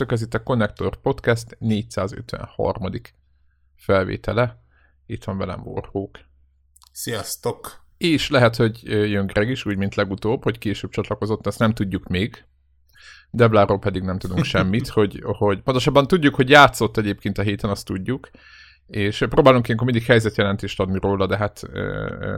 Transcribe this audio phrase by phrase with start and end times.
[0.00, 2.90] Sziasztok, ez itt a Connector Podcast 453.
[3.76, 4.62] felvétele.
[5.06, 6.18] Itt van velem Warhawk.
[6.92, 7.84] Sziasztok!
[7.96, 12.06] És lehet, hogy jön Greg is, úgy, mint legutóbb, hogy később csatlakozott, ezt nem tudjuk
[12.06, 12.44] még.
[13.30, 17.86] Debláról pedig nem tudunk semmit, hogy, hogy pontosabban tudjuk, hogy játszott egyébként a héten, azt
[17.86, 18.30] tudjuk,
[18.86, 21.62] és próbálunk ilyenkor mindig helyzetjelentést adni róla, de hát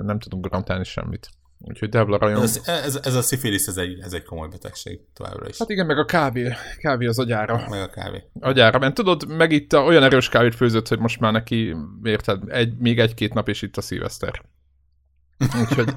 [0.02, 1.30] nem tudunk garantálni semmit.
[1.65, 2.43] Úgyhogy Devla rajon...
[2.43, 5.59] Ez, ez, ez a szifilisz, ez egy, ez egy komoly betegség továbbra is.
[5.59, 7.66] Hát igen, meg a kávé, kávé az agyára.
[7.69, 8.23] Meg a kávé.
[8.41, 12.43] Agyára, mert tudod, meg itt a, olyan erős kávét főzött, hogy most már neki, érted,
[12.49, 14.43] egy, még egy-két nap, és itt a szilveszter.
[15.60, 15.95] Úgyhogy...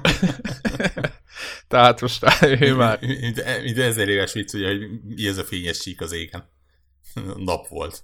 [1.68, 2.26] Tehát most
[2.60, 2.98] ő már...
[3.00, 6.48] Mint, mint ezer éves vicc, ugye, hogy mi ez a fényes csík az égen.
[7.36, 8.02] Nap volt.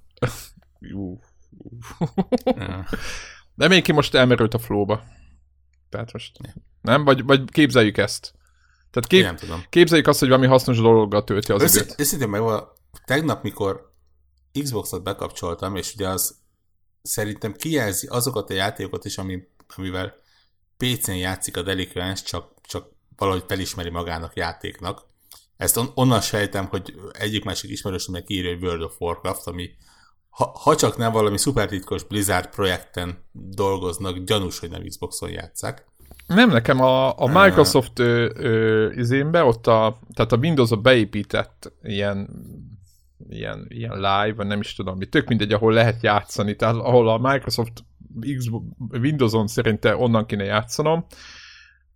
[3.54, 5.04] De még ki most elmerült a flóba.
[5.88, 6.38] Tehát most...
[6.82, 7.04] Nem?
[7.04, 8.34] Vagy, vagy képzeljük ezt.
[8.90, 9.64] Tehát kép, nem tudom.
[9.68, 12.00] képzeljük azt, hogy valami hasznos dologgal tölti az Össze, időt.
[12.00, 12.42] Őszintén meg
[13.04, 13.92] tegnap, mikor
[14.62, 16.34] Xbox-ot bekapcsoltam, és ugye az
[17.02, 19.42] szerintem kijelzi azokat a játékokat is, ami,
[19.76, 20.14] amivel
[20.76, 22.86] PC-n játszik a Delinquents, csak, csak
[23.16, 25.06] valahogy felismeri magának játéknak.
[25.56, 29.70] Ezt on, onnan sejtem, hogy egyik másik ismerősömnek írja egy World of Warcraft, ami
[30.30, 35.86] ha, ha csak nem valami szupertitkos Blizzard projekten dolgoznak, gyanús, hogy nem Xboxon játszák.
[36.34, 42.28] Nem, nekem a, a Microsoft ö, ö, izénbe, ott a, tehát a Windows-a beépített ilyen,
[43.28, 47.08] ilyen, ilyen live, vagy nem is tudom mi, tök mindegy, ahol lehet játszani, tehát ahol
[47.08, 47.84] a Microsoft
[48.36, 51.06] Xbox, Windows-on szerinte onnan kéne játszanom,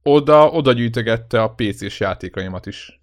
[0.03, 3.01] oda, oda gyűjtögette a PC-s játékaimat is.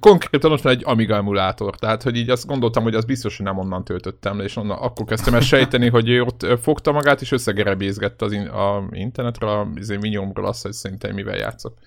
[0.00, 3.58] Konkrétan most egy Amiga emulátor, tehát hogy így azt gondoltam, hogy az biztos, hogy nem
[3.58, 7.32] onnan töltöttem le, és onnan, akkor kezdtem el sejteni, hogy ő ott fogta magát, és
[7.32, 11.78] összegerebézgette az in, a internetre, a izé, Miniumról azt, hogy szerintem mivel játszok.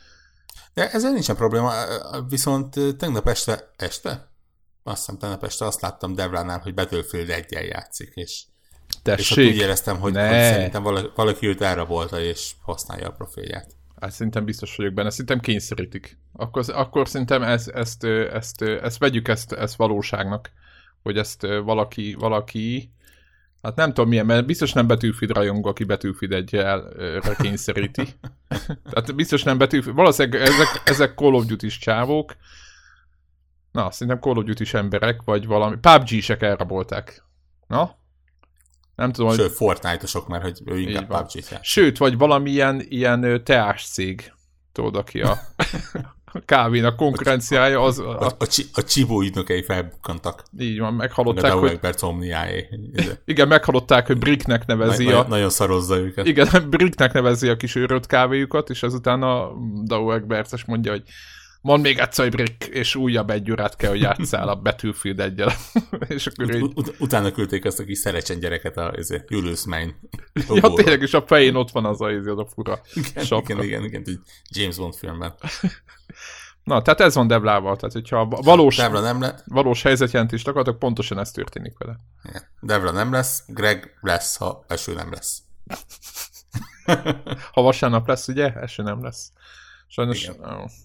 [0.73, 1.71] De ezzel nincsen probléma,
[2.29, 4.29] viszont tegnap este, este?
[4.83, 8.43] Azt hiszem tegnap este azt láttam Devránál, hogy Battlefield 1 játszik, és,
[9.03, 10.83] Tessék, és úgy éreztem, hogy, hogy szerintem
[11.15, 13.74] valaki őt elrabolta, és használja a profilját.
[14.01, 16.17] Hát szerintem biztos vagyok benne, szerintem kényszerítik.
[16.33, 20.51] Akkor, akkor szerintem ezt, ezt, ezt, ezt, vegyük ezt, ezt valóságnak,
[21.03, 22.91] hogy ezt valaki, valaki,
[23.61, 26.93] hát nem tudom milyen, mert biztos nem Betűfid rajongó, aki Betűfid egyel
[27.37, 28.03] kényszeríti.
[28.91, 32.35] Tehát biztos nem Betűfid, valószínűleg ezek, ezek Call of Duty-s csávók,
[33.75, 37.23] na, szerintem Call of Duty-s emberek, vagy valami, PUBG-sek elrabolták.
[37.67, 37.97] Na,
[38.95, 39.51] nem tudom, Sőt, hogy...
[39.51, 44.33] Fortnite-osok, mert hogy ő inkább pubg Sőt, vagy valamilyen ilyen teás cég,
[44.71, 45.31] tudod, aki a,
[46.25, 47.99] a kávénak konkurenciája, az...
[47.99, 50.43] A, a, a, a csibó ügynökei felbukkantak.
[50.59, 51.79] Így van, meghalották, hogy...
[53.25, 55.25] Igen, meghalották, hogy Bricknek nevezi a...
[55.27, 56.25] Nagyon szarozza őket.
[56.25, 59.51] Igen, Bricknek nevezi a kis őrölt kávéjukat, és ezután a
[59.83, 61.03] Dao Egbertes mondja, hogy
[61.65, 65.51] Mond még egyszer, hogy és újabb egy órát kell, hogy játszál a Battlefield egyel.
[66.07, 66.61] és akkor így...
[66.61, 69.95] Ut- utána küldték ezt a kis szerecsen gyereket a izé, Julius Main.
[70.33, 73.53] ja, tényleg, és a fején ott van az a, az a fura igen, sapka.
[73.53, 75.33] Igen, igen, igen, igen, James Bond filmben.
[76.63, 79.35] Na, tehát ez van Devlával, tehát hogyha valós, Devla nem le...
[79.45, 81.95] valós helyzetjelentést akartok, pontosan ez történik vele.
[82.29, 82.41] Igen.
[82.61, 85.41] Devla nem lesz, Greg lesz, ha eső nem lesz.
[87.53, 88.53] ha vasárnap lesz, ugye?
[88.53, 89.31] Eső nem lesz.
[89.87, 90.31] Sajnos,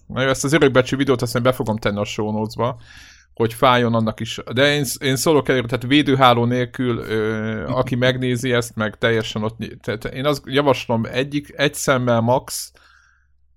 [0.07, 2.77] na jó, ezt az örökbecsű videót aztán be fogom tenni a show notes-ba,
[3.33, 4.39] hogy fájjon annak is.
[4.53, 9.57] De én, én szólok előre, tehát védőháló nélkül, ö, aki megnézi ezt, meg teljesen ott,
[9.81, 12.71] tehát én azt javaslom egyik, egy szemmel max,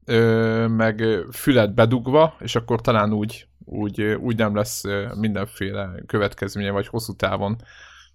[0.05, 4.83] ö, meg fület bedugva, és akkor talán úgy, úgy, úgy nem lesz
[5.15, 7.57] mindenféle következménye, vagy hosszú távon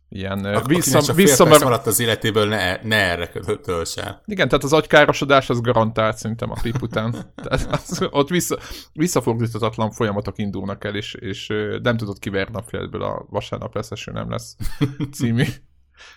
[0.10, 1.64] ilyen Ak- vissza, visszamar...
[1.64, 3.28] maradt az életéből, ne, ne erre
[3.62, 4.22] töltse.
[4.26, 7.12] Igen, tehát az agykárosodás az garantált szerintem a klip után.
[7.44, 8.58] tehát az, ott vissza,
[8.94, 11.48] visszafordíthatatlan folyamatok indulnak el, és, és
[11.82, 14.56] nem tudod kiverni a fejedből a vasárnap lesz, eső nem lesz
[15.18, 15.46] című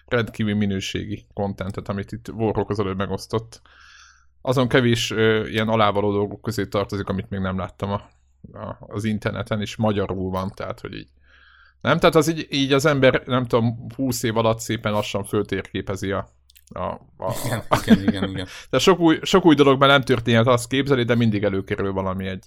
[0.07, 3.61] rendkívül minőségi kontentet, amit itt Warhawk az előbb megosztott.
[4.41, 8.03] Azon kevés ö, ilyen alávaló dolgok közé tartozik, amit még nem láttam a,
[8.59, 11.09] a, az interneten, és magyarul van, tehát hogy így
[11.83, 11.99] nem?
[11.99, 16.29] Tehát az így, így az ember, nem tudom, 20 év alatt szépen lassan föltérképezi a,
[16.69, 16.83] a,
[17.17, 18.47] a, igen, igen, igen, igen.
[18.71, 22.47] De sok új, sok új dologban nem történhet, azt képzeli, de mindig előkerül valami egy,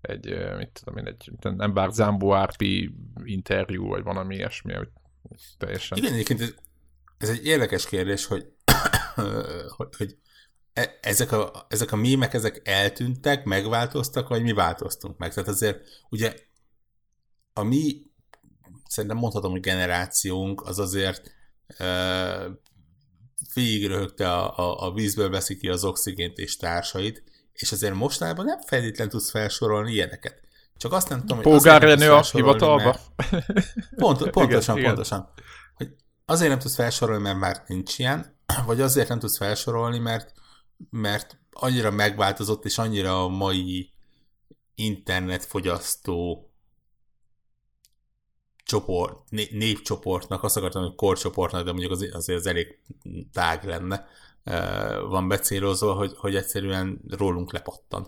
[0.00, 2.62] egy mit tudom én, egy nem bár Zambo RP
[3.24, 4.88] interjú, vagy valami ilyesmi, hogy
[5.58, 5.98] teljesen...
[5.98, 6.54] Igen, egyébként ez,
[7.18, 8.46] ez egy érdekes kérdés, hogy,
[9.76, 10.16] hogy, hogy
[10.72, 15.34] e, ezek a, ezek a mémek, ezek eltűntek, megváltoztak, vagy mi változtunk meg?
[15.34, 15.80] Tehát azért
[16.10, 16.34] ugye
[17.52, 18.07] a mi
[18.88, 21.30] szerintem mondhatom, hogy generációnk az azért
[21.78, 22.52] uh,
[23.54, 28.44] végig röhögte a, a, a vízből veszi ki az oxigént és társait, és azért mostanában
[28.44, 30.40] nem feltétlenül tudsz felsorolni ilyeneket.
[30.76, 32.98] Csak azt nem tudom, hogy Polgárrenő a hivatalba?
[33.96, 35.18] Pont, pontosan, igen, pontosan.
[35.18, 35.44] Igen.
[35.74, 35.94] Hogy
[36.24, 38.36] azért nem tudsz felsorolni, mert már nincs ilyen,
[38.66, 40.32] vagy azért nem tudsz felsorolni, mert,
[40.90, 43.92] mert annyira megváltozott, és annyira a mai
[44.74, 46.47] internetfogyasztó
[48.68, 52.78] csoport, népcsoportnak, azt akartam, hogy korcsoportnak, de mondjuk az, azért az elég
[53.32, 54.06] tág lenne,
[55.08, 58.06] van becélozva, hogy, hogy egyszerűen rólunk lepattan.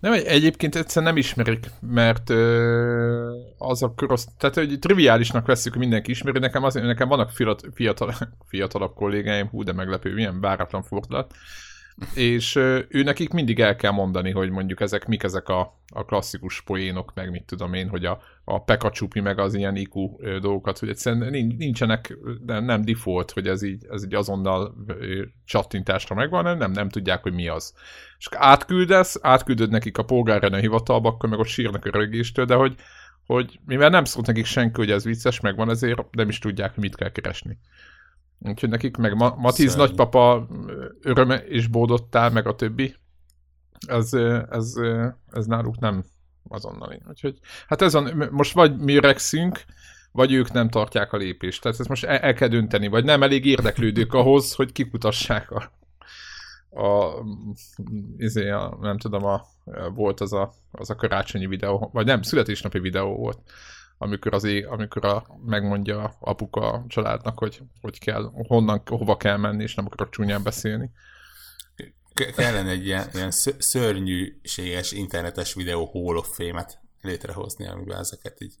[0.00, 5.80] Nem, egyébként egyszerűen nem ismerik, mert ö, az a krosz, tehát hogy triviálisnak veszük, hogy
[5.80, 8.14] mindenki ismeri, nekem, azért, nekem vannak fiatal, fiatal,
[8.48, 11.34] fiatalabb kollégáim, hú, de meglepő, milyen váratlan fordulat,
[12.14, 12.56] és
[12.88, 17.12] ő nekik mindig el kell mondani, hogy mondjuk ezek mik ezek a, a klasszikus poénok,
[17.14, 21.54] meg mit tudom én, hogy a, a pekacsupi, meg az ilyen IQ dolgokat, hogy egyszerűen
[21.58, 22.16] nincsenek,
[22.46, 24.74] nem default, hogy ez így, ez így azonnal
[25.44, 27.74] csattintásra megvan, nem, nem tudják, hogy mi az.
[28.18, 32.74] És átküldesz, átküldöd nekik a polgárrenő hivatalba, akkor meg ott sírnak a rögéstől, de hogy,
[33.26, 36.82] hogy mivel nem szólt nekik senki, hogy ez vicces, megvan, ezért nem is tudják, hogy
[36.82, 37.58] mit kell keresni.
[38.38, 39.78] Úgyhogy nekik, meg Ma- Matiz Szörny.
[39.78, 40.46] nagypapa
[41.02, 42.94] öröme és bódottál, meg a többi,
[43.86, 44.12] ez,
[44.50, 44.74] ez,
[45.30, 46.04] ez náluk nem
[46.48, 47.00] azonnali.
[47.08, 49.64] Úgyhogy, hát ez a, most vagy mi rexünk,
[50.12, 51.62] vagy ők nem tartják a lépést.
[51.62, 55.72] Tehát ezt most el, el kell dönteni, vagy nem elég érdeklődők ahhoz, hogy kikutassák a,
[56.82, 57.14] a,
[58.16, 59.42] izé, a nem tudom, a,
[59.94, 63.38] volt az a, az a karácsonyi videó, vagy nem, születésnapi videó volt
[63.98, 69.36] amikor, az ég, amikor a, megmondja apuka a családnak, hogy hogy kell, honnan, hova kell
[69.36, 70.90] menni, és nem akarok csúnyán beszélni.
[72.14, 78.54] Ke- kellene egy ilyen, ilyen szörnyűséges internetes videó Hall of Fame-et létrehozni, amiben ezeket így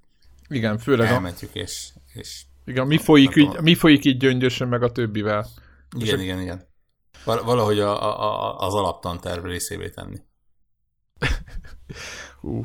[0.48, 1.58] igen, főleg elmentjük, a...
[1.58, 5.46] és, és igen, mi folyik, így, mi folyik így gyöngyösen meg a többivel.
[5.96, 6.66] Igen, és igen, igen.
[7.24, 10.18] Valahogy a, a, a, az alaptanterv részévé tenni.
[12.40, 12.64] Hú,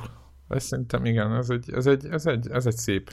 [0.56, 3.12] ez szerintem igen, ez egy, ez egy, ez egy, ez egy szép.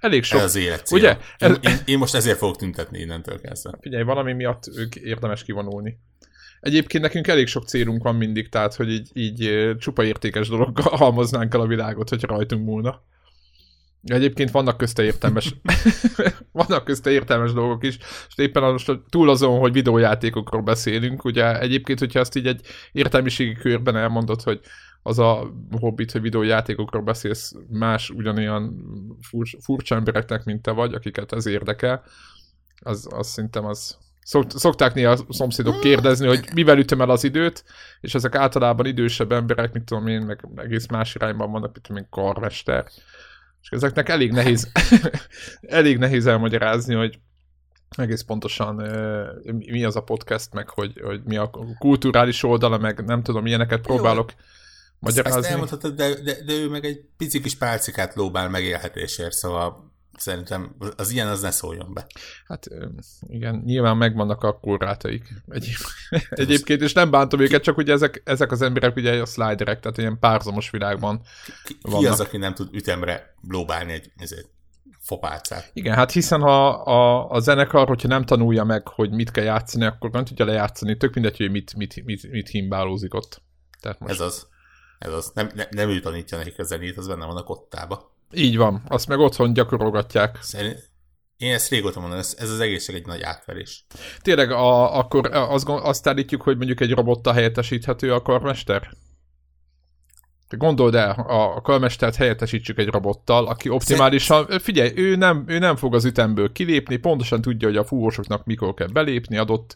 [0.00, 0.38] Elég sok.
[0.38, 0.98] Ez az élet cél.
[0.98, 1.16] Ugye?
[1.38, 3.78] Én, én, én, most ezért fogok tüntetni innentől kezdve.
[3.80, 5.98] Figyelj, valami miatt ők érdemes kivonulni.
[6.60, 11.54] Egyébként nekünk elég sok célunk van mindig, tehát hogy így, így csupa értékes dologgal halmoznánk
[11.54, 13.02] el a világot, hogy rajtunk múlna.
[14.04, 15.54] Egyébként vannak közte értelmes,
[16.52, 17.98] vannak közte értelmes dolgok is,
[18.28, 22.60] és éppen most túl azon, hogy videójátékokról beszélünk, ugye egyébként, hogyha azt így egy
[22.92, 24.60] értelmiségi körben elmondod, hogy
[25.02, 28.84] az a hobbit, hogy videójátékokról beszélsz más ugyanolyan
[29.20, 32.02] fur, furcsa embereknek, mint te vagy, akiket ez érdekel,
[32.82, 33.98] az, az szerintem az...
[34.24, 37.64] Szokt, szokták néha a szomszédok kérdezni, hogy mivel ütöm el az időt,
[38.00, 42.06] és ezek általában idősebb emberek, mint tudom én, meg egész más irányban vannak, mint én,
[42.10, 42.84] karmester.
[43.62, 44.72] És ezeknek elég nehéz,
[45.60, 47.18] elég nehéz elmagyarázni, hogy
[47.88, 48.74] egész pontosan
[49.52, 53.80] mi az a podcast, meg hogy, hogy mi a kulturális oldala, meg nem tudom, ilyeneket
[53.80, 54.44] próbálok Jó
[55.02, 55.40] magyarázni.
[55.40, 60.76] Ezt elmondhatod, de, de, de ő meg egy pici kis pálcikát lóbál megélhetésért, szóval szerintem
[60.96, 62.06] az ilyen az ne szóljon be.
[62.46, 62.66] Hát
[63.28, 65.76] igen, nyilván megvannak a korlátaik egyéb,
[66.30, 69.98] egyébként, és nem bántom őket, csak ugye ezek, ezek az emberek ugye a sliderek, tehát
[69.98, 71.20] ilyen párzamos világban
[71.64, 74.48] Ki, ki az, aki nem tud ütemre lóbálni egy ezért,
[74.98, 75.70] fopálcát?
[75.72, 79.84] Igen, hát hiszen ha a, a zenekar, hogyha nem tanulja meg, hogy mit kell játszani,
[79.84, 83.42] akkor nem tudja lejátszani, tök mindegy, hogy mit, mit, mit, mit himbálózik ott.
[83.80, 84.12] Tehát most...
[84.12, 84.50] Ez az.
[85.02, 88.14] Ez az, nem, nem, nem ő tanítja nekik a zenét, az benne van a kottába.
[88.32, 90.38] Így van, azt meg otthon gyakorolgatják.
[90.42, 90.90] Szerint,
[91.36, 93.86] én ezt régóta mondom, ez, ez az egész egy nagy átverés.
[94.20, 98.90] Tényleg, a, akkor azt, azt állítjuk, hogy mondjuk egy robottal helyettesíthető a karmester?
[100.48, 105.94] Gondold el, a karmestert helyettesítsük egy robottal, aki optimálisan, figyelj, ő nem, ő nem fog
[105.94, 109.74] az ütemből kilépni, pontosan tudja, hogy a fúvósoknak mikor kell belépni adott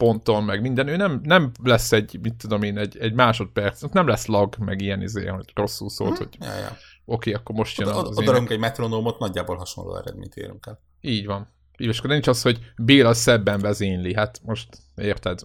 [0.00, 4.06] ponton, meg minden, ő nem, nem lesz egy, mit tudom én, egy, egy másodperc, nem
[4.06, 6.26] lesz lag, meg ilyen izé, hogy rosszul szólt, hmm.
[6.26, 6.66] hogy ja, ja.
[6.66, 10.80] oké, okay, akkor most jön az Odarunk egy metronómot, nagyjából hasonló eredményt érünk el.
[11.00, 11.48] Így van.
[11.78, 15.40] Így, és akkor nincs az, hogy Béla szebben vezényli, hát most érted?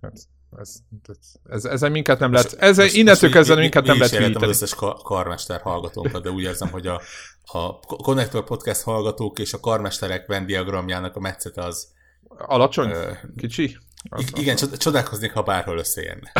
[0.00, 0.12] Hát,
[0.58, 0.74] ez,
[1.06, 4.44] ez, ez, ezen minket nem lehet, ezzel, innentől kezdve minket nem lehet hűíteni.
[4.44, 7.00] az összes karmester hallgatónkat, de úgy érzem, hogy a,
[7.42, 11.88] a Connector Podcast hallgatók és a karmesterek Venn diagramjának a metszete az
[12.28, 12.90] Alacsony?
[12.90, 13.76] Ö, Kicsi?
[14.08, 16.32] Az, igen, az, csodálkoznék, ha bárhol összejönne.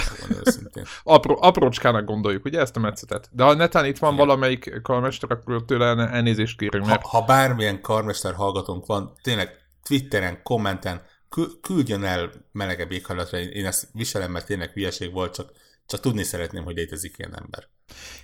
[1.02, 3.28] Apró, aprócskának gondoljuk, ugye ezt a metszetet.
[3.32, 4.26] De ha netán itt van igen.
[4.26, 6.86] valamelyik karmester, akkor tőle elnézést kérünk.
[6.86, 7.02] Mert...
[7.02, 9.48] Ha, ha bármilyen karmester hallgatónk van, tényleg
[9.82, 11.02] Twitteren, kommenten,
[11.62, 15.50] küldjön el melegebb éghajlatra, én ezt viselem, mert tényleg hülyeség volt, csak,
[15.86, 17.68] csak tudni szeretném, hogy létezik ilyen ember.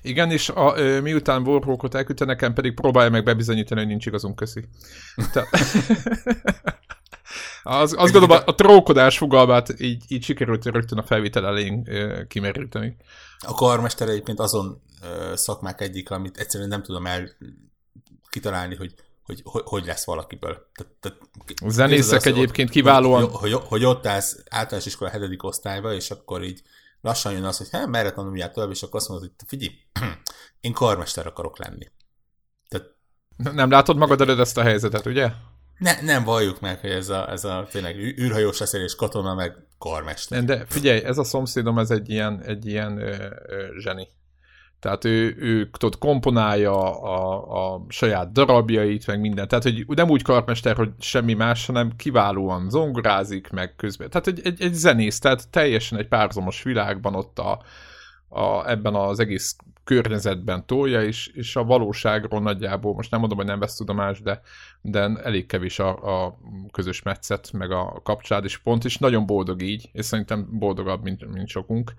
[0.02, 4.68] Igen, és a, miután Warhawkot elküldte, nekem pedig próbálja meg bebizonyítani, hogy nincs igazunk, köszi.
[5.32, 5.46] Te...
[7.62, 11.88] Az, azt gondolom, a, a trókodás fogalmát így, így sikerült rögtön a felvétel elején
[12.28, 12.96] kimeríteni.
[13.38, 14.82] A karmester egyébként azon
[15.34, 17.30] szakmák egyik, amit egyszerűen nem tudom el
[18.30, 18.94] kitalálni, hogy
[19.28, 20.68] hogy, hogy, hogy lesz valakiből.
[20.74, 21.18] Tehát, tehát,
[21.64, 23.30] a zenészek egyébként kiválóan...
[23.30, 26.62] Hogy, hogy, hogy ott állsz általános iskola hetedik osztályba, és akkor így
[27.00, 29.74] lassan jön az, hogy hát merre tanuljál tovább, és akkor azt mondod, hogy figyelj,
[30.60, 31.90] én karmester akarok lenni.
[32.68, 32.86] Tehát,
[33.36, 35.32] nem látod magad előtt ezt a helyzetet, ugye?
[35.78, 39.56] Ne, nem valljuk meg, hogy ez a, ez a tényleg űrhajós leszel és katona, meg
[39.78, 40.44] karmester.
[40.44, 43.14] De figyelj, ez a szomszédom, ez egy ilyen, egy ilyen ö,
[43.46, 44.08] ö, zseni.
[44.80, 49.48] Tehát ő, ő tudod, komponálja a, a saját darabjait, meg minden.
[49.48, 54.10] Tehát, hogy nem úgy karmester, hogy semmi más, hanem kiválóan zongorázik, meg közben.
[54.10, 57.62] Tehát egy, egy, egy zenész, tehát teljesen egy párhuzamos világban ott a,
[58.28, 59.56] a, ebben az egész
[59.88, 64.40] környezetben tolja, és, és a valóságról nagyjából, most nem mondom, hogy nem vesz tudomás, de,
[64.80, 66.38] de elég kevés a, a
[66.72, 71.32] közös metszet, meg a kapcsolat, és pont, és nagyon boldog így, és szerintem boldogabb, mint,
[71.32, 71.94] mint sokunk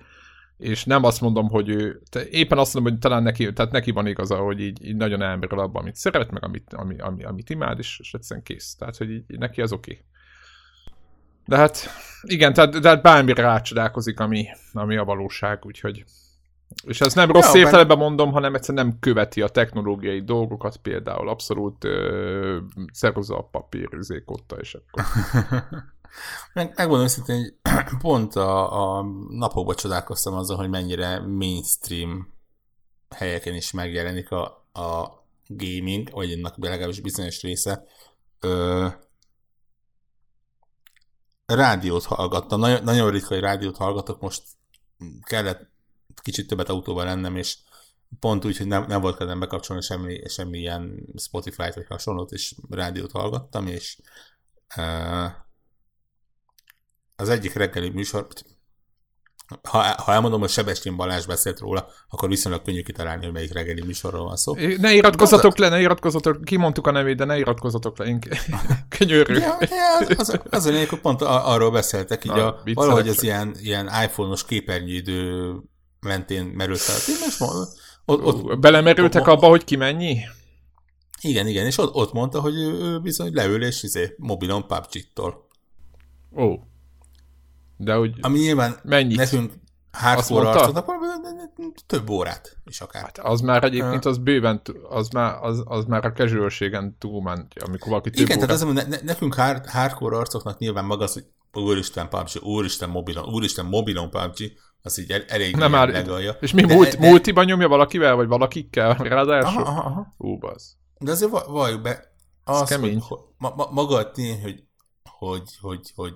[0.58, 4.08] és nem azt mondom, hogy ő, éppen azt mondom, hogy talán neki, tehát neki van
[4.08, 7.80] igaza, hogy így, így nagyon elmerül abban, amit szeret, meg amit, ami, ami, amit imád,
[7.80, 8.76] és, és egyszerűen kész.
[8.76, 9.92] Tehát, hogy így, neki az oké.
[9.92, 10.04] Okay.
[11.46, 11.88] De hát,
[12.22, 16.04] igen, tehát, de hát bármire rácsodálkozik, ami, ami a valóság, úgyhogy
[16.84, 18.08] és ez nem rossz ja, értelemben ben...
[18.08, 22.58] mondom, hanem egyszerűen nem követi a technológiai dolgokat, például abszolút uh,
[22.92, 25.04] szerozza a papír, üzékotta, és akkor...
[26.54, 32.34] Meg, megmondom szintén, hogy pont a, a napokban csodálkoztam azon, hogy mennyire mainstream
[33.16, 37.84] helyeken is megjelenik a, a gaming, vagy ennek legalábbis bizonyos része.
[38.40, 38.88] Ö,
[41.46, 42.60] rádiót hallgattam.
[42.60, 44.22] Nagyon, nagyon ritka, hogy rádiót hallgatok.
[44.22, 44.44] Most
[45.24, 45.69] kellett
[46.22, 47.58] kicsit többet autóban lennem, és
[48.20, 52.56] pont úgy, hogy nem, nem volt kedvem bekapcsolni semmi, semmi ilyen Spotify-t vagy hasonlót, és
[52.70, 53.98] rádiót hallgattam, és
[54.78, 55.32] uh,
[57.16, 58.28] az egyik reggeli műsor,
[59.64, 63.82] ha, ha elmondom, hogy Sebestyén Balázs beszélt róla, akkor viszonylag könnyű kitalálni, hogy melyik reggeli
[63.82, 64.56] műsorról van szó.
[64.78, 68.20] Ne iratkozzatok le, ne iratkozzatok, kimondtuk a nevét, de ne iratkozzatok le, én
[68.98, 69.34] könyörű.
[69.34, 73.24] Ja, ja, az, az a lényeg, hogy pont arról beszéltek, így Na, a, valahogy az
[73.24, 75.54] ilyen, ilyen iPhone-os képernyőidő
[76.00, 77.16] mentén merült fel.
[77.20, 77.42] Most
[78.06, 80.18] ott, ott, Belemerültek ott, abba, hogy ki mennyi?
[81.22, 85.48] Igen, igen, és ott, ott mondta, hogy ő, bizony leül és izé, mobilon PUBG-tól.
[86.38, 86.56] Ó.
[87.78, 89.18] De hogy Ami nyilván mennyit?
[89.18, 89.54] nekünk
[89.92, 90.86] hardcore arcoknak
[91.86, 93.04] több órát is akár.
[93.04, 97.90] Hát az már egyébként az bőven, az már, az, az már a casualségen túlment, amikor
[97.90, 98.58] valaki több Igen, órát...
[98.58, 103.34] tehát az, ne, nekünk hard, hardcore arcoknak nyilván maga az, hogy úristen PUBG, úristen mobilon,
[103.34, 104.52] úristen mobilon PUBG,
[104.82, 106.38] az így elég Nem már, megalja.
[106.42, 108.94] És mi, de, multi, de, multiban nyomja valakivel, vagy valakikkel?
[108.94, 109.64] Ráadásul?
[109.64, 110.14] Aha, aha.
[110.18, 110.76] Ú, basz.
[111.00, 113.00] De azért valljuk be, az, kemény.
[113.00, 114.64] Hogy, ma, ma, maga a tény, hogy,
[115.04, 116.14] hogy, hogy, hogy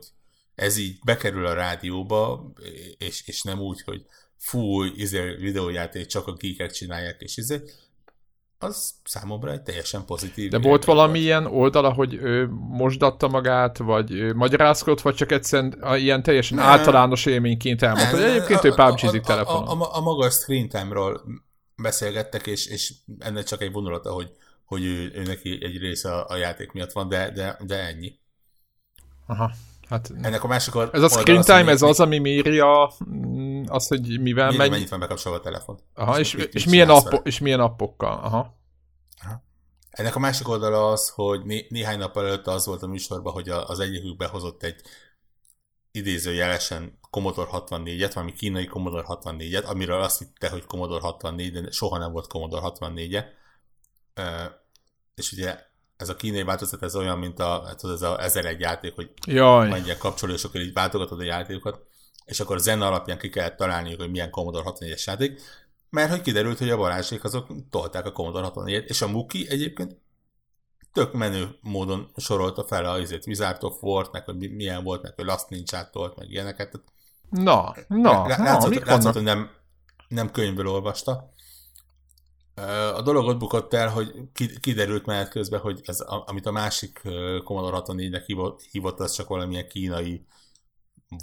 [0.55, 2.51] ez így bekerül a rádióba,
[2.97, 4.05] és, és nem úgy, hogy
[4.37, 7.61] fú, izé, videójáték csak a geekek csinálják, és izé,
[8.63, 10.49] az számomra egy teljesen pozitív.
[10.49, 15.97] De volt valami ilyen oldala, hogy ő mosdatta magát, vagy ő magyarázkodott, vagy csak egyszerűen
[15.97, 19.67] ilyen teljesen ne, általános élményként elmondta, hogy egyébként ő pubg telefonon.
[19.67, 21.21] A, a, a, a magas screen time-ról
[21.75, 24.31] beszélgettek, és, és ennek csak egy vonulata, hogy,
[24.65, 28.19] hogy ő, ő neki egy része a, a játék miatt van, de, de, de ennyi.
[29.27, 29.51] Aha.
[29.89, 33.63] Hát, Ennek a másik Ez a screen time, az, ez az, ami méri a, mm,
[33.67, 34.69] az, hogy mivel megy...
[34.69, 35.79] mennyit van bekapcsolva a telefon.
[35.93, 38.19] Aha, és, és, és, milyen appo, és milyen appokkal.
[38.23, 38.57] Aha.
[39.23, 39.43] Aha.
[39.89, 43.49] Ennek a másik oldala az, hogy né- néhány nap előtt az volt a műsorban, hogy
[43.49, 44.81] az egyikük behozott egy
[45.91, 51.97] idézőjelesen Commodore 64-et, valami kínai Commodore 64-et, amiről azt hitte, hogy Commodore 64, de soha
[51.97, 53.33] nem volt Commodore 64-e.
[55.15, 55.59] És ugye
[56.03, 59.71] ez a kínai változat, ez olyan, mint a, hát ez a 1001 játék, hogy Jaj.
[59.73, 61.81] egy kapcsoló, és akkor így váltogatod a játékokat,
[62.25, 65.41] és akkor a zene alapján ki kellett találniuk, hogy milyen Commodore 64-es játék,
[65.89, 69.97] mert hogy kiderült, hogy a Balázsék azok tolták a Commodore 64-et, és a Muki egyébként
[70.93, 75.13] tök menő módon sorolta fel a izét, Wizard of War, meg hogy milyen volt, meg
[75.15, 76.81] hogy Last ninja tolt, meg ilyeneket.
[77.29, 79.49] Na, na, látszott, na látszott, hogy nem,
[80.07, 81.32] nem könyvből olvasta.
[82.95, 84.13] A dolog ott bukott el, hogy
[84.61, 87.01] kiderült menet közben, hogy ez, amit a másik
[87.43, 90.25] Commodore 64-nek hívott, hívott, az csak valamilyen kínai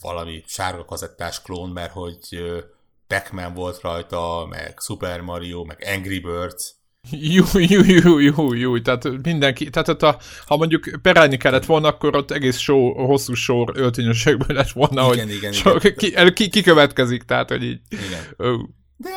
[0.00, 2.18] valami sárga kazettás klón, mert hogy
[3.06, 6.74] Pac-Man volt rajta, meg Super Mario, meg Angry Birds.
[7.10, 12.16] Jó, jó, jó, jó, jó, tehát mindenki, tehát a, ha mondjuk perelni kellett volna, akkor
[12.16, 15.94] ott egész sor, hosszú sor öltönyösekből lett volna, igen, hogy igen, so, igen.
[15.94, 17.80] Ki, ki, ki, következik, tehát hogy így.
[17.88, 18.34] Igen.
[18.36, 18.60] Oh.
[18.96, 19.10] De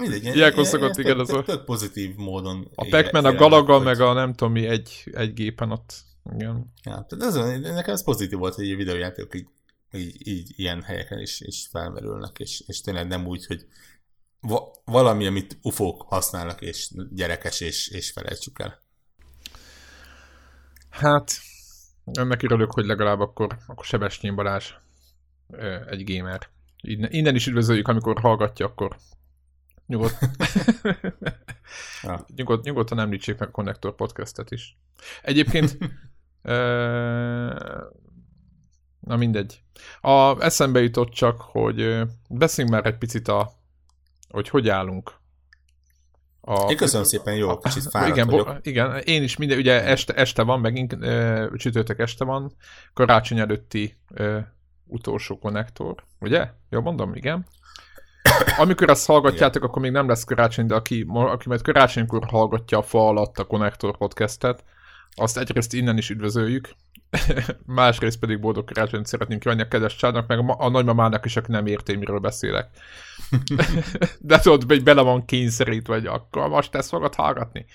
[0.00, 1.42] Mindegy, Ilyenkor szokott, igen, ez a...
[1.42, 2.70] Tök pozitív módon.
[2.74, 5.94] A pac a Galaga, meg a nem tudom mi egy, egy gépen ott.
[6.34, 6.72] Igen.
[6.84, 9.46] Ja, tehát ez, nekem ez pozitív volt, hogy a videójátékok így,
[9.92, 13.66] így, így, ilyen helyeken is, is felmerülnek, és, és tényleg nem úgy, hogy
[14.40, 18.78] va, valami, amit ufók használnak, és gyerekes, és, és felejtsük el.
[20.90, 21.32] Hát,
[22.12, 24.72] ennek örülök, hogy legalább akkor, akkor Sebestyén Balázs
[25.86, 26.48] egy gamer.
[26.80, 28.96] Innen, innen is üdvözöljük, amikor hallgatja, akkor
[29.90, 30.18] nyugodt,
[32.02, 32.26] ja.
[32.36, 34.78] nyugod, nyugodtan említsék meg a Connector podcastet is.
[35.22, 35.78] Egyébként
[39.08, 39.62] na mindegy.
[40.00, 43.52] A, eszembe jutott csak, hogy beszéljünk már egy picit a
[44.28, 45.18] hogy hogy állunk.
[46.40, 48.58] A, én köszönöm szépen, jó, kicsit fáradt igen, vagyok.
[48.62, 52.56] igen, én is minden, ugye este, este van, megint e, csütörtök este van,
[52.92, 54.54] karácsony előtti e,
[54.86, 56.50] utolsó konnektor, ugye?
[56.68, 57.46] Jó mondom, igen.
[58.56, 62.82] Amikor ezt hallgatjátok, akkor még nem lesz karácsony, de aki, aki majd karácsonykor hallgatja a
[62.82, 64.64] fa alatt a Connector podcastet,
[65.14, 66.68] azt egyrészt innen is üdvözöljük,
[67.66, 71.50] másrészt pedig boldog karácsonyt szeretnénk kívánni a kedves csádnak, meg a, a nagymamának is, aki
[71.50, 72.68] nem érti, miről beszélek.
[74.20, 77.66] De tudod, hogy bele van kényszerít, vagy akkor most ezt fogod hallgatni.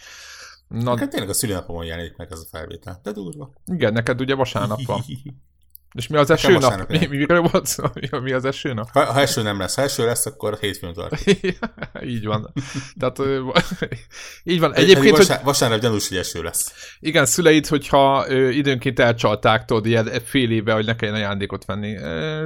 [0.68, 3.54] Na, Neked tényleg a szülinapomon jelenik meg ez a felvétel, de durva.
[3.66, 5.02] Igen, neked ugye vasárnap van.
[5.96, 6.90] És mi az eső nap?
[6.90, 7.84] Mi, miről volt szó?
[7.94, 8.90] Mi, mi az eső nap?
[8.92, 11.24] Ha, ha eső nem lesz, ha eső lesz, akkor hétfőn tart.
[12.04, 12.54] így van.
[13.00, 13.20] Tehát
[14.44, 14.74] így van.
[14.74, 15.46] Egyébként, vasár, hogy...
[15.46, 16.74] vasárnap gyanús, hogy eső lesz.
[17.00, 21.98] Igen, szüleid, hogyha ö, időnként elcsalták, tudod, ilyen fél éve, hogy ne kelljen ajándékot venni.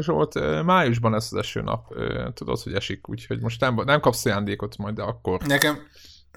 [0.01, 1.93] Zsolt, májusban lesz az eső nap.
[2.33, 5.41] Tudod, hogy esik, úgyhogy most nem, nem kapsz ajándékot majd, de akkor.
[5.45, 5.77] Nekem,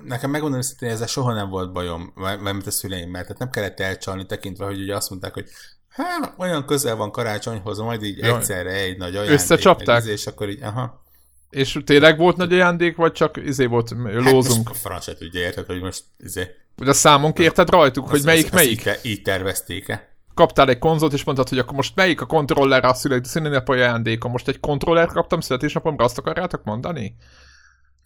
[0.04, 3.80] nekem megmondom hogy ezzel soha nem volt bajom, mert a szüleim, mert tehát nem kellett
[3.80, 5.46] elcsalni tekintve, hogy ugye azt mondták, hogy
[5.92, 8.36] Hát, olyan közel van karácsonyhoz, majd így Jaj.
[8.36, 9.34] egyszerre egy nagy ajándék.
[9.34, 10.04] Összecsapták?
[10.04, 11.04] És akkor így, aha.
[11.50, 14.66] És tényleg volt nagy ajándék, vagy csak izé volt lózunk?
[14.66, 16.46] Hát a francset ugye érted, hogy most izé...
[16.76, 18.86] De a számon kérted rajtuk, hogy melyik azt, melyik?
[18.86, 20.16] Azt így, így tervezték-e?
[20.34, 24.28] Kaptál egy konzolt, és mondtad, hogy akkor most melyik a kontrollerre a születésnapi ajándéka?
[24.28, 27.16] Most egy kontroller kaptam születésnapomra, azt akarjátok mondani?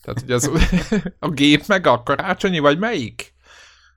[0.03, 0.51] Tehát, hogy az,
[1.19, 3.35] a gép meg a karácsonyi, vagy melyik?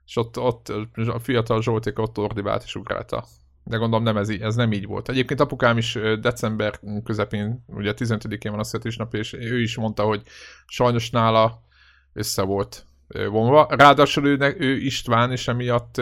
[0.06, 3.26] És ott, ott a fiatal Zsolték ott ordibált és ugrálta
[3.70, 5.08] de gondolom nem ez, ez nem így volt.
[5.08, 10.22] Egyébként apukám is december közepén, ugye 15-én van a születésnap, és ő is mondta, hogy
[10.66, 11.62] sajnos nála
[12.12, 13.66] össze volt vonva.
[13.70, 16.00] Ráadásul ő, ő István, és emiatt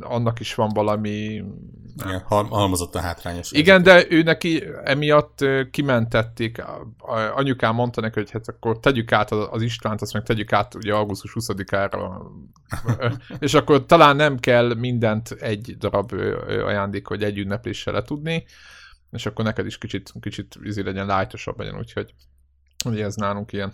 [0.00, 1.44] annak is van valami...
[2.04, 3.52] Igen, halmozott a hátrányos.
[3.52, 6.62] Igen, de ő neki emiatt kimentették.
[7.34, 10.94] Anyukám mondta neki, hogy hát akkor tegyük át az Istvánt, azt meg tegyük át ugye
[10.94, 12.22] augusztus 20-ára.
[13.38, 16.12] és akkor talán nem kell mindent egy darab
[16.64, 18.44] ajándék, vagy egy ünnepléssel letudni,
[19.10, 22.14] és akkor neked is kicsit, kicsit izé legyen lájtosabb legyen, úgyhogy
[22.84, 23.72] ugye ez nálunk ilyen.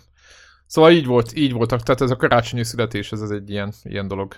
[0.65, 4.07] Szóval így volt, így voltak, tehát ez a karácsonyi születés, ez, ez egy ilyen, ilyen
[4.07, 4.35] dolog.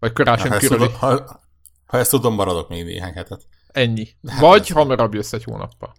[0.00, 0.90] Vagy karácsony körüli.
[0.98, 1.40] Ha,
[1.86, 3.46] ha ezt tudom, maradok még néhány hetet.
[3.72, 4.08] Ennyi.
[4.26, 5.94] Hát vagy hamarabb jössz egy hónappal.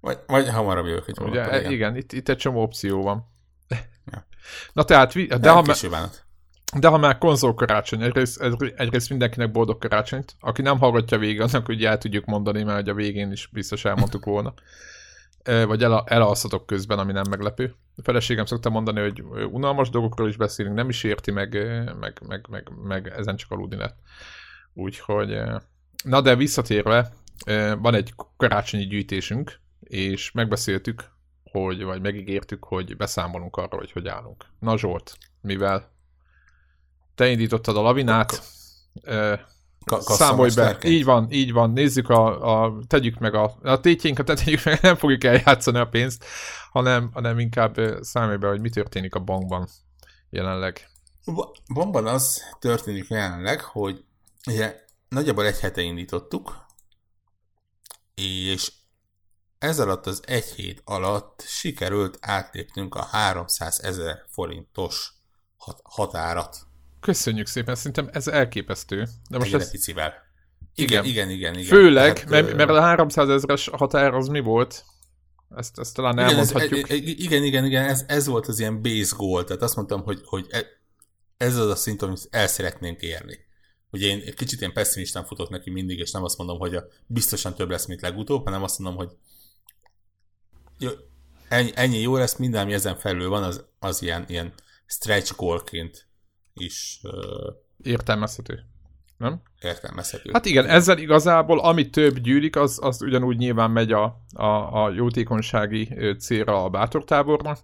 [0.00, 1.72] Vagy, vagy hamarabb jövök egy hónappal, Ugye, igen.
[1.72, 3.32] igen itt, itt egy csomó opció van.
[4.12, 4.26] Ja.
[4.72, 6.08] Na tehát, de, de ha, már,
[6.78, 8.42] de ha már konzol karácsony, egyrészt,
[8.76, 10.36] egyrészt mindenkinek boldog karácsonyt.
[10.40, 13.84] Aki nem hallgatja végig, annak ugye el tudjuk mondani, mert hogy a végén is biztos
[13.84, 14.54] elmondtuk volna
[15.44, 17.74] vagy el, elalszatok közben, ami nem meglepő.
[17.96, 21.52] A feleségem szokta mondani, hogy unalmas dolgokról is beszélünk, nem is érti, meg,
[22.00, 23.98] meg, meg, meg, meg ezen csak aludni lett.
[24.74, 25.40] Úgyhogy,
[26.04, 27.12] na de visszatérve,
[27.78, 31.12] van egy karácsonyi gyűjtésünk, és megbeszéltük,
[31.44, 34.44] hogy, vagy megígértük, hogy beszámolunk arról, hogy hogy állunk.
[34.58, 35.92] Na Zsolt, mivel
[37.14, 38.42] te indítottad a lavinát,
[39.84, 40.78] Ka- Számolj be.
[40.82, 41.70] Így van, így van.
[41.70, 46.24] Nézzük a, a tegyük meg a, a tétjénket, tegyük meg, nem fogjuk eljátszani a pénzt,
[46.70, 49.68] hanem, hanem inkább számolj be, hogy mi történik a bankban
[50.30, 50.88] jelenleg.
[51.74, 54.04] Bankban az történik jelenleg, hogy
[54.46, 56.66] ugye nagyjából egy hete indítottuk,
[58.14, 58.72] és
[59.58, 65.12] ez alatt az egy hét alatt sikerült átlépnünk a 300 ezer forintos
[65.82, 66.66] határat.
[67.04, 69.06] Köszönjük szépen, szerintem ez elképesztő.
[69.30, 69.70] De most ez...
[69.70, 70.12] picivel.
[70.74, 71.64] Igen, igen, igen, igen.
[71.64, 74.84] Főleg, Tehát, mert, mert a 300 ezeres határ az mi volt?
[75.56, 76.90] Ezt, ezt talán igen, elmondhatjuk.
[76.90, 80.20] Ez, igen, igen, igen, ez, ez volt az ilyen base goal, tehát azt mondtam, hogy,
[80.24, 80.66] hogy e-
[81.36, 83.38] ez az a szint, amit el szeretnénk érni.
[83.90, 87.54] Ugye én kicsit ilyen pessimistán futok neki mindig, és nem azt mondom, hogy a, biztosan
[87.54, 89.16] több lesz, mint legutóbb, hanem azt mondom, hogy
[90.78, 90.90] jó,
[91.48, 94.52] ennyi, ennyi jó lesz, minden, ami ezen felül van, az, az ilyen, ilyen
[94.86, 96.12] stretch goalként
[96.60, 97.00] is
[97.82, 98.64] értelmezhető.
[99.16, 99.42] Nem?
[99.60, 100.30] Értelmezhető.
[100.32, 104.90] Hát igen, ezzel igazából ami több gyűlik, az, az ugyanúgy nyilván megy a, a, a
[104.90, 107.58] jótékonysági célra a bátortábornak.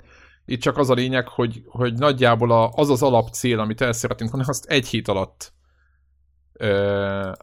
[0.44, 4.31] Itt csak az a lényeg, hogy, hogy nagyjából a, az az alapcél, amit el szeretnénk
[4.31, 5.53] volna, azt egy hét alatt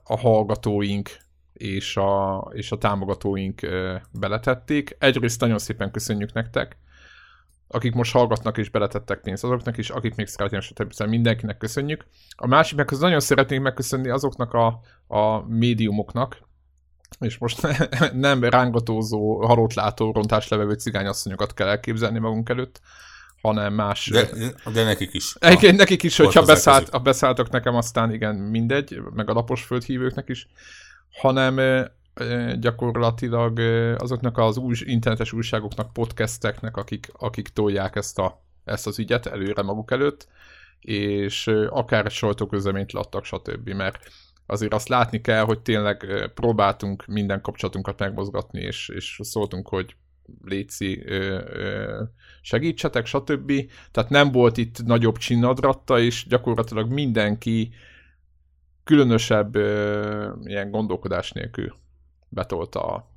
[0.03, 1.10] a hallgatóink
[1.53, 3.62] és a, és a támogatóink
[4.12, 4.95] beletették.
[4.99, 6.77] Egyrészt nagyon szépen köszönjük nektek,
[7.67, 10.91] akik most hallgatnak és beletettek pénzt azoknak is, akik még szeretnének, stb.
[10.91, 12.06] Szóval mindenkinek köszönjük.
[12.36, 16.45] A másik meg nagyon szeretnénk megköszönni azoknak a, a médiumoknak,
[17.19, 17.67] és most
[18.13, 22.82] nem rángatózó, halottlátó, rontáslevevő cigányasszonyokat kell elképzelni magunk előtt,
[23.41, 24.10] hanem más...
[24.10, 24.30] De,
[24.73, 25.36] de nekik is.
[25.39, 30.30] Egyébként nekik is, hogyha beszállt, a beszálltok nekem, aztán igen, mindegy, meg a lapos földhívőknek
[30.30, 30.47] is,
[31.12, 31.60] hanem
[32.60, 33.60] gyakorlatilag
[33.97, 39.62] azoknak az új, internetes újságoknak, podcasteknek, akik, akik tolják ezt, a, ezt az ügyet előre
[39.62, 40.27] maguk előtt,
[40.80, 43.69] és akár sajtóközleményt adtak, stb.
[43.69, 44.10] Mert
[44.45, 49.95] azért azt látni kell, hogy tényleg próbáltunk minden kapcsolatunkat megmozgatni, és, és szóltunk, hogy
[50.43, 51.03] léci,
[52.41, 53.51] segítsetek, stb.
[53.91, 57.73] Tehát nem volt itt nagyobb csinnadratta, és gyakorlatilag mindenki
[58.84, 59.56] különösebb
[60.45, 61.75] ilyen gondolkodás nélkül
[62.30, 63.10] betolta a,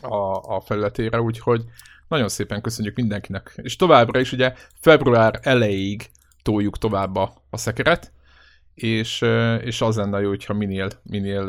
[0.00, 1.64] a, a felületére, úgyhogy
[2.08, 3.52] nagyon szépen köszönjük mindenkinek.
[3.56, 6.10] És továbbra is ugye február elejéig
[6.42, 8.12] toljuk tovább a, a szekeret,
[8.74, 9.20] és,
[9.60, 11.44] és az lenne jó, hogyha minél, minél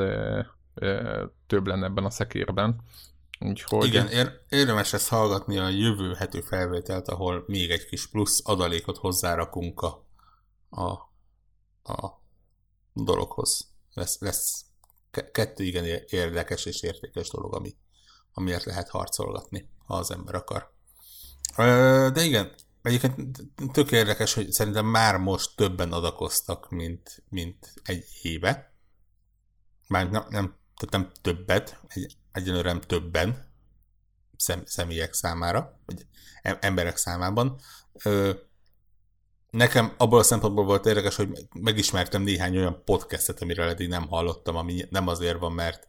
[1.48, 2.76] több lenne ebben a szekérben.
[3.40, 3.86] Úgyhogy...
[3.86, 8.98] Igen, ér- érdemes ezt hallgatni a jövő hető felvételt, ahol még egy kis plusz adalékot
[8.98, 10.06] hozzárakunk a,
[10.70, 10.90] a,
[11.94, 12.22] a
[12.94, 13.72] dologhoz.
[13.94, 14.66] Lesz, lesz
[15.32, 17.76] kettő igen érdekes és értékes dolog, ami,
[18.34, 20.74] amiért lehet harcolgatni, ha az ember akar.
[22.12, 28.74] De igen, egyébként tök érdekes, hogy szerintem már most többen adakoztak, mint, mint egy éve.
[29.88, 33.54] Már nem, nem, tehát nem többet, egy, egyenlőre többen
[34.38, 36.06] szem, személyek számára, vagy
[36.42, 37.60] emberek számában.
[39.56, 44.56] Nekem abból a szempontból volt érdekes, hogy megismertem néhány olyan podcastet, amiről eddig nem hallottam,
[44.56, 45.88] ami nem azért van, mert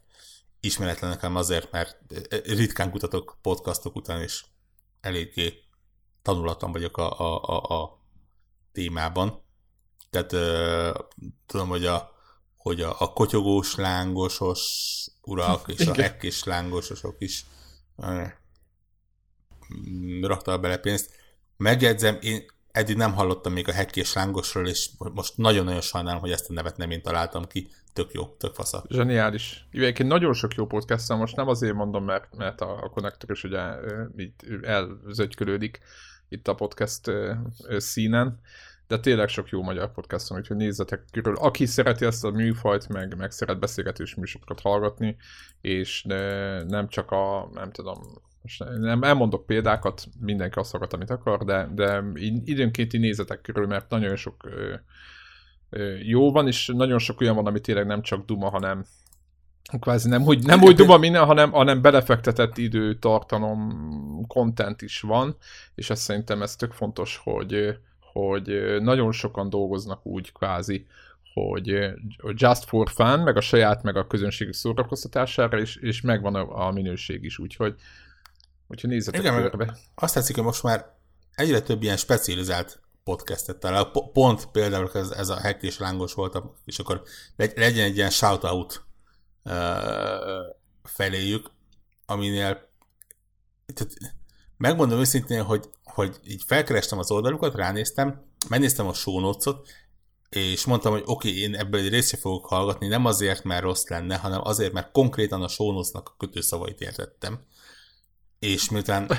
[0.59, 1.97] ismeretlenek, hanem azért, mert
[2.45, 4.45] ritkán kutatok podcastok után, és
[5.01, 5.53] eléggé
[6.21, 8.01] tanulatlan vagyok a, a, a, a
[8.71, 9.43] témában.
[10.09, 11.05] Tehát uh,
[11.45, 12.11] tudom, hogy a,
[12.55, 14.61] hogy a, a kotyogós, lángosos
[15.21, 17.45] urak és a hekkés lángososok is
[17.95, 18.27] uh,
[20.21, 21.11] raktak bele pénzt.
[21.57, 26.49] Megjegyzem, én eddig nem hallottam még a hekkés lángosról, és most nagyon-nagyon sajnálom, hogy ezt
[26.49, 27.67] a nevet nem én találtam ki.
[27.93, 28.83] Tök jó, tök fasza.
[28.89, 29.67] Zseniális.
[29.71, 33.43] Egyébként nagyon sok jó podcast most nem azért mondom, mert, mert a, a konnektor is
[33.43, 33.59] ugye
[34.17, 35.79] így elzögykölődik
[36.29, 37.11] itt a podcast
[37.77, 38.39] színen,
[38.87, 41.35] de tényleg sok jó magyar podcast van, úgyhogy nézzetek körül.
[41.35, 45.17] Aki szereti ezt a műfajt, meg, meg szeret beszélgetős műsorokat hallgatni,
[45.61, 46.03] és
[46.67, 51.69] nem csak a, nem tudom, most nem elmondok példákat, mindenki azt hallgat, amit akar, de,
[51.75, 52.03] de
[52.45, 54.73] időnkénti nézetek körül, mert nagyon sok ö,
[55.69, 58.85] ö, jó van, és nagyon sok olyan van, ami tényleg nem csak duma, hanem
[59.79, 65.35] kvázi nem úgy, nem úgy duma minden, hanem, hanem belefektetett idő, tartalom, content is van,
[65.75, 70.85] és ezt szerintem ez tök fontos, hogy, hogy nagyon sokan dolgoznak úgy kvázi,
[71.33, 71.95] hogy
[72.33, 76.71] just for fun, meg a saját, meg a közönség szórakoztatására, és, és megvan a, a
[76.71, 77.75] minőség is, úgyhogy
[78.67, 79.77] Úgyhogy nézzetek Igen, körbe.
[79.95, 80.95] Azt tetszik, hogy most már
[81.35, 83.91] egyre több ilyen specializált podcastet talál.
[84.13, 87.03] Pont például ez, ez a hack és lángos volt, és akkor
[87.35, 88.85] legyen egy ilyen shoutout
[89.43, 89.53] uh,
[90.83, 91.51] feléjük,
[92.05, 92.67] aminél
[93.73, 93.93] tehát
[94.57, 99.67] megmondom őszintén, hogy, hogy így felkerestem az oldalukat, ránéztem, megnéztem a show notes-ot,
[100.29, 103.87] és mondtam, hogy oké, okay, én ebből egy részt fogok hallgatni, nem azért, mert rossz
[103.87, 107.39] lenne, hanem azért, mert konkrétan a show notes-nak a kötőszavait értettem
[108.39, 109.11] és miután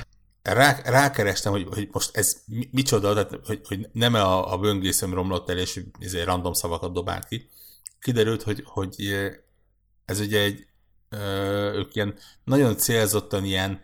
[0.42, 5.14] rá, rákerestem, hogy, hogy most ez mi, micsoda, tehát, hogy, hogy nem a, a böngészőm
[5.14, 7.48] romlott el, és ezért random szavakat dobált ki.
[8.00, 8.94] Kiderült, hogy, hogy
[10.04, 10.66] ez ugye egy
[11.74, 13.80] ők ilyen nagyon célzottan ilyen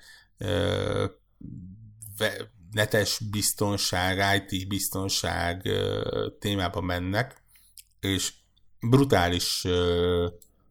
[2.72, 5.68] netes biztonság, IT biztonság
[6.38, 7.42] témában mennek,
[8.00, 8.32] és
[8.80, 9.66] brutális,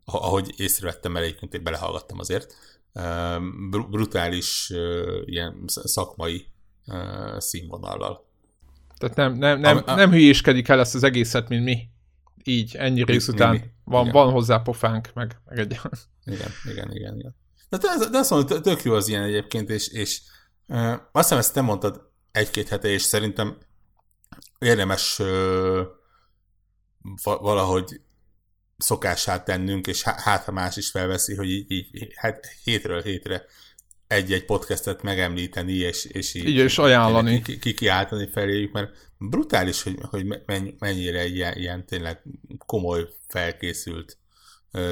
[0.05, 2.55] ahogy észrevettem el, egyébként belehallgattam azért,
[3.89, 4.71] brutális
[5.25, 6.45] ilyen szakmai
[7.37, 8.31] színvonallal.
[8.97, 11.89] Tehát nem, nem, nem, a, a, nem hülyéskedik el ezt az egészet, mint mi.
[12.43, 13.63] Így, ennyi rész után mi, mi.
[13.83, 15.79] Van, van hozzá pofánk, meg, meg egy...
[16.25, 17.35] Igen, igen, igen, igen.
[17.69, 20.21] De, de, de azt mondom, tök jó az ilyen egyébként, és, és
[20.67, 23.57] uh, azt hiszem ezt te mondtad egy-két hete, és szerintem
[24.59, 25.81] érdemes uh,
[27.23, 28.01] valahogy
[28.83, 33.45] szokását tennünk, és hát ha más is felveszi, hogy így, így hát hétről hétre
[34.07, 37.41] egy-egy podcastet megemlíteni, és, és így, így és ajánlani.
[37.41, 40.25] Kikiáltani feléjük, mert brutális, hogy, hogy
[40.79, 42.21] mennyire ilyen, ilyen tényleg
[42.65, 44.17] komoly, felkészült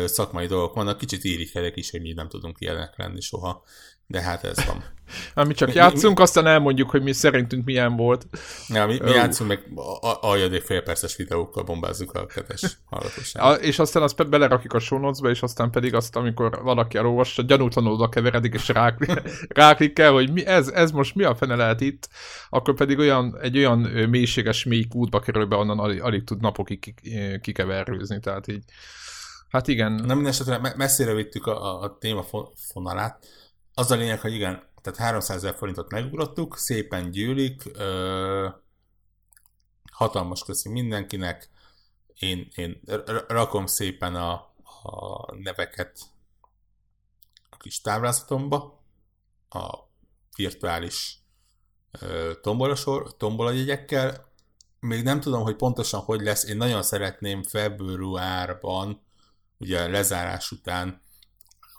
[0.05, 3.63] szakmai dolgok vannak, kicsit irigykedek is, hogy mi nem tudunk ilyenek lenni soha,
[4.11, 4.83] de hát ez van.
[5.43, 8.27] Ami csak mi, játszunk, mi, aztán elmondjuk, hogy mi szerintünk milyen volt.
[8.67, 9.15] Ja, mi, mi uh.
[9.15, 9.67] játszunk, meg
[10.21, 13.61] aljadék félperces videókkal bombázzuk a kedves hallgatóságot.
[13.61, 18.09] És aztán azt belerakjuk a show és aztán pedig azt, amikor valaki elolvassa, gyanútlanul oda
[18.09, 18.67] keveredik, és
[19.47, 22.09] ráklik kell, hogy mi, ez, ez most mi a fene lehet itt,
[22.49, 26.93] akkor pedig olyan, egy olyan mélységes mély útba kerül be, onnan alig, alig tud napokig
[27.41, 28.63] kikeverőzni, tehát így
[29.51, 29.91] Hát igen.
[29.91, 33.25] Na minden esetre messzire vittük a, a, téma fonalát.
[33.73, 38.47] Az a lényeg, hogy igen, tehát 300 ezer forintot megugrottuk, szépen gyűlik, ö,
[39.91, 41.49] hatalmas köszi mindenkinek,
[42.19, 42.81] én, én
[43.27, 44.33] rakom szépen a,
[44.83, 45.99] a neveket
[47.49, 48.83] a kis táblázatomba,
[49.49, 49.77] a
[50.35, 51.19] virtuális
[52.41, 54.29] tombola, sor, tombola jegyekkel.
[54.79, 56.43] Még nem tudom, hogy pontosan hogy lesz.
[56.43, 59.01] Én nagyon szeretném februárban
[59.61, 61.01] ugye a lezárás után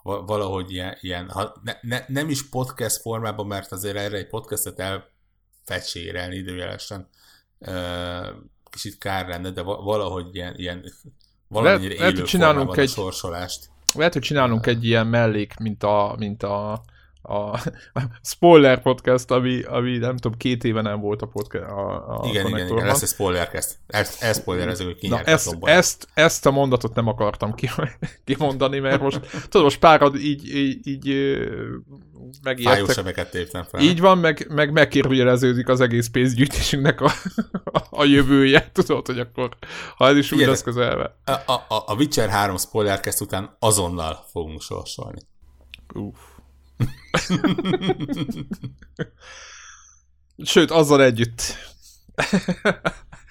[0.02, 4.78] valahogy ilyen, ilyen ha ne, ne, nem is podcast formában, mert azért erre egy podcastet
[4.78, 7.08] elfecsérelni időjelesen
[8.70, 10.84] kicsit kár lenne, de valahogy ilyen, ilyen
[11.48, 13.70] valamennyire lehet, élő lehet, egy, sorsolást.
[13.94, 16.84] Lehet, hogy csinálunk egy ilyen mellék, mint a, mint a
[17.22, 17.58] a,
[18.22, 22.46] spoiler podcast, ami, ami nem tudom, két éve nem volt a podcast a, a Igen,
[22.46, 23.76] igen, igen, lesz egy spoilercast.
[23.86, 27.54] Ezt, ezt spoilerező, hogy Na, ezt, ezt, ezt, a mondatot nem akartam
[28.24, 31.38] kimondani, mert most, tudod, most párad így, így, így
[32.42, 32.94] megijedtek.
[32.94, 33.80] sebeket téptem fel.
[33.80, 37.12] Így van, meg, meg megkérdőjeleződik az egész pénzgyűjtésünknek a,
[37.90, 39.56] a jövője, tudod, hogy akkor,
[39.96, 41.16] ha ez is úgy lesz közelve.
[41.24, 45.20] A, a, a Witcher 3 spoilercast után azonnal fogunk sorsolni.
[45.94, 46.31] Uff.
[50.44, 51.42] Sőt, azzal együtt.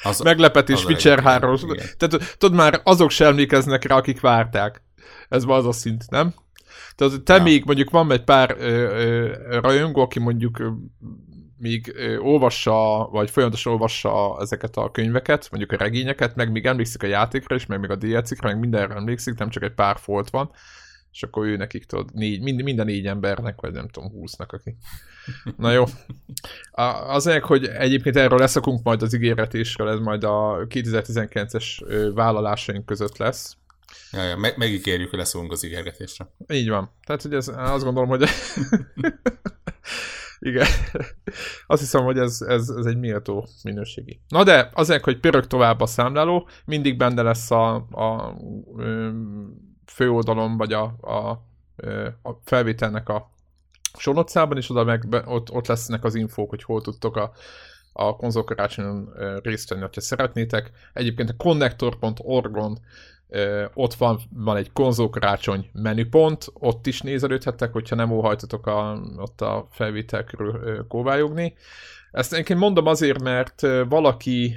[0.04, 1.56] Az, Meglepetés Witcher 3
[1.98, 4.84] Tehát tudod, már azok sem emlékeznek rá, akik várták.
[5.30, 6.34] Ez már az a szint, nem?
[6.96, 7.44] Tehát te ja.
[7.44, 10.70] még mondjuk van egy pár ö, ö, rajongó, aki mondjuk ö,
[11.58, 17.04] még ö, olvassa, vagy folyamatosan olvassa ezeket a könyveket, mondjuk a regényeket, meg még emlékszik
[17.04, 20.30] a játékra is, meg még a DLC-kre, meg mindenre emlékszik, nem csak egy pár folt
[20.30, 20.52] van
[21.12, 24.52] és akkor ő nekik tudod, négy, mind, mind a négy embernek, vagy nem tudom, húsznak,
[24.52, 24.76] aki.
[25.58, 25.84] Na jó.
[26.72, 26.82] A,
[27.14, 33.56] azért, hogy egyébként erről leszakunk majd az ígéretésről, ez majd a 2019-es vállalásaink között lesz.
[34.12, 36.28] Ja, ja, meg, megígérjük, hogy leszokunk az ígérgetésre.
[36.48, 36.92] Így van.
[37.06, 38.24] Tehát, hogy ez, azt gondolom, hogy
[40.40, 40.68] igen.
[41.68, 44.22] Azt hiszem, hogy ez, ez, ez egy méltó minőségi.
[44.28, 48.36] Na de azért, hogy pörög tovább a számláló, mindig benne lesz a, a, a
[49.94, 51.30] főoldalon, vagy a, a,
[52.22, 53.30] a felvételnek a
[53.98, 57.32] sornotszában, és oda meg ott, ott lesznek az infók, hogy hol tudtok a,
[57.94, 60.72] a konzolkarácsonyon részt venni, ha szeretnétek.
[60.94, 62.80] Egyébként a connector.org-on
[63.74, 69.68] ott van, van egy konzolkarácsony menüpont, ott is nézelődhettek, hogyha nem óhajtatok a, ott a
[69.72, 71.54] felvétel körül kóvályogni.
[72.12, 74.56] Ezt én mondom azért, mert valaki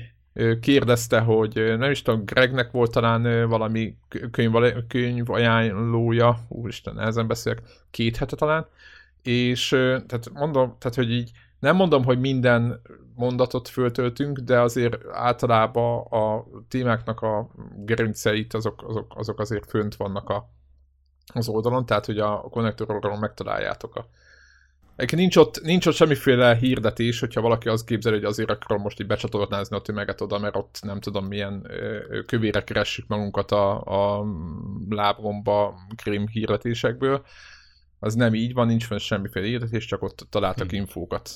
[0.60, 3.96] kérdezte, hogy nem is tudom, Gregnek volt talán valami
[4.30, 4.52] könyv,
[4.88, 8.66] könyv ajánlója, úristen, ezen beszélek, két hete talán,
[9.22, 12.80] és tehát mondom, tehát hogy így nem mondom, hogy minden
[13.14, 20.28] mondatot föltöltünk, de azért általában a témáknak a gerinceit azok, azok, azok azért fönt vannak
[20.28, 20.48] a,
[21.34, 24.06] az oldalon, tehát hogy a konnektorról megtaláljátok a,
[24.96, 29.06] nincs ott, nincs ott semmiféle hirdetés, hogyha valaki azt képzeli, hogy azért akarom most így
[29.06, 31.70] becsatornázni a tömeget oda, mert ott nem tudom milyen
[32.26, 34.24] kövére keressük magunkat a, a
[34.88, 37.24] lábromba krim hirdetésekből.
[37.98, 40.78] Az nem így van, nincs fenn semmiféle hirdetés, csak ott találtak hmm.
[40.78, 41.30] infókat.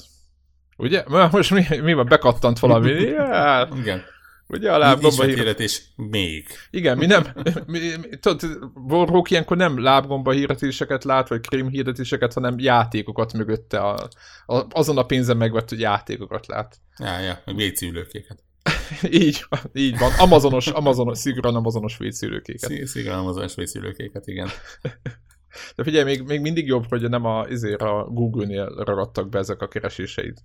[0.76, 1.04] Ugye?
[1.30, 2.90] Most mi, mi van, bekattant valami?
[3.10, 3.68] Ja.
[3.76, 4.02] Igen.
[4.48, 6.46] Ugye a lábgomba hirdetés még.
[6.70, 7.26] Igen, mi nem,
[7.66, 13.78] mi, mi, tudod, Warhawk ilyenkor nem lábgomba hirdetéseket lát, vagy krím hirdetéseket, hanem játékokat mögötte,
[13.78, 14.08] a,
[14.46, 16.76] a, azon a pénzen megvett játékokat lát.
[16.98, 18.42] Ja, ja, meg WC-ülőkéket.
[19.22, 22.86] így, így van, Amazonos, Amazonos, szigorúan Amazonos WC-ülőkéket.
[22.86, 24.48] Szigorúan Amazonos WC-ülőkéket, igen.
[25.76, 29.60] De figyelj, még, még mindig jobb, hogy nem a, ezért a Google-nél ragadtak be ezek
[29.60, 30.38] a kereséseid.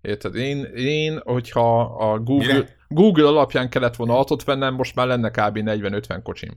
[0.00, 0.34] Érted?
[0.34, 5.58] Én, én hogyha a Google, Google alapján kellett volna autót vennem, most már lenne kb.
[5.58, 6.56] 40-50 kocsim.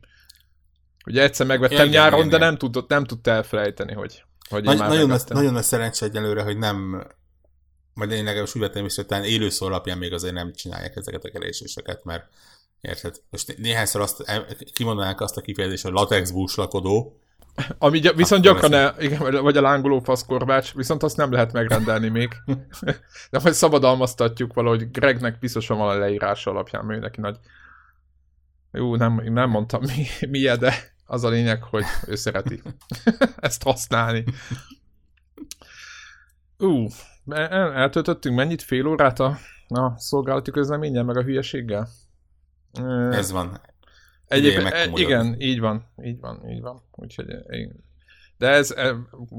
[1.05, 2.47] Ugye egyszer megvettem ja, nyáron, igen, de igen.
[2.47, 6.57] nem tudott, nem tudta elfelejteni, hogy, hogy Nagy, nagyon, lesz, nagyon nagy szerencsé egyelőre, hogy
[6.57, 7.07] nem
[7.97, 11.23] majd én legalábbis úgy vettem is, hogy talán élőszó alapján még azért nem csinálják ezeket
[11.23, 12.27] a kereséseket, mert
[12.81, 13.15] érted?
[13.29, 14.23] Most néhányszor azt,
[14.73, 17.19] kimondanák azt a kifejezést, hogy latex búslakodó,
[17.77, 22.07] ami gy- viszont gyakran, el, igen, vagy a lángoló faszkorbács, viszont azt nem lehet megrendelni
[22.07, 22.35] még.
[23.31, 27.37] De majd szabadalmaztatjuk valahogy, Gregnek biztosan van a leírása alapján, mert neki nagy
[28.71, 30.73] Jó, nem, nem mondtam mi, milyen, de
[31.05, 32.61] az a lényeg, hogy ő szereti
[33.37, 34.23] ezt használni.
[36.57, 36.87] Ú,
[37.27, 38.61] el, eltöltöttünk mennyit?
[38.61, 41.87] Fél órát a, a szolgálati közleményen, meg a hülyeséggel?
[43.11, 43.61] Ez van.
[44.27, 46.81] Egyébként, e, igen, így van, így van, így van.
[46.91, 47.25] Úgyhogy
[48.37, 48.73] de ez,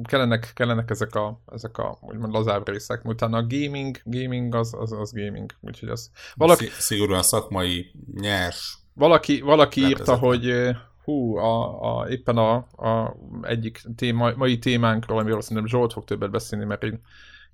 [0.03, 4.92] kellenek, kellenek ezek a, ezek a úgymond lazább részek, utána a gaming, gaming az, az,
[4.92, 6.11] az gaming, úgyhogy az...
[6.35, 8.79] Valaki, Szigorúan szakmai, nyers.
[8.94, 10.70] Valaki, valaki írta, hogy
[11.05, 16.31] hú, a, a, éppen a, a egyik téma, mai témánkról, amiről szerintem Zsolt fog többet
[16.31, 17.01] beszélni, mert én,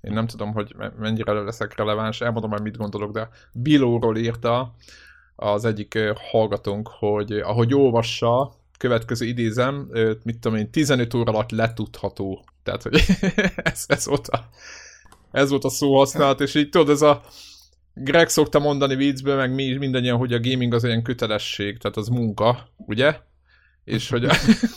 [0.01, 4.75] én nem tudom, hogy mennyire leszek releváns, elmondom majd mit gondolok, de Bilóról írta
[5.35, 5.99] az egyik
[6.31, 9.89] hallgatónk, hogy ahogy olvassa, következő idézem,
[10.23, 12.45] mit tudom én, 15 óra alatt letudható.
[12.63, 13.01] Tehát, hogy
[13.55, 14.49] ez, ez, volt a,
[15.31, 17.21] ez volt a szó használat, és így tudod, ez a
[17.93, 22.07] Greg szokta mondani viccből, meg mi mindannyian, hogy a gaming az olyan kötelesség, tehát az
[22.07, 23.19] munka, ugye?
[23.83, 24.27] És hogy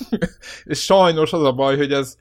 [0.64, 2.18] és sajnos az a baj, hogy ez,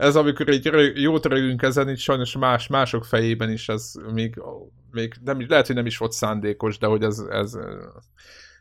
[0.00, 4.42] ez amikor egy jót rögünk ezen, itt sajnos más, mások fejében is ez még,
[4.90, 7.52] még nem, lehet, hogy nem is volt szándékos, de hogy ez, ez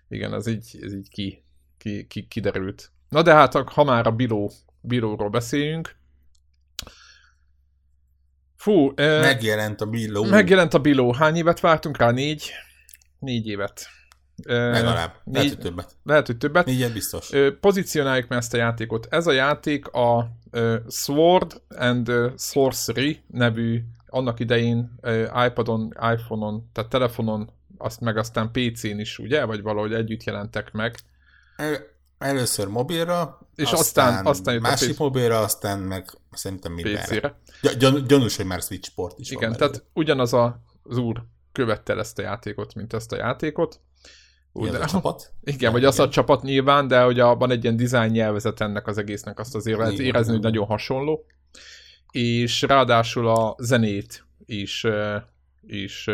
[0.10, 1.44] igen, ez így, ez így ki,
[1.78, 2.92] ki, ki, kiderült.
[3.10, 5.98] Na de hát, ha már a Biló, Bilóról beszéljünk,
[8.56, 10.24] Fú, megjelent a Biló.
[10.24, 11.14] Megjelent a Biló.
[11.14, 12.12] Hány évet vártunk rá?
[12.12, 12.52] Négy?
[13.20, 13.88] Négy évet.
[14.46, 15.14] Legalább.
[15.24, 15.96] Négy, lehet, hogy többet.
[16.04, 16.66] Lehet, hogy többet.
[16.66, 17.30] Négyet biztos.
[17.60, 19.08] Pozícionáljuk meg ezt a játékot.
[19.10, 20.32] Ez a játék a
[20.88, 25.00] Sword and Sorcery nevű annak idején
[25.48, 29.46] iPadon, iPhone-on, tehát telefonon, azt meg aztán PC-n is, ugye?
[29.46, 30.96] Vagy valahogy együtt jelentek meg.
[31.56, 31.78] El,
[32.18, 37.40] először mobilra, és aztán, aztán, aztán jött másik a mobilra, aztán meg szerintem mindenre.
[37.78, 39.90] Gyan, gyanús, hogy már Switch port is Igen, van tehát belőle.
[39.94, 43.80] ugyanaz a, az úr követte ezt a játékot, mint ezt a játékot.
[44.54, 45.34] Úgy, a csapat?
[45.44, 48.98] Igen, vagy az a csapat nyilván, de hogy van egy ilyen design nyelvezet ennek az
[48.98, 51.26] egésznek, azt azért lehet érezni, hogy nagyon hasonló.
[52.12, 54.86] És ráadásul a zenét is,
[55.62, 56.08] is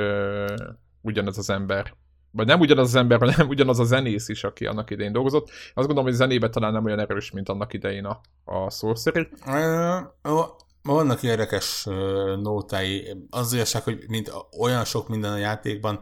[1.02, 1.94] ugyanaz az ember
[2.36, 5.50] vagy nem ugyanaz az ember, hanem ugyanaz a zenész is, aki annak idején dolgozott.
[5.50, 9.28] Azt gondolom, hogy a zenében talán nem olyan erős, mint annak idején a, a Sorcery.
[10.84, 11.88] Vannak érdekes
[12.42, 13.16] nótái.
[13.30, 16.02] Az igazság, hogy mint olyan sok minden a játékban,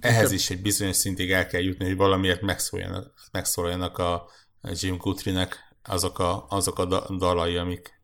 [0.00, 4.28] ehhez is egy bizonyos szintig el kell jutni, hogy valamiért megszóljanak, megszóljanak a
[4.72, 6.84] Jim Guthrie-nek azok a, azok a
[7.18, 8.00] dalai, amik,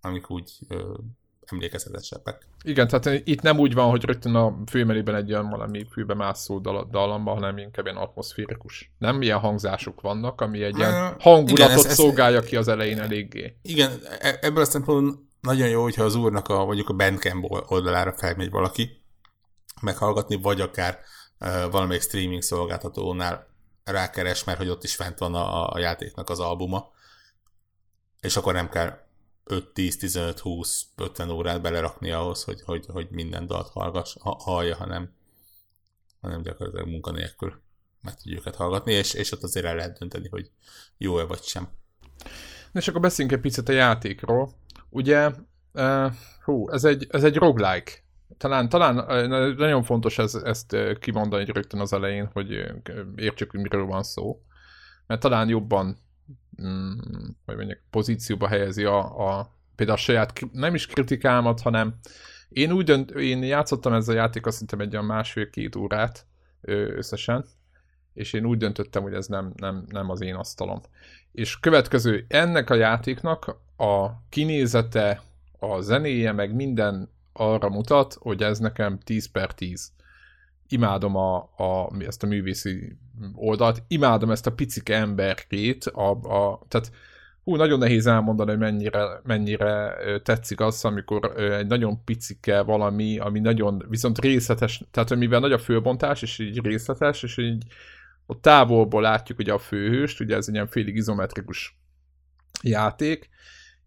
[0.00, 0.58] amik úgy
[1.52, 2.46] emlékezetesebbek.
[2.62, 6.58] Igen, tehát itt nem úgy van, hogy rögtön a főmelében egy olyan valami főbe mászó
[6.58, 8.90] dal- dalamba, hanem inkább ilyen atmoszférikus.
[8.98, 13.00] Nem ilyen hangzások vannak, ami egy ilyen hangulatot igen, ez, ez, szolgálja ki az elején
[13.00, 13.56] eléggé.
[13.62, 18.12] Igen, e- ebből a szempontból nagyon jó, hogyha az úrnak a, mondjuk a Bandcamp oldalára
[18.12, 18.99] felmegy valaki
[19.80, 20.98] meghallgatni, vagy akár
[21.70, 23.48] valamelyik streaming szolgáltatónál
[23.84, 26.92] rákeres, mert hogy ott is fent van a, a játéknak az albuma,
[28.20, 28.98] és akkor nem kell
[29.46, 35.12] 5-10-15-20-50 órát belerakni ahhoz, hogy, hogy, hogy minden dalt hallgass, hallja, hanem,
[36.20, 37.62] hanem gyakorlatilag munkanélkül
[38.02, 40.50] meg tudjuk őket hallgatni, és, és ott azért el lehet dönteni, hogy
[40.98, 41.68] jó-e vagy sem.
[42.72, 44.52] És akkor beszéljünk egy picit a játékról.
[44.88, 45.30] Ugye,
[45.72, 46.12] uh,
[46.44, 47.92] hú, ez egy, ez egy roguelike.
[48.36, 48.94] Talán, talán
[49.56, 52.72] nagyon fontos ez, ezt kimondani rögtön az elején, hogy
[53.16, 54.42] értsük, hogy miről van szó.
[55.06, 55.98] Mert talán jobban
[56.62, 56.98] mm,
[57.46, 61.94] hogy mondjuk, pozícióba helyezi a, a például a saját, nem is kritikámat, hanem
[62.48, 66.26] én úgy dönt, én játszottam ezzel a játékkal szerintem egy olyan másfél-két órát
[66.60, 67.44] összesen,
[68.14, 70.80] és én úgy döntöttem, hogy ez nem, nem, nem az én asztalom.
[71.32, 75.22] És következő, ennek a játéknak a kinézete,
[75.58, 79.92] a zenéje, meg minden arra mutat, hogy ez nekem 10 per 10
[80.68, 82.96] imádom a, a, ezt a művészi
[83.34, 86.90] oldalt, imádom ezt a picike emberkét, a, a, tehát
[87.44, 93.40] hú, nagyon nehéz elmondani, hogy mennyire, mennyire tetszik az, amikor egy nagyon picike valami, ami
[93.40, 97.64] nagyon, viszont részletes, tehát mivel nagy a főbontás, és így részletes, és így
[98.26, 101.78] ott távolból látjuk ugye a főhőst, ugye ez egy ilyen félig izometrikus
[102.62, 103.28] játék,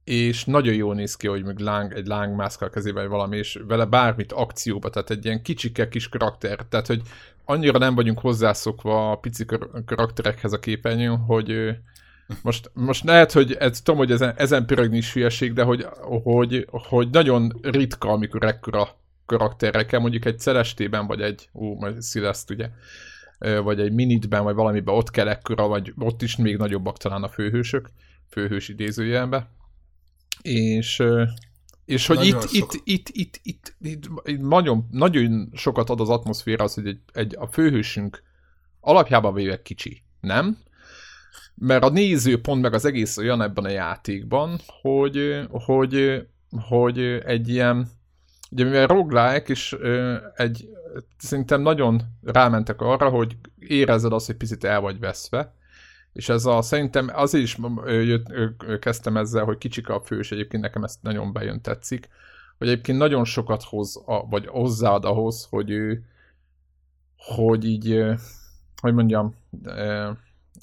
[0.04, 3.86] és nagyon jól néz ki, hogy még láng, egy láng mászkal kezében valami, és vele
[3.86, 7.02] bármit akcióba, tehát egy ilyen kicsike kis karakter, tehát hogy
[7.46, 9.46] annyira nem vagyunk hozzászokva a pici
[9.86, 11.78] karakterekhez a képernyőn, hogy
[12.42, 15.88] most, most lehet, hogy ez, tudom, hogy ezen, ezen pörögni is hülyeség, de hogy,
[16.24, 18.88] hogy, hogy nagyon ritka, amikor ekkora
[19.26, 22.70] karakterekkel, mondjuk egy Celestében, vagy egy, ú, majd Celest, ugye,
[23.62, 27.30] vagy egy Minitben, vagy valamiben ott kell ekkora, vagy ott is még nagyobbak talán a
[27.30, 27.90] főhősök,
[28.30, 29.48] főhős idézőjelben
[30.44, 31.04] és,
[31.86, 36.64] és hogy itt, itt, itt, itt, itt, itt, itt, nagyon, nagyon sokat ad az atmoszféra
[36.64, 38.24] az, hogy egy, egy, a főhősünk
[38.80, 40.58] alapjában véve kicsi, nem?
[41.56, 46.22] Mert a nézőpont meg az egész olyan ebben a játékban, hogy, hogy,
[46.68, 47.88] hogy egy ilyen,
[48.52, 49.76] ugye mivel roguelike, és
[50.36, 50.70] egy,
[51.18, 55.54] szerintem nagyon rámentek arra, hogy érezed azt, hogy picit el vagy veszve,
[56.14, 58.26] és ez a, szerintem azért is jött,
[58.80, 62.10] kezdtem ezzel, hogy kicsik a fős, egyébként nekem ezt nagyon bejön tetszik,
[62.58, 66.06] hogy egyébként nagyon sokat hoz, a, vagy hozzáad ahhoz, hogy ő,
[67.18, 68.04] hogy így,
[68.82, 69.36] hogy mondjam,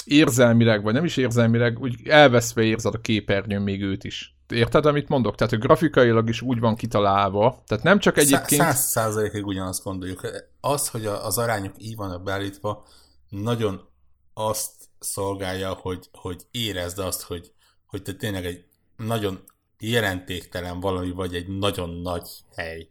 [0.04, 4.34] érzelmileg, vagy nem is érzelmileg, úgy elveszve érzed a képernyőn még őt is.
[4.48, 5.34] Érted, amit mondok?
[5.34, 8.60] Tehát, hogy grafikailag is úgy van kitalálva, tehát nem csak egyébként...
[8.60, 10.20] Száz százalékig ugyanazt gondoljuk.
[10.60, 12.84] Az, hogy az arányok így vannak beállítva,
[13.28, 13.88] nagyon
[14.34, 17.52] azt szolgálja, hogy, hogy érezd azt, hogy,
[17.86, 18.64] hogy te tényleg egy
[18.96, 19.44] nagyon
[19.78, 22.90] jelentéktelen valami vagy egy nagyon nagy hely,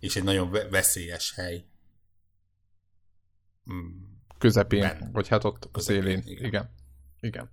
[0.00, 1.64] és egy nagyon veszélyes hely.
[3.64, 4.12] Hmm.
[4.38, 5.10] Közepén, ben.
[5.12, 6.22] vagy hát ott Közepén, szélén.
[6.26, 6.44] Igen.
[6.44, 6.74] igen.
[7.20, 7.50] igen.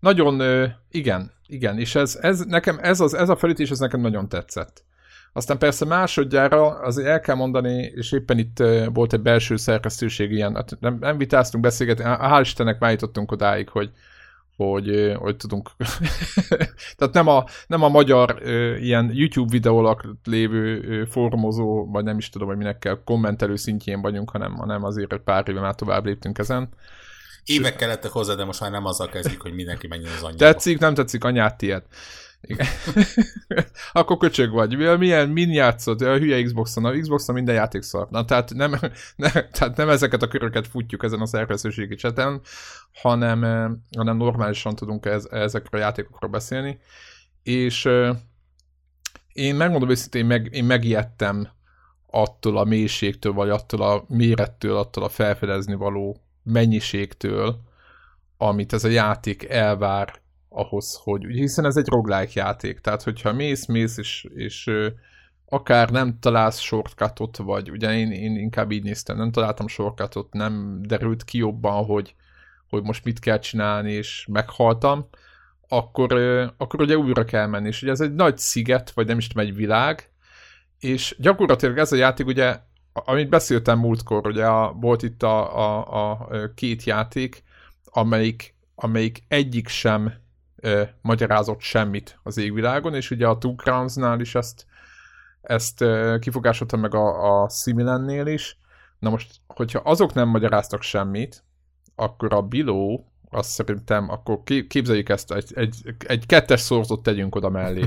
[0.00, 0.40] Nagyon,
[0.88, 4.84] igen, igen, és ez, ez nekem, ez, az, ez a felütés, ez nekem nagyon tetszett.
[5.32, 8.62] Aztán persze másodjára azért el kell mondani, és éppen itt
[8.92, 13.68] volt egy belső szerkesztőség ilyen, hát nem, nem vitáztunk, beszélgetni, hál' Istennek már jutottunk odáig,
[13.68, 13.90] hogy,
[14.56, 15.70] hogy, hogy tudunk.
[16.96, 18.42] Tehát nem a, nem a magyar
[18.80, 24.30] ilyen YouTube videólak lévő formozó, vagy nem is tudom, hogy minek kell kommentelő szintjén vagyunk,
[24.30, 26.68] hanem, hanem azért pár éve már tovább léptünk ezen.
[27.44, 30.36] Évek kellettek hozzá, de most már nem azzal kezdjük, hogy mindenki menjen az anyjába.
[30.38, 31.82] Tetszik, nem tetszik, anyát tiéd.
[32.40, 32.66] Igen.
[33.92, 34.98] Akkor köcsög vagy.
[34.98, 36.00] Milyen, min játszott?
[36.00, 36.84] A hülye Xboxon.
[36.84, 38.08] A Xboxon minden játék szar.
[38.10, 38.70] Na, tehát nem,
[39.16, 42.40] ne, tehát nem ezeket a köröket futjuk ezen a szerkesztőségi cseten,
[42.92, 43.42] hanem,
[43.96, 46.78] hanem normálisan tudunk ez, ezekről a játékokról beszélni.
[47.42, 47.88] És
[49.32, 51.48] én megmondom őszintén, én, meg, én megijedtem
[52.06, 57.60] attól a mélységtől, vagy attól a mérettől, attól a felfedezni való mennyiségtől,
[58.36, 63.66] amit ez a játék elvár ahhoz, hogy, hiszen ez egy roguelike játék, tehát hogyha mész,
[63.66, 64.70] mész, és, és
[65.48, 70.82] akár nem találsz shortcutot, vagy ugye én, én inkább így néztem, nem találtam shortcutot, nem
[70.82, 72.14] derült ki jobban, hogy,
[72.68, 75.08] hogy most mit kell csinálni, és meghaltam,
[75.68, 76.12] akkor,
[76.56, 79.46] akkor ugye újra kell menni, és ugye ez egy nagy sziget, vagy nem is tudom,
[79.46, 80.10] egy világ,
[80.78, 82.58] és gyakorlatilag ez a játék ugye,
[82.92, 87.42] amit beszéltem múltkor, ugye a, volt itt a, a, a két játék,
[87.84, 90.12] amelyik, amelyik egyik sem
[90.60, 94.66] ö, magyarázott semmit az égvilágon, és ugye a Two Crowns-nál is ezt,
[95.40, 98.58] ezt ö, kifogásoltam meg a, a Similennél is.
[98.98, 101.44] Na most, hogyha azok nem magyaráztak semmit,
[101.94, 107.48] akkor a Biló, azt szerintem, akkor képzeljük ezt, egy, egy, egy kettes szorzót tegyünk oda
[107.48, 107.84] mellé.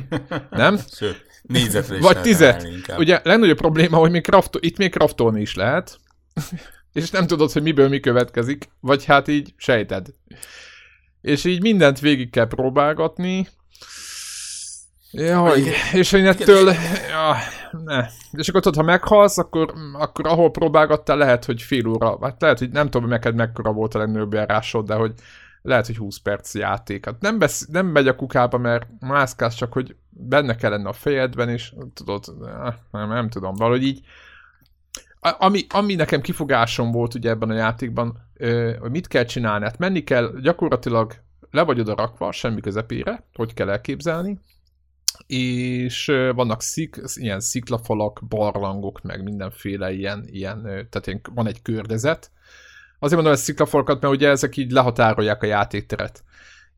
[0.49, 0.77] Nem?
[0.97, 2.67] Sőt, négyzetre is Vagy tizet.
[2.97, 5.99] Ugye legnagyobb probléma, hogy még krafto, itt még kraftolni is lehet,
[6.93, 10.07] és nem tudod, hogy miből mi következik, vagy hát így sejted
[11.21, 13.47] és így mindent végig kell próbálgatni.
[15.11, 15.63] Jaj,
[15.93, 16.73] és én ettől...
[17.09, 17.35] Ja,
[17.83, 18.05] ne.
[18.31, 22.59] És akkor tudod, ha meghalsz, akkor, akkor ahol próbálgattál, lehet, hogy fél óra, hát lehet,
[22.59, 25.13] hogy nem tudom, neked mekkora volt a legnagyobb járásod, de hogy
[25.61, 27.05] lehet, hogy 20 perc játék.
[27.05, 30.93] Hát nem, besz, nem megy a kukába, mert mászkálsz, csak hogy benne kell lenni a
[30.93, 32.25] fejedben, és tudod,
[32.91, 34.01] nem, nem tudom, valahogy így
[35.21, 38.30] ami, ami nekem kifogásom volt ugye ebben a játékban,
[38.79, 41.13] hogy mit kell csinálni, hát menni kell, gyakorlatilag
[41.51, 44.39] le vagy oda rakva, semmi közepére, hogy kell elképzelni,
[45.27, 52.31] és vannak szik, ilyen sziklafalak, barlangok, meg mindenféle ilyen, ilyen tehát ilyen, van egy kördezet.
[52.99, 56.23] Azért mondom, hogy sziklafalakat, mert ugye ezek így lehatárolják a játékteret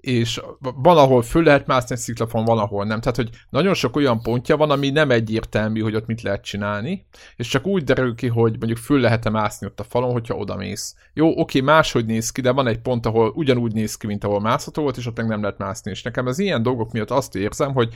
[0.04, 2.99] és van, ahol föl lehet mászni egy sziklafon, van, ahol nem.
[2.99, 7.06] Tehát, hogy nagyon sok olyan pontja van, ami nem egyértelmű, hogy ott mit lehet csinálni,
[7.36, 10.56] és csak úgy derül ki, hogy mondjuk föl lehet-e mászni ott a falon, hogyha oda
[10.56, 10.95] mész.
[11.14, 14.39] Jó, oké, máshogy néz ki, de van egy pont, ahol ugyanúgy néz ki, mint ahol
[14.39, 15.91] mászható volt, és ott meg nem lehet mászni.
[15.91, 17.93] És nekem az ilyen dolgok miatt azt érzem, hogy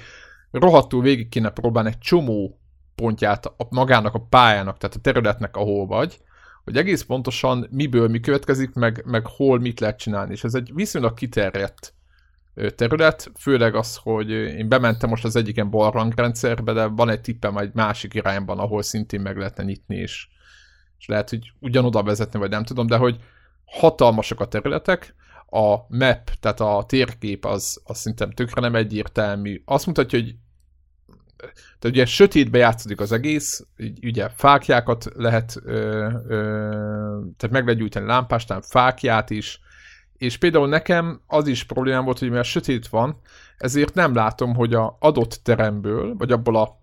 [0.52, 2.60] rohadtul végig kéne próbálni egy csomó
[2.96, 6.20] pontját a, magának a pályának, tehát a területnek, ahol vagy,
[6.64, 10.32] hogy egész pontosan miből mi következik, meg, meg hol mit lehet csinálni.
[10.32, 11.96] És ez egy viszonylag kiterjedt
[12.76, 17.58] terület, főleg az, hogy én bementem most az egyik ilyen barlangrendszerbe, de van egy tippem
[17.58, 20.28] egy másik irányban, ahol szintén meg lehetne nyitni, és,
[21.00, 23.20] és lehet, hogy ugyanoda vezetni, vagy nem tudom, de hogy
[23.66, 25.16] hatalmasak a területek,
[25.50, 29.62] a map, tehát a térkép az, az szerintem tökre nem egyértelmű.
[29.66, 30.36] Azt mutatja, hogy
[31.80, 33.66] tehát ugye sötétbe játszódik az egész,
[34.02, 36.40] ugye fákjákat lehet, ö, ö,
[37.38, 39.60] tehát meg lehet gyújtani lámpástán, fákját is,
[40.18, 43.20] és például nekem az is problémám volt, hogy mivel sötét van,
[43.58, 46.82] ezért nem látom, hogy a adott teremből, vagy abból a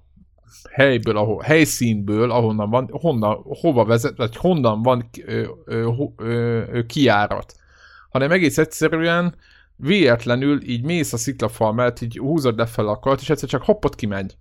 [0.71, 7.55] helyből, ahol, helyszínből, ahonnan van, honnan, hova vezet, vagy honnan van ö, ö, ö, kiárat,
[8.11, 9.35] hanem egész egyszerűen
[9.77, 13.95] véletlenül így mész a sziklafal mellett, így húzod fel a kart, és egyszer csak hoppot
[13.95, 14.37] kimegy.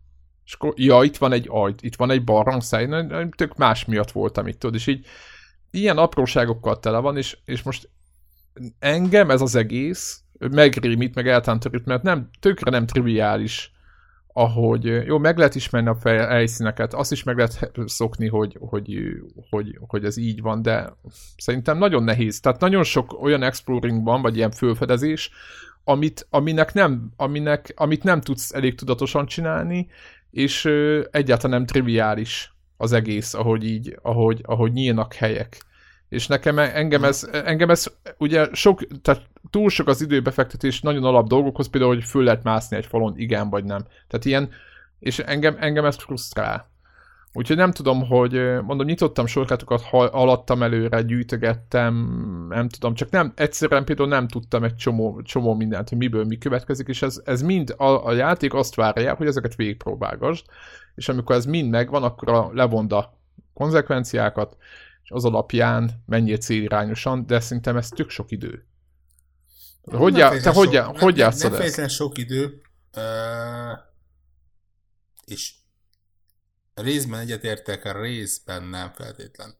[0.45, 2.87] És akkor, ja, itt van egy ajt, itt van egy barlangszáj,
[3.35, 5.05] tök más miatt voltam itt, tudod, és így
[5.71, 7.89] ilyen apróságokkal tele van, és, és most
[8.79, 13.71] engem ez az egész megrémít, meg eltántorít, mert nem, tökre nem triviális,
[14.33, 18.97] ahogy jó, meg lehet ismerni a helyszíneket, azt is meg lehet szokni, hogy, hogy,
[19.49, 20.93] hogy, hogy ez így van, de
[21.37, 22.39] szerintem nagyon nehéz.
[22.39, 25.31] Tehát nagyon sok olyan exploring van, vagy ilyen fölfedezés,
[25.83, 29.87] amit, aminek nem, aminek, amit nem tudsz elég tudatosan csinálni,
[30.31, 35.57] és ö, egyáltalán nem triviális az egész, ahogy így, ahogy, ahogy nyílnak helyek.
[36.13, 37.85] És nekem, engem ez, engem ez
[38.17, 42.77] ugye sok, tehát túl sok az időbefektetés nagyon alap dolgokhoz, például, hogy föl lehet mászni
[42.77, 43.85] egy falon, igen vagy nem.
[44.07, 44.49] Tehát ilyen,
[44.99, 46.71] és engem, engem ez frusztrál.
[47.33, 51.93] Úgyhogy nem tudom, hogy mondom, nyitottam sorkátokat, alattam előre, gyűjtögettem,
[52.49, 56.37] nem tudom, csak nem, egyszerűen például nem tudtam egy csomó, csomó mindent, hogy miből mi
[56.37, 60.45] következik, és ez, ez mind a, a játék azt várja, hogy ezeket végigpróbálgasd,
[60.95, 63.17] és amikor ez mind megvan, akkor a, levond a
[63.53, 64.57] konzekvenciákat,
[65.03, 68.67] és az alapján menjél célirányosan, de szerintem ez tök sok idő.
[69.81, 72.61] Hogy já, te hogy, sok, hogy nem, játszod nem, nem sok idő,
[72.95, 73.79] uh,
[75.25, 75.53] és
[76.73, 79.55] részben egyetértek, a részben nem feltétlen.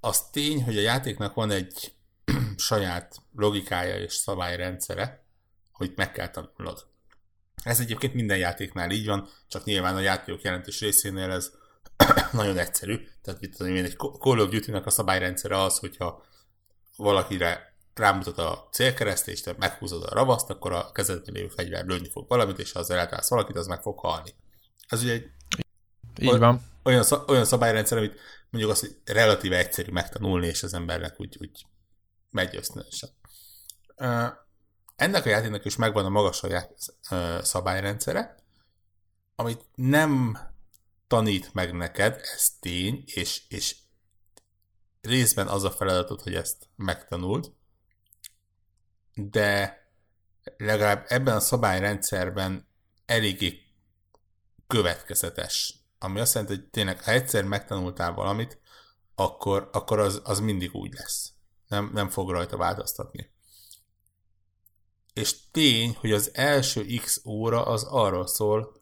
[0.00, 1.92] Az tény, hogy a játéknak van egy
[2.56, 5.24] saját logikája és szabályrendszere,
[5.72, 6.86] hogy meg kell tanulnod.
[7.62, 11.50] Ez egyébként minden játéknál így van, csak nyilván a játékok jelentős részénél ez
[12.32, 13.08] nagyon egyszerű.
[13.22, 16.24] Tehát itt tudom én, egy Call of Duty-nak a szabályrendszere az, hogyha
[16.96, 22.10] valakire rámutat a célkereszt, és te meghúzod a ravaszt, akkor a kezedben lévő fegyver lőni
[22.10, 24.34] fog valamit, és ha az eltalálsz valakit, az meg fog halni.
[24.88, 25.30] Ez ugye egy
[26.18, 26.62] így van.
[26.82, 28.18] Olyan, olyan szabályrendszer, amit
[28.50, 31.66] mondjuk azt, hogy relatíve egyszerű megtanulni, és az embernek úgy, úgy
[32.30, 33.10] megy ösztönösen.
[34.96, 36.72] Ennek a játéknak is megvan a magas saját
[37.42, 38.36] szabályrendszere,
[39.36, 40.38] amit nem
[41.08, 43.76] tanít meg neked, ez tény, és, és
[45.00, 47.52] részben az a feladatod, hogy ezt megtanuld,
[49.14, 49.82] de
[50.56, 52.68] legalább ebben a szabályrendszerben
[53.06, 53.62] eléggé
[54.66, 55.74] következetes.
[55.98, 58.60] Ami azt jelenti, hogy tényleg, ha egyszer megtanultál valamit,
[59.14, 61.32] akkor, akkor az, az mindig úgy lesz.
[61.66, 63.30] Nem, nem fog rajta változtatni.
[65.12, 68.77] És tény, hogy az első x óra az arról szól,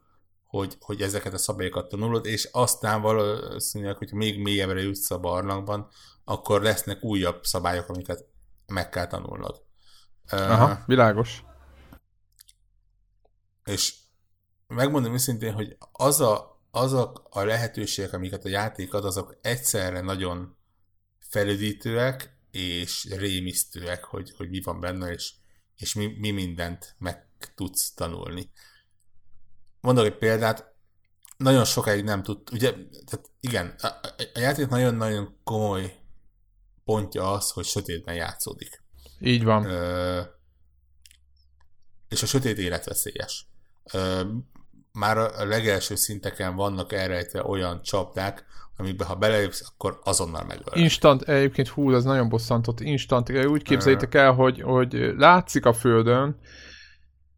[0.46, 5.88] hogy, hogy ezeket a szabályokat tanulod, és aztán valószínűleg, hogy még mélyebbre jutsz a barlangban,
[6.24, 8.24] akkor lesznek újabb szabályok, amiket
[8.66, 9.62] meg kell tanulnod.
[10.28, 11.44] Aha, uh, világos.
[13.64, 13.94] És
[14.66, 20.56] megmondom őszintén, hogy az a, azok a lehetőségek, amiket a játék ad, azok egyszerre nagyon
[21.18, 25.32] felüdítőek és rémisztőek, hogy, hogy mi van benne, és,
[25.76, 28.50] és mi, mi mindent meg tudsz tanulni.
[29.86, 30.74] Mondok egy példát,
[31.36, 33.86] nagyon sokáig nem tud, ugye, tehát igen, a,
[34.34, 35.94] a játék nagyon-nagyon komoly
[36.84, 38.82] pontja az, hogy sötétben játszódik.
[39.20, 39.64] Így van.
[39.64, 40.20] Ö,
[42.08, 43.46] és a sötét életveszélyes.
[43.92, 44.20] Ö,
[44.92, 48.44] már a legelső szinteken vannak elrejtve olyan csapdák,
[48.76, 50.74] amikbe ha belépsz, akkor azonnal megöl.
[50.74, 56.40] Instant, egyébként hú, ez nagyon bosszantott, instant, úgy képzeljétek el, hogy, hogy látszik a földön,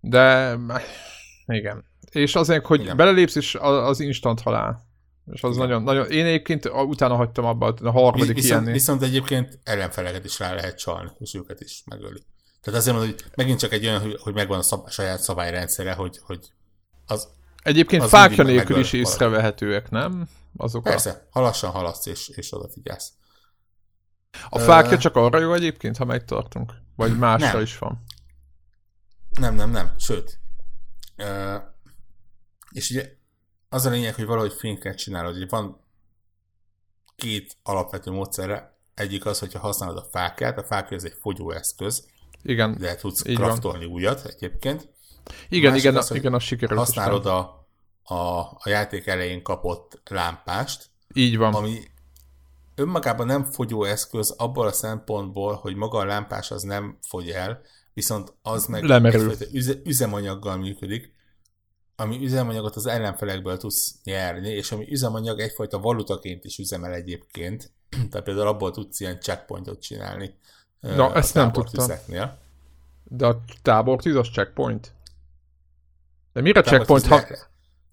[0.01, 0.57] de
[1.47, 1.88] igen.
[2.19, 2.97] És azért, hogy igen.
[2.97, 4.87] belelépsz, és az instant halál.
[5.33, 8.73] És az nagyon, nagyon, én egyébként utána hagytam abba a harmadik viszont, ilyenni.
[8.73, 12.23] Viszont egyébként ellenfeleket is rá lehet csalni, és őket is megöli.
[12.61, 16.19] Tehát azért mondom, hogy megint csak egy olyan, hogy megvan a szab, saját szabályrendszere, hogy,
[16.23, 16.53] hogy
[17.07, 17.29] az,
[17.63, 20.29] Egyébként az fákja nélkül is észrevehetőek, nem?
[20.57, 21.27] Azok Persze, a...
[21.31, 23.13] ha lassan haladsz és, és odafigyelsz.
[24.49, 26.73] A fákja uh, csak arra jó egyébként, ha megtartunk?
[26.97, 27.63] Vagy másra nem.
[27.63, 28.05] is van?
[29.31, 29.95] Nem, nem, nem.
[29.99, 30.39] Sőt.
[31.17, 31.27] Uh,
[32.71, 33.17] és ugye
[33.69, 35.37] az a lényeg, hogy valahogy fényket csinálod.
[35.37, 35.85] Ugye van
[37.17, 38.77] két alapvető módszerre.
[38.95, 40.59] Egyik az, hogyha használod a fákját.
[40.59, 42.07] A fákja ez egy fogyóeszköz.
[42.43, 42.77] Igen.
[42.79, 44.89] De tudsz kraftolni újat egyébként.
[45.49, 46.79] Igen, igen, az, igen, az sikerült.
[46.79, 47.69] Használod a,
[48.03, 50.91] a, a játék elején kapott lámpást.
[51.15, 51.55] Így van.
[51.55, 51.81] Ami
[52.75, 57.61] önmagában nem fogyó eszköz abból a szempontból, hogy maga a lámpás az nem fogy el,
[57.95, 58.85] viszont az meg
[59.53, 61.13] üze, üzemanyaggal működik,
[62.01, 67.73] ami üzemanyagot az ellenfelekből tudsz nyerni, és ami üzemanyag egyfajta valutaként is üzemel egyébként,
[68.11, 70.35] tehát például abból tudsz ilyen checkpointot csinálni.
[70.81, 71.87] Na, ezt nem tudtam.
[71.87, 72.39] Tüzeknél.
[73.05, 74.93] De a tábortűz az checkpoint?
[76.33, 77.07] De mire checkpoint?
[77.07, 77.23] Ha...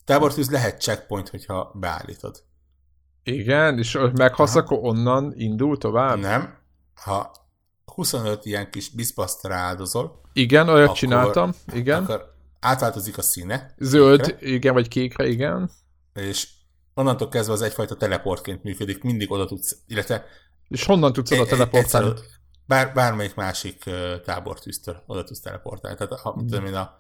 [0.06, 2.44] tábortűz lehet checkpoint, hogyha beállítod.
[3.24, 6.20] Igen, és meghalsz, akkor onnan indul tovább?
[6.20, 6.58] Nem.
[6.94, 7.32] Ha
[7.86, 12.04] 25 ilyen kis bizbasztra áldozol, Igen, olyat akkor, csináltam, igen.
[12.04, 12.35] akkor
[12.66, 13.74] átváltozik a színe.
[13.78, 15.70] Zöld, kékre, igen, vagy kékre, igen.
[16.14, 16.48] És
[16.94, 20.26] onnantól kezdve az egyfajta teleportként működik, mindig oda tudsz, illetve
[20.68, 22.14] És honnan tudsz oda e- teleportálni?
[22.68, 23.84] Bár, bármelyik másik
[24.26, 25.98] tábortűztől oda tudsz teleportálni.
[25.98, 26.98] Tehát ha, mit tudom én, a,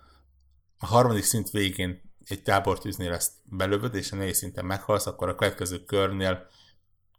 [0.77, 5.35] a harmadik szint végén egy tábortűznél ezt belövöd, és a négy szinten meghalsz, akkor a
[5.35, 6.47] következő körnél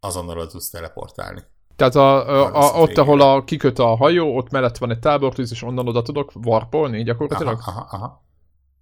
[0.01, 1.43] azonnal oda tudsz teleportálni.
[1.77, 5.51] Tehát a, a, a, ott, ahol a kiköt a hajó, ott mellett van egy tábortűz,
[5.51, 7.59] és onnan oda tudok warpolni gyakorlatilag?
[7.59, 8.26] Aha, aha, aha.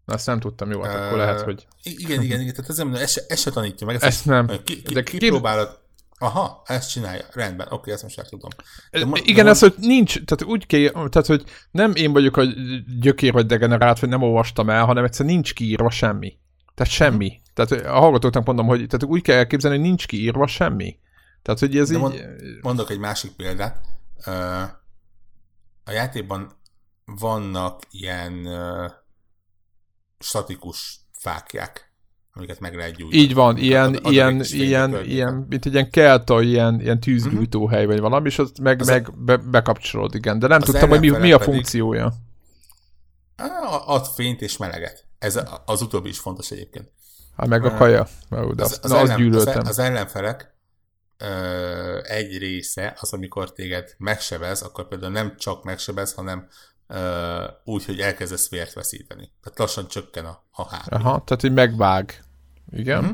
[0.04, 2.54] Na, ezt nem tudtam, jó, hát akkor lehet, hogy Igen, igen, igen.
[2.54, 3.96] Tehát ez, nem, ez, se, ez se tanítja meg.
[4.02, 4.46] ezt nem.
[4.46, 5.82] Ki, ki, De ki, ki- kipróbálod.
[6.18, 7.24] Aha, ezt csinálja.
[7.32, 8.50] Rendben, oké, ezt most tudom.
[8.90, 12.36] De mo- Igen, de ez, hogy nincs, tehát úgy kell, tehát, hogy nem én vagyok
[12.36, 12.42] a
[13.00, 16.38] gyökér vagy degenerált, hogy nem olvastam el, hanem egyszer nincs kiírva semmi.
[16.74, 17.40] Tehát semmi.
[17.54, 20.98] Tehát a hallgatóknak mondom, hogy tehát úgy kell elképzelni, hogy nincs kiírva semmi.
[21.42, 22.00] Tehát, hogy ez De így...
[22.00, 22.24] mond-
[22.62, 23.80] Mondok egy másik példát.
[25.84, 26.52] A játékban
[27.04, 28.86] vannak ilyen ö,
[30.18, 31.92] statikus fákják,
[32.32, 33.22] amiket meg lehet gyújtani.
[33.22, 38.00] Így van, ilyen, Ad- ilyen, ilyen, ilyen, mint egy ilyen kelta, ilyen, ilyen tűzgyújtóhely vagy
[38.00, 40.38] valami, és azt meg, Az meg be, bekapcsolod, igen.
[40.38, 42.12] De nem az tudtam, hogy mi, mi a funkciója.
[43.86, 45.06] Ad fényt és meleget.
[45.18, 46.92] Ez az utóbbi is fontos egyébként.
[47.36, 48.00] Hát meg a kaja.
[48.00, 49.66] Az, az, na, azt ellen, az, gyűlöltem.
[49.66, 50.54] az ellenfelek
[51.18, 56.48] ö, egy része az, amikor téged megsebez, akkor például nem csak megsebez, hanem
[57.64, 59.32] úgy, hogy elkezdesz vért veszíteni.
[59.42, 60.92] Tehát lassan csökken a, a HP.
[60.92, 62.24] Aha, tehát így megvág.
[62.70, 63.04] Igen.
[63.04, 63.12] Mhm.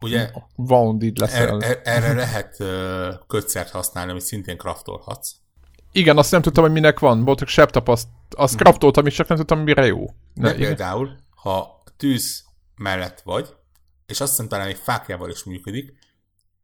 [0.00, 1.62] Ugye Wounded leszel.
[1.62, 5.30] er, er, erre lehet ö, kötszert használni, amit szintén craftolhatsz.
[5.92, 7.24] Igen, azt nem tudtam, hogy minek van.
[7.24, 8.08] Voltak sebb tapaszt.
[8.30, 10.04] Azt craftoltam is, csak nem tudtam, mire jó.
[10.06, 10.66] De Ne, igen.
[10.66, 12.44] például, ha tűz
[12.76, 13.54] mellett vagy,
[14.06, 15.92] és azt hiszem talán egy fákjával is működik,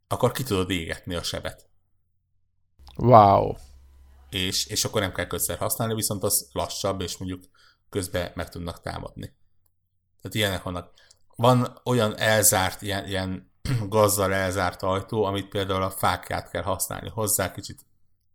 [0.07, 1.67] akkor ki tudod égetni a sebet.
[2.97, 3.53] Wow.
[4.29, 7.43] És, és akkor nem kell kötszer használni, viszont az lassabb, és mondjuk
[7.89, 9.35] közben meg tudnak támadni.
[10.21, 10.93] Tehát ilyenek vannak.
[11.35, 13.51] Van olyan elzárt, ilyen, ilyen
[13.89, 17.85] gazzal elzárt ajtó, amit például a fákját kell használni hozzá, kicsit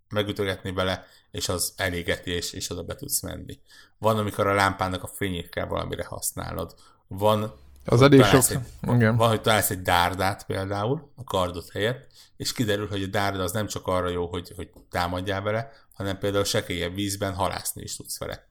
[0.08, 3.60] megütögetni bele, és az elégeti, és, és oda be tudsz menni.
[3.98, 6.74] Van, amikor a lámpának a fényét kell valamire használnod.
[7.06, 7.54] Van,
[7.84, 8.50] Az elég sok.
[8.50, 8.58] egy,
[8.94, 9.16] Igen.
[9.16, 12.06] van, hogy találsz egy dárdát például a kardot helyett,
[12.36, 16.18] és kiderül, hogy a dárda az nem csak arra jó, hogy, hogy támadjál vele, hanem
[16.18, 18.48] például sekélyebb vízben halászni is tudsz vele.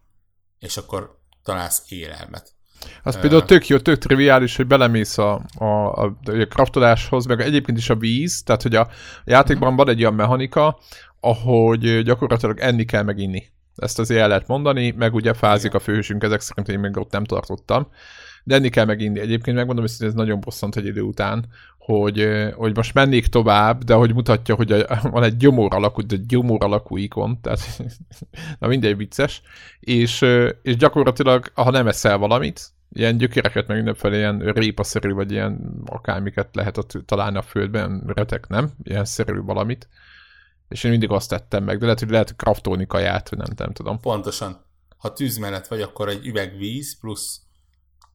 [0.60, 2.54] És akkor találsz élelmet.
[3.04, 7.78] Az például tök jó, tök triviális, hogy belemész a, a, a, a kraftoláshoz, meg egyébként
[7.78, 8.88] is a víz, tehát hogy a
[9.26, 10.80] játékban van egy olyan mechanika,
[11.20, 13.44] ahogy gyakorlatilag enni kell meg inni.
[13.76, 17.12] Ezt azért el lehet mondani, meg ugye fázik a főhősünk, ezek szerint én még ott
[17.12, 17.88] nem tartottam.
[18.44, 19.20] De enni kell meg inni.
[19.20, 21.46] Egyébként megmondom, hogy ez nagyon bosszant egy idő után,
[21.78, 26.16] hogy, hogy most mennék tovább, de hogy mutatja, hogy a, van egy gyomor alakú, de
[26.28, 27.84] gyomor alakú ikon, tehát
[28.60, 29.42] na mindegy vicces,
[29.80, 30.26] és,
[30.62, 36.56] és gyakorlatilag, ha nem eszel valamit, ilyen gyökereket, meg mindenféle ilyen répaszerű, vagy ilyen akármiket
[36.56, 38.72] lehet ott találni a földben, retek, nem?
[38.84, 39.88] Ilyen szerű valamit.
[40.70, 43.74] És én mindig azt tettem meg, de lehet, hogy lehet kraftolni kaját, vagy nem, nem
[43.74, 44.00] tudom.
[44.00, 44.66] Pontosan,
[44.98, 47.42] ha tűz mellett vagy, akkor egy üveg víz plusz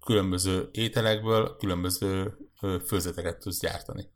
[0.09, 2.37] különböző ételekből különböző
[2.87, 4.09] főzeteket tudsz gyártani.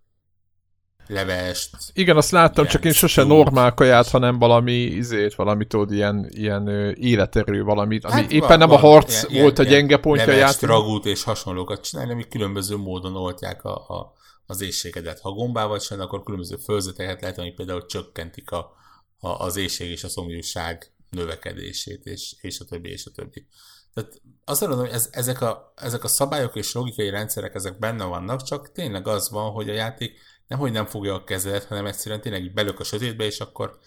[1.07, 6.27] Levest, Igen, azt láttam, csak én sose normál kaját, hanem valami izét, valami tudod, ilyen,
[6.31, 9.97] ilyen életerő valamit, ami Hát éppen van- nem a harc ilyen- volt a ilyen- gyenge
[9.97, 10.69] pontja levest, játék.
[10.69, 14.13] ragút és hasonlókat csinálni, amik különböző módon oltják a, a,
[14.47, 15.21] az éjségedet.
[15.21, 18.71] Ha gombával sem, akkor különböző főzeteket lehet, amik például csökkentik a,
[19.19, 23.47] a, az éjség és a szomjúság növekedését, és, és a többi, és a többi.
[23.95, 28.05] Tehát azt mondom, hogy ez, ezek, a, ezek a szabályok és logikai rendszerek, ezek benne
[28.05, 31.87] vannak, csak tényleg az van, hogy a játék nem, hogy nem fogja a kezedet, hanem
[31.87, 33.79] egyszerűen tényleg így belök a sötétbe, és akkor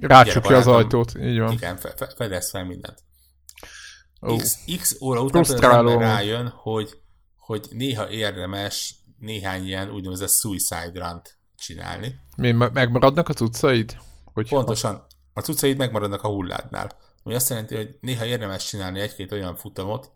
[0.00, 1.52] Rácsukja az ajtót, így van.
[1.52, 3.02] igen, fe, fe, fedez fel mindent.
[4.22, 4.36] Ó.
[4.36, 6.98] X, X óra után rájön, hogy,
[7.36, 11.22] hogy néha érdemes néhány ilyen úgynevezett suicide run
[11.56, 12.20] csinálni.
[12.36, 13.96] Mi, me- megmaradnak az utcaid?
[14.24, 16.98] Hogy Pontosan a cuccaid megmaradnak a hulládnál.
[17.22, 20.10] Ami azt jelenti, hogy néha érdemes csinálni egy-két olyan futamot,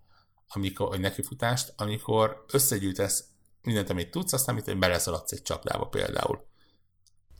[0.48, 3.24] amikor, vagy nekifutást, amikor összegyűjtesz
[3.62, 6.44] mindent, amit tudsz, aztán mit, hogy beleszaladsz egy csapdába például.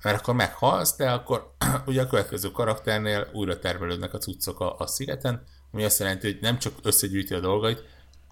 [0.02, 1.54] Mert akkor meghalsz, de akkor
[1.86, 6.40] ugye a következő karakternél újra termelődnek a cuccok a, a szigeten, ami azt jelenti, hogy
[6.40, 7.84] nem csak összegyűjti a dolgait,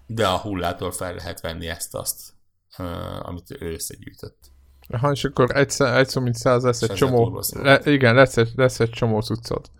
[0.07, 2.33] de a hullától fel lehet venni ezt-azt,
[3.21, 4.37] amit ő összegyűjtött.
[4.99, 8.79] Ha, és akkor egyszer, egyszer mint száz lesz egy csomó, le, igen, lesz egy, lesz
[8.79, 9.71] egy csomó cuccot.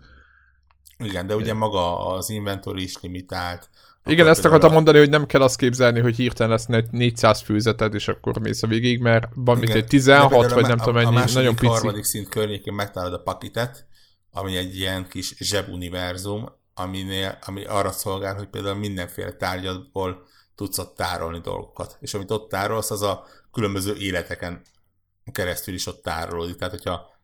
[0.98, 3.70] Igen, de ugye maga az inventory is limitált,
[4.04, 8.08] Igen, ezt akartam mondani, hogy nem kell azt képzelni, hogy hirtelen lesz 400 főzeted, és
[8.08, 11.54] akkor mész a végig, mert van mint egy 16, vagy nem tudom mennyi, a nagyon
[11.54, 11.66] pici.
[11.66, 13.86] A harmadik szint környékén megtalálod a pakitet,
[14.30, 20.96] ami egy ilyen kis zsebuniverzum, aminél, ami arra szolgál, hogy például mindenféle tárgyadból tudsz ott
[20.96, 21.96] tárolni dolgokat.
[22.00, 24.62] És amit ott tárolsz, az a különböző életeken
[25.32, 26.56] keresztül is ott tárolódik.
[26.56, 27.14] Tehát, hogyha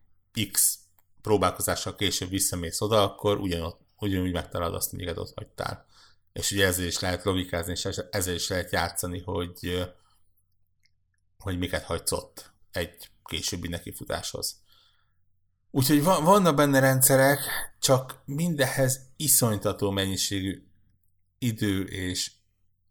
[0.51, 0.79] X
[1.23, 5.85] próbálkozással később visszamész oda, akkor ugyanott, ugyanúgy megtalálod azt, amiket ott hagytál.
[6.33, 9.89] És ugye ezzel is lehet logikázni, és ezzel is lehet játszani, hogy,
[11.37, 14.61] hogy miket hagysz ott egy későbbi nekifutáshoz.
[15.71, 17.39] Úgyhogy van, vannak benne rendszerek,
[17.79, 20.63] csak mindenhez iszonytató mennyiségű
[21.37, 22.31] idő és,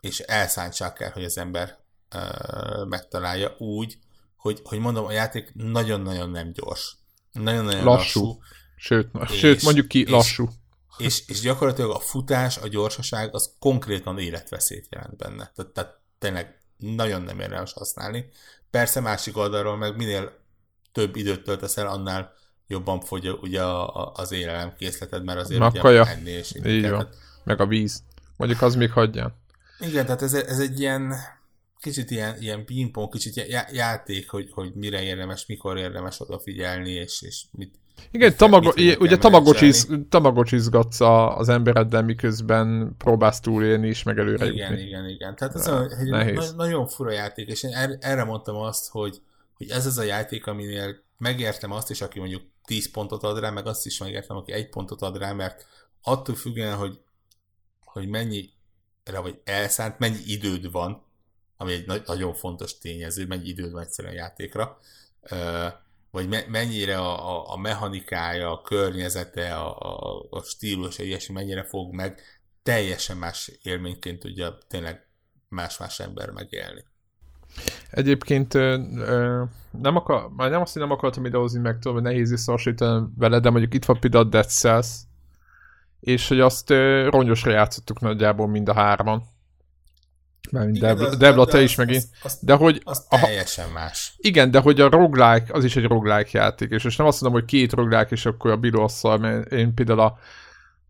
[0.01, 1.79] és elszántság kell, hogy az ember
[2.15, 3.99] uh, megtalálja úgy,
[4.37, 6.97] hogy, hogy mondom, a játék nagyon-nagyon nem gyors.
[7.33, 8.21] Nagyon-nagyon lassú.
[8.21, 8.41] lassú
[8.83, 10.49] sőt, és, sőt, mondjuk ki, és, lassú.
[10.97, 15.53] És, és gyakorlatilag a futás, a gyorsaság az konkrétan életveszélyt jelent benne.
[15.55, 18.29] Tehát, tehát tényleg nagyon nem érdemes használni.
[18.71, 20.33] Persze másik oldalról meg minél
[20.93, 22.33] több időt töltesz el, annál
[22.67, 23.63] jobban fogy ugye
[24.13, 26.07] az élelem készleted, mert azért ugye kaja.
[26.07, 27.09] enni és így, így van.
[27.45, 28.03] Meg a víz.
[28.37, 29.35] Mondjuk az még hagyján.
[29.81, 31.15] Igen, tehát ez, ez egy ilyen
[31.83, 37.45] kicsit ilyen, ilyen pingpong, kicsit játék, hogy, hogy mire érdemes, mikor érdemes odafigyelni, és, és
[37.51, 37.75] mit,
[38.11, 41.01] igen, tamago, mit ugye tamagocsiz, tamagocsizgatsz
[41.39, 44.87] az embereddel, miközben próbálsz túlélni és meg előre Igen, jutni.
[44.87, 45.37] igen, igen.
[45.37, 49.23] Tehát ez a, egy na, nagyon fura játék, és én er, erre mondtam azt, hogy,
[49.57, 53.51] hogy ez az a játék, aminél megértem azt is, aki mondjuk 10 pontot ad rá,
[53.51, 55.67] meg azt is megértem, aki egy pontot ad rá, mert
[56.03, 57.01] attól függően, hogy,
[57.85, 61.03] hogy mennyire vagy elszánt, mennyi időd van,
[61.63, 64.79] ami egy nagyon fontos tényező, mennyi időd van egyszerűen a játékra,
[66.11, 71.63] vagy me- mennyire a, a, a mechanikája, a környezete, a, a, a stílus, ilyesmi mennyire
[71.65, 72.21] fog meg
[72.63, 75.07] teljesen más élményként tudja tényleg
[75.49, 76.85] más-más ember megélni.
[77.91, 78.53] Egyébként
[79.71, 83.41] nem akar, már nem azt, hogy nem akartam idehozni meg, tudom, hogy nehéz összehasonlítani vele,
[83.41, 84.89] de mondjuk itt van például a Dead Cells,
[86.01, 86.71] és hogy azt
[87.09, 89.23] rongyosra játszottuk nagyjából mind a hárman.
[90.53, 92.05] Mert Debla, Debla te is megint.
[92.23, 92.81] Az, de hogy...
[92.85, 94.15] Az teljesen a, más.
[94.17, 97.41] Igen, de hogy a roguelike, az is egy roguelike játék, és most nem azt mondom,
[97.41, 100.19] hogy két roguelike, és akkor a bíróasszal, mert én például a,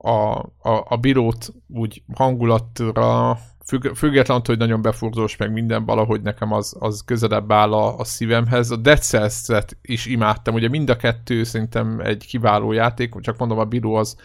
[0.09, 6.53] a, a, a bírót úgy hangulatra függ, függetlenül, hogy nagyon befurzós meg minden, valahogy nekem
[6.53, 8.71] az, az közelebb áll a, a szívemhez.
[8.71, 13.59] A Dead Cells-et is imádtam, ugye mind a kettő szerintem egy kiváló játék, csak mondom,
[13.59, 14.17] a bíró az,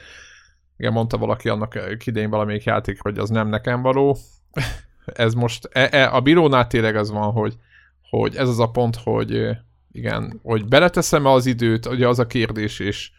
[0.78, 4.18] igen, mondta valaki annak idején valamelyik játék, hogy az nem nekem való.
[5.14, 7.56] Ez most, e, e, a bírónál tényleg az van, hogy,
[8.10, 9.50] hogy ez az a pont, hogy
[9.92, 13.12] igen, hogy beleteszem-e az időt, ugye az a kérdés, és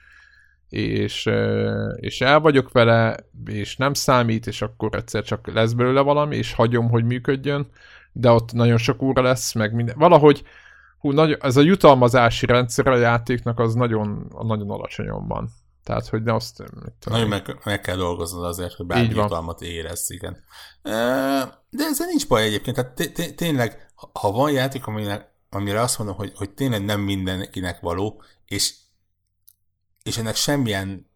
[0.69, 1.31] és,
[1.97, 3.17] és el vagyok vele,
[3.47, 7.71] és nem számít, és akkor egyszer csak lesz belőle valami, és hagyom, hogy működjön,
[8.13, 9.95] de ott nagyon sok óra lesz, meg minden.
[9.99, 10.43] Valahogy
[10.99, 15.49] hú, nagy, ez a jutalmazási rendszer a játéknak az nagyon, nagyon alacsonyon van.
[15.89, 16.63] Tehát, hogy ne azt...
[17.05, 20.45] Nagyon meg, meg kell dolgoznod azért, hogy bármi jutalmat érezz, igen.
[21.71, 22.77] De ezzel nincs baj egyébként.
[22.77, 28.23] Tehát tényleg, ha van játék, amire, amire azt mondom, hogy, hogy tényleg nem mindenkinek való,
[28.47, 28.75] és
[30.03, 31.11] és ennek semmilyen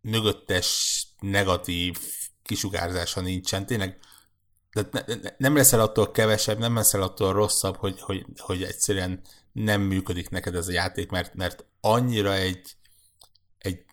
[0.00, 1.98] mögöttes negatív
[2.42, 3.66] kisugárzása nincsen.
[3.66, 3.98] Tényleg
[4.70, 9.20] ne, ne, nem leszel attól kevesebb, nem leszel attól rosszabb, hogy, hogy, hogy egyszerűen
[9.52, 12.78] nem működik neked ez a játék, mert, mert annyira egy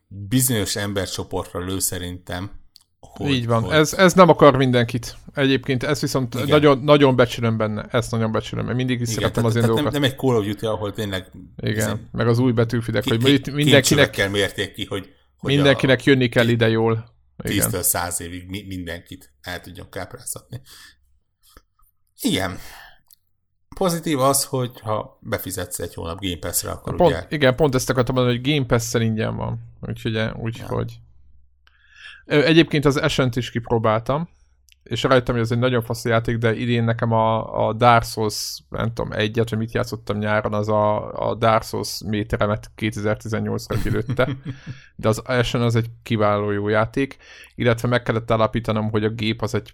[0.08, 2.52] bizonyos embercsoportra lő szerintem,
[3.00, 3.74] hogy, Így van, hogy...
[3.74, 5.18] ez, ez nem akar mindenkit.
[5.34, 9.56] Egyébként ez viszont nagyon, nagyon becsülöm benne, ezt nagyon becsülöm, mert mindig is szeretem az
[9.56, 11.32] én nem, nem egy Call of Duty, ahol tényleg...
[11.58, 14.10] Igen, hiszem, meg az új betűfidek, ki, hogy itt mindenkinek...
[14.10, 15.10] kell mérték ki, hogy...
[15.38, 17.16] hogy mindenkinek a, jönni kell ide jól.
[17.44, 20.62] 10-től 100 évig mi, mindenkit el tudjon kápráztatni.
[22.22, 22.58] Igen.
[23.78, 27.26] Pozitív az, hogy ha befizetsz egy hónap Game Pass-re, akkor pont, ugye...
[27.30, 29.60] Igen, pont ezt akartam mondani, hogy Game Pass-szel ingyen van.
[29.82, 31.00] Úgyhogy, úgyhogy...
[32.26, 32.44] Ja.
[32.44, 34.30] Egyébként az Ascent is kipróbáltam,
[34.84, 38.60] és rajtam, hogy ez egy nagyon fasz játék, de idén nekem a, a Dark Souls,
[38.70, 44.30] nem tudom, egyet, hogy mit játszottam nyáron, az a, a Dark Souls méteremet 2018-ra kilőtte,
[44.96, 47.18] de az Ascent az egy kiváló jó játék,
[47.56, 49.74] illetve meg kellett állapítanom, hogy a gép az egy,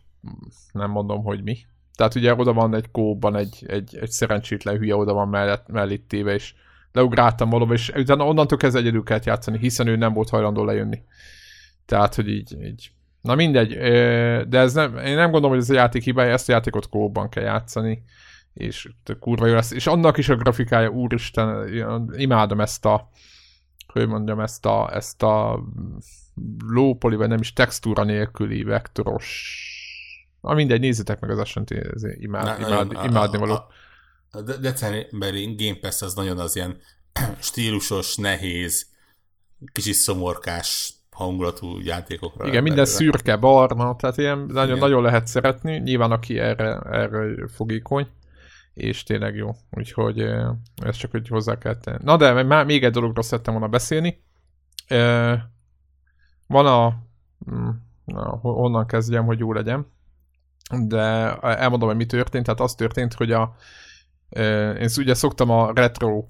[0.72, 1.58] nem mondom, hogy mi.
[1.96, 6.08] Tehát ugye oda van egy kóban egy, egy, egy szerencsétlen hülye oda van mellett, mellett
[6.08, 6.54] téve, és
[6.92, 11.02] leugráltam valóban, és utána onnantól kezdve egyedül kellett játszani, hiszen ő nem volt hajlandó lejönni.
[11.86, 12.92] Tehát, hogy így, így.
[13.22, 13.78] Na mindegy,
[14.48, 17.30] de ez nem, én nem gondolom, hogy ez a játék hibája, ezt a játékot kóban
[17.30, 18.04] kell játszani,
[18.54, 18.90] és
[19.20, 19.72] kurva jó lesz.
[19.72, 21.74] És annak is a grafikája, úristen,
[22.18, 23.10] imádom ezt a,
[23.88, 25.64] hogy mondjam, ezt a, ezt a
[26.68, 29.68] lópoli, vagy nem is textúra nélküli vektoros
[30.44, 31.70] Na mindegy, nézzétek meg az Ascent,
[32.20, 33.54] imád, Na, imád, a, imádni való.
[33.54, 33.68] A,
[34.32, 36.78] a decemberi Game Pass az nagyon az ilyen
[37.40, 38.88] stílusos, nehéz,
[39.72, 42.48] kicsit szomorkás hangulatú játékokra.
[42.48, 42.98] Igen, minden belőle.
[42.98, 48.08] szürke, barna, tehát ilyen nagyon, nagyon lehet szeretni, nyilván aki erre, erre fogékony,
[48.74, 50.20] és tényleg jó, úgyhogy
[50.76, 52.04] ezt csak hogy hozzá kell tenni.
[52.04, 54.24] Na de már még egy dologról szerettem volna beszélni.
[56.48, 56.96] Van a,
[58.06, 59.92] na, honnan kezdjem, hogy jó legyen,
[60.72, 63.56] de elmondom, hogy mi történt, tehát az történt, hogy a
[64.80, 66.26] én ugye szoktam a retro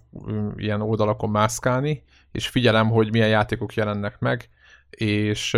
[0.55, 4.49] ilyen oldalakon mászkálni, és figyelem, hogy milyen játékok jelennek meg,
[4.89, 5.53] és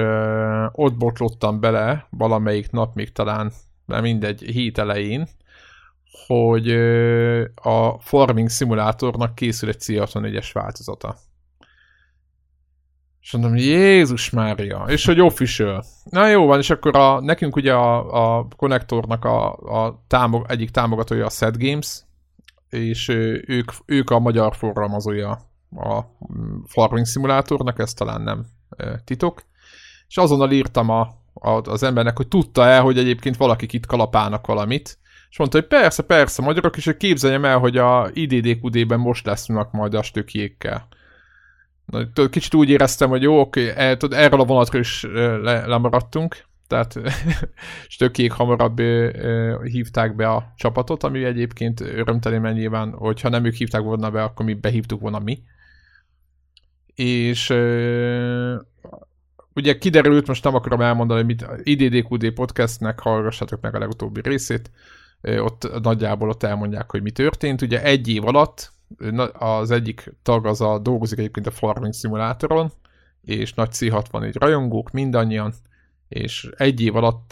[0.71, 3.51] ott botlottam bele valamelyik nap, még talán,
[3.85, 5.27] de mindegy, hét elején,
[6.27, 6.71] hogy
[7.55, 11.15] a Farming Simulatornak készül egy C64-es változata.
[13.25, 15.85] És mondom, Jézus Mária, és hogy official.
[16.09, 20.69] Na jó van, és akkor a, nekünk ugye a, a konnektornak a, a támog, egyik
[20.69, 22.01] támogatója a Set Games,
[22.69, 23.07] és
[23.45, 25.29] ők, ők a magyar forgalmazója
[25.75, 26.01] a
[26.65, 28.45] Farming Simulatornak, ez talán nem
[29.05, 29.43] titok.
[30.07, 31.01] És azonnal írtam a,
[31.33, 34.99] a, az embernek, hogy tudta-e, hogy egyébként valakik itt kalapálnak valamit,
[35.29, 39.71] és mondta, hogy persze, persze, magyarok, és hogy képzeljem el, hogy a IDDQD-ben most lesznek
[39.71, 40.87] majd a stökjékkel.
[42.29, 43.73] Kicsit úgy éreztem, hogy jó, oké,
[44.09, 45.03] erről a vonatról is
[45.41, 46.99] le, lemaradtunk, tehát
[47.87, 53.81] stökék hamarabb ö, hívták be a csapatot, ami egyébként örömteli, nyilván, hogyha nem ők hívták
[53.81, 55.43] volna be, akkor mi behívtuk volna mi.
[56.95, 57.49] És
[59.53, 64.71] ugye kiderült, most nem akarom elmondani, hogy mit IDDQD podcastnek hallgassátok meg a legutóbbi részét,
[65.21, 67.61] ott nagyjából ott elmondják, hogy mi történt.
[67.61, 68.71] Ugye egy év alatt
[69.33, 72.71] az egyik tag az a dolgozik egyébként a Farming Simulátoron,
[73.21, 75.53] és nagy C64 rajongók, mindannyian,
[76.07, 77.31] és egy év alatt,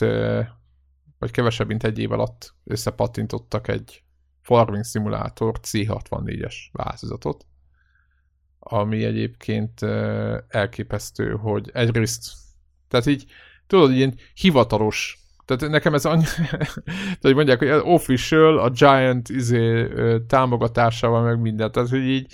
[1.20, 4.04] vagy kevesebb, mint egy év alatt összepattintottak egy
[4.42, 7.46] Farming Simulator C64-es változatot,
[8.60, 9.82] ami egyébként
[10.48, 12.32] elképesztő, hogy egyrészt,
[12.88, 13.26] tehát így,
[13.68, 16.24] tudod, ilyen hivatalos tehát nekem ez annyi,
[17.22, 19.88] hogy mondják, hogy official, a Giant izé,
[20.28, 21.72] támogatásával, meg mindent.
[21.72, 22.34] Tehát, hogy így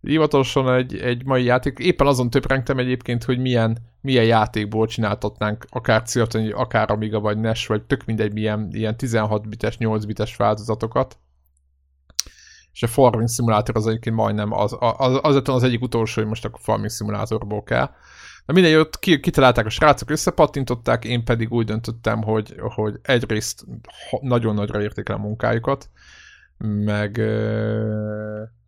[0.00, 6.02] hivatalosan egy, egy mai játék, éppen azon töprengtem egyébként, hogy milyen, milyen játékból csináltatnánk akár
[6.02, 11.18] Ciltani, akár Amiga, vagy NES, vagy tök mindegy milyen ilyen 16 bites, 8 bites változatokat.
[12.72, 16.44] És a Farming Simulator az egyébként majdnem az, az, az, az egyik utolsó, hogy most
[16.44, 17.90] a Farming Simulatorból kell.
[18.50, 23.64] Na mindegy, ott kitalálták a srácok, összepattintották, én pedig úgy döntöttem, hogy, hogy egyrészt
[24.20, 25.88] nagyon nagyra értékelem a munkájukat,
[26.58, 27.20] meg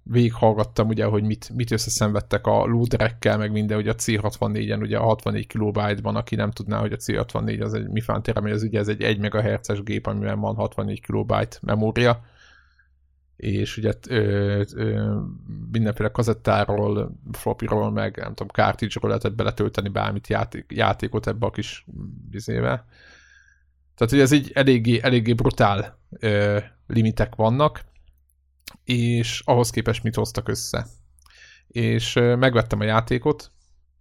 [0.03, 5.03] végighallgattam ugye, hogy mit, mit összeszenvedtek a loaderekkel, meg minden, ugye a C64-en, ugye a
[5.03, 8.79] 64 kilobájtban, aki nem tudná, hogy a C64 az egy mi fántérem, hogy ez ugye
[8.79, 12.25] ez egy 1 MHz-es gép, amiben van 64 kilobájt memória,
[13.43, 15.19] és ugye ö, ö,
[15.73, 21.85] mindenféle kazettáról, floppyról, meg nem tudom, cartridge-ról lehetett beletölteni bármit játék, játékot ebbe a kis
[22.31, 22.87] bizébe.
[23.95, 27.85] Tehát ugye ez így eléggé, eléggé brutál ö, limitek vannak,
[28.85, 30.87] és ahhoz képest mit hoztak össze.
[31.67, 33.51] És ö, megvettem a játékot,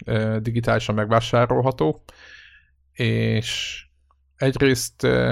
[0.05, 2.03] ö, digitálisan megvásárolható,
[2.93, 3.81] és
[4.35, 5.31] egyrészt ö,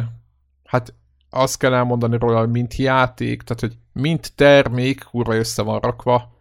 [0.63, 0.93] hát
[1.29, 6.37] azt kell elmondani róla, mint játék, tehát hogy mint termék kurva össze van rakva,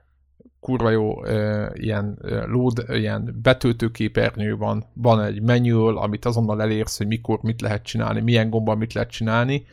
[0.60, 7.06] kurva jó e, ilyen load, ilyen betöltőképernyő van, van egy manual, amit azonnal elérsz, hogy
[7.06, 9.66] mikor mit lehet csinálni, milyen gomban mit lehet csinálni,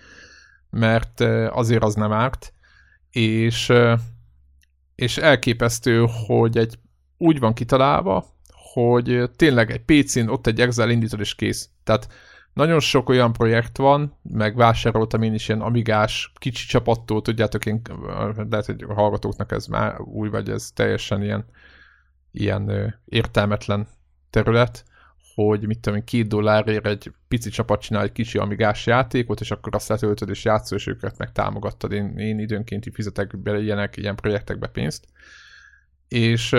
[0.69, 2.53] mert e, azért az nem árt,
[3.11, 3.99] és, e,
[4.95, 6.79] és elképesztő, hogy egy
[7.17, 8.25] úgy van kitalálva,
[8.73, 11.69] hogy tényleg egy PC-n ott egy Excel indítod és kész.
[11.83, 12.07] Tehát
[12.55, 17.81] nagyon sok olyan projekt van, meg vásároltam én is ilyen amigás kicsi csapattól, tudjátok, én,
[18.49, 21.45] lehet, hogy a hallgatóknak ez már új, vagy ez teljesen ilyen,
[22.31, 23.87] ilyen értelmetlen
[24.29, 24.85] terület,
[25.35, 29.51] hogy mit tudom én, két dollárért egy pici csapat csinál egy kicsi amigás játékot, és
[29.51, 31.91] akkor azt letöltöd és játszol, és őket meg támogattad.
[31.91, 35.05] Én, én időnként fizetek bele ilyenek, ilyen projektekbe pénzt.
[36.07, 36.49] És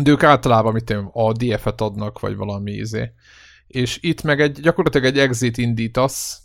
[0.00, 3.12] de ők általában mit tudom, a DF-et adnak, vagy valami izé
[3.72, 6.42] és itt meg egy, gyakorlatilag egy exit indítasz,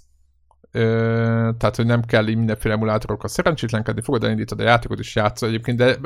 [0.72, 5.50] Ö, tehát, hogy nem kell így mindenféle emulátorokkal szerencsétlenkedni, fogod elindítani a játékot is játszol
[5.50, 5.98] egyébként, de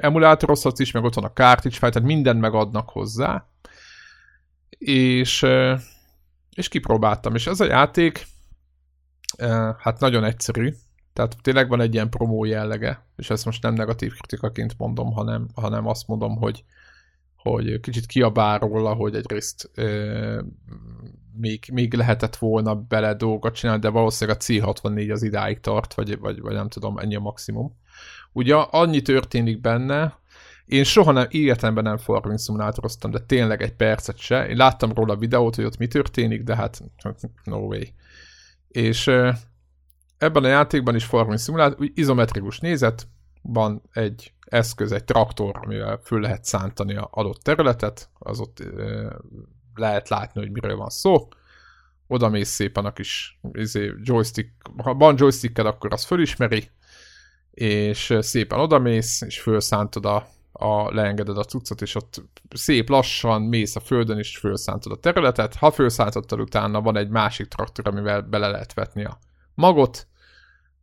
[0.00, 3.46] emulátorozhatsz is, meg ott van a cartridge file, tehát mindent megadnak hozzá.
[4.78, 5.46] És,
[6.54, 8.26] és kipróbáltam, és ez a játék
[9.78, 10.74] hát nagyon egyszerű,
[11.12, 15.48] tehát tényleg van egy ilyen promó jellege, és ezt most nem negatív kritikaként mondom, hanem,
[15.54, 16.64] hanem azt mondom, hogy
[17.42, 20.40] hogy kicsit kiabál róla, hogy egyrészt ö,
[21.36, 26.18] még, még lehetett volna bele dolgot csinálni, de valószínűleg a C64 az idáig tart, vagy,
[26.18, 27.76] vagy, vagy nem tudom, ennyi a maximum.
[28.32, 30.20] Ugye annyi történik benne,
[30.64, 34.48] én soha nem, életemben nem farming szimulátoroztam, de tényleg egy percet se.
[34.48, 36.82] Én láttam róla a videót, hogy ott mi történik, de hát
[37.44, 37.82] no way.
[38.68, 39.06] És
[40.18, 43.08] ebben a játékban is farming szimulátor, izometrikus nézet,
[43.42, 48.62] van egy eszköz, egy traktor, amivel föl lehet szántani a adott területet, az ott
[49.74, 51.28] lehet látni, hogy miről van szó.
[52.06, 56.70] Oda mész szépen a kis izé, joystick, ha van joysticked, akkor az fölismeri,
[57.50, 62.22] és szépen odamész, és fölszántod a, a leengeded a cuccot, és ott
[62.54, 65.54] szép lassan mész a földön, és fölszántod a területet.
[65.54, 69.18] Ha fölszántottad utána, van egy másik traktor, amivel bele lehet vetni a
[69.54, 70.06] magot,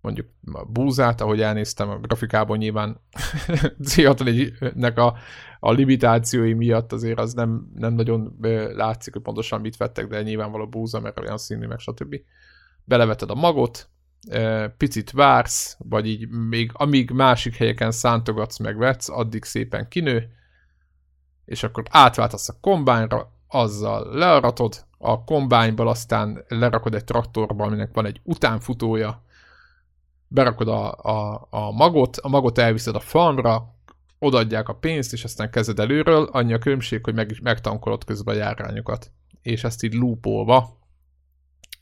[0.02, 3.02] mondjuk a búzát, ahogy elnéztem a grafikában nyilván
[3.90, 5.18] C64-nek a,
[5.60, 8.38] a limitációi miatt azért az nem, nem nagyon
[8.76, 12.16] látszik, hogy pontosan mit vettek, de nyilvánvaló búza, mert olyan színű, meg stb.
[12.84, 13.90] Beleveted a magot,
[14.78, 20.30] picit vársz, vagy így még amíg másik helyeken szántogatsz, meg vetsz, addig szépen kinő,
[21.46, 28.06] és akkor átváltasz a kombányra, azzal learatod, a kombányból aztán lerakod egy traktorba, aminek van
[28.06, 29.24] egy utánfutója,
[30.30, 33.78] berakod a, a, a magot, a magot elviszed a farmra,
[34.20, 38.38] odaadják a pénzt, és aztán kezed előről, annyi a különbség, hogy meg, megtankolod közben a
[38.38, 39.12] járványokat.
[39.42, 40.78] És ezt így loopolva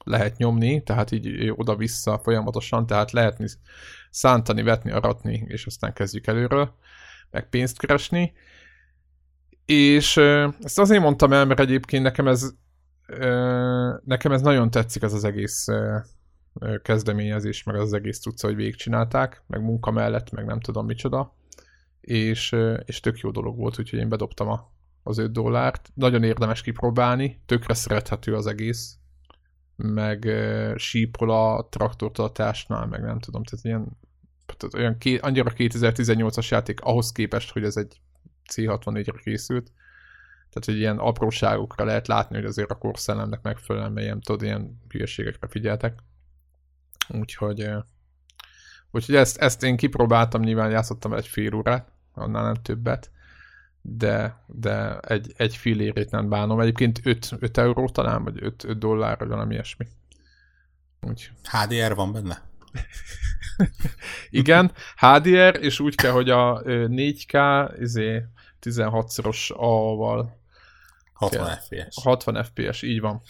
[0.03, 3.47] lehet nyomni, tehát így oda-vissza folyamatosan, tehát lehetni
[4.09, 6.75] szántani, vetni, aratni, és aztán kezdjük előről,
[7.31, 8.33] meg pénzt keresni.
[9.65, 10.17] És
[10.61, 12.53] ezt azért mondtam el, mert egyébként nekem ez
[14.03, 15.65] nekem ez nagyon tetszik ez az egész
[16.81, 21.35] kezdeményezés, meg az egész tudsz, hogy végigcsinálták, meg munka mellett, meg nem tudom micsoda,
[22.01, 22.55] és,
[22.85, 24.71] és tök jó dolog volt, úgyhogy én bedobtam a,
[25.03, 25.91] az 5 dollárt.
[25.93, 28.97] Nagyon érdemes kipróbálni, tökre szerethető az egész,
[29.75, 30.27] meg
[30.75, 33.97] sípol a traktortartásnál, meg nem tudom, tehát ilyen
[34.55, 38.01] tehát olyan ké, annyira 2018-as játék ahhoz képest, hogy ez egy
[38.53, 39.71] C64-re készült.
[40.49, 45.47] Tehát, hogy ilyen apróságokra lehet látni, hogy azért a korszellemnek megfelelően melyen, tudod, ilyen hülyeségekre
[45.47, 45.99] figyeltek.
[47.09, 47.69] Úgyhogy,
[48.91, 53.11] úgyhogy ezt, ezt én kipróbáltam, nyilván játszottam egy fél órát, annál nem többet,
[53.81, 56.59] de, de egy, egy fillérét nem bánom.
[56.59, 59.87] Egyébként 5, 5 euró talán, vagy 5, 5 dollár, vagy valami ilyesmi.
[61.01, 61.31] Úgy.
[61.43, 62.41] HDR van benne?
[64.29, 68.23] Igen, HDR, és úgy kell, hogy a 4K izé,
[68.61, 70.39] 16-szoros A-val
[71.17, 72.03] 60 FPS.
[72.03, 73.21] 60 FPS, így van.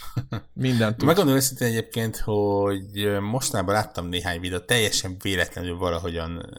[0.53, 1.07] Minden tud.
[1.07, 6.49] Megmondom őszintén egyébként, hogy mostanában láttam néhány videót, teljesen véletlenül valahogyan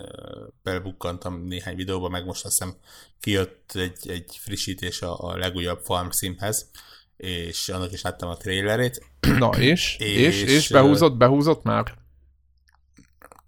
[0.63, 2.77] belebukkantam néhány videóba, meg most azt hiszem
[3.21, 6.71] kijött egy, egy frissítés a, a legújabb Farm Simhez,
[7.17, 9.05] és annak is láttam a trailerét.
[9.21, 9.97] Na és?
[9.99, 11.95] és, és, és behúzott, behúzott már?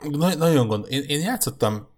[0.09, 0.87] Na, nagyon gond.
[0.89, 1.89] Én, én játszottam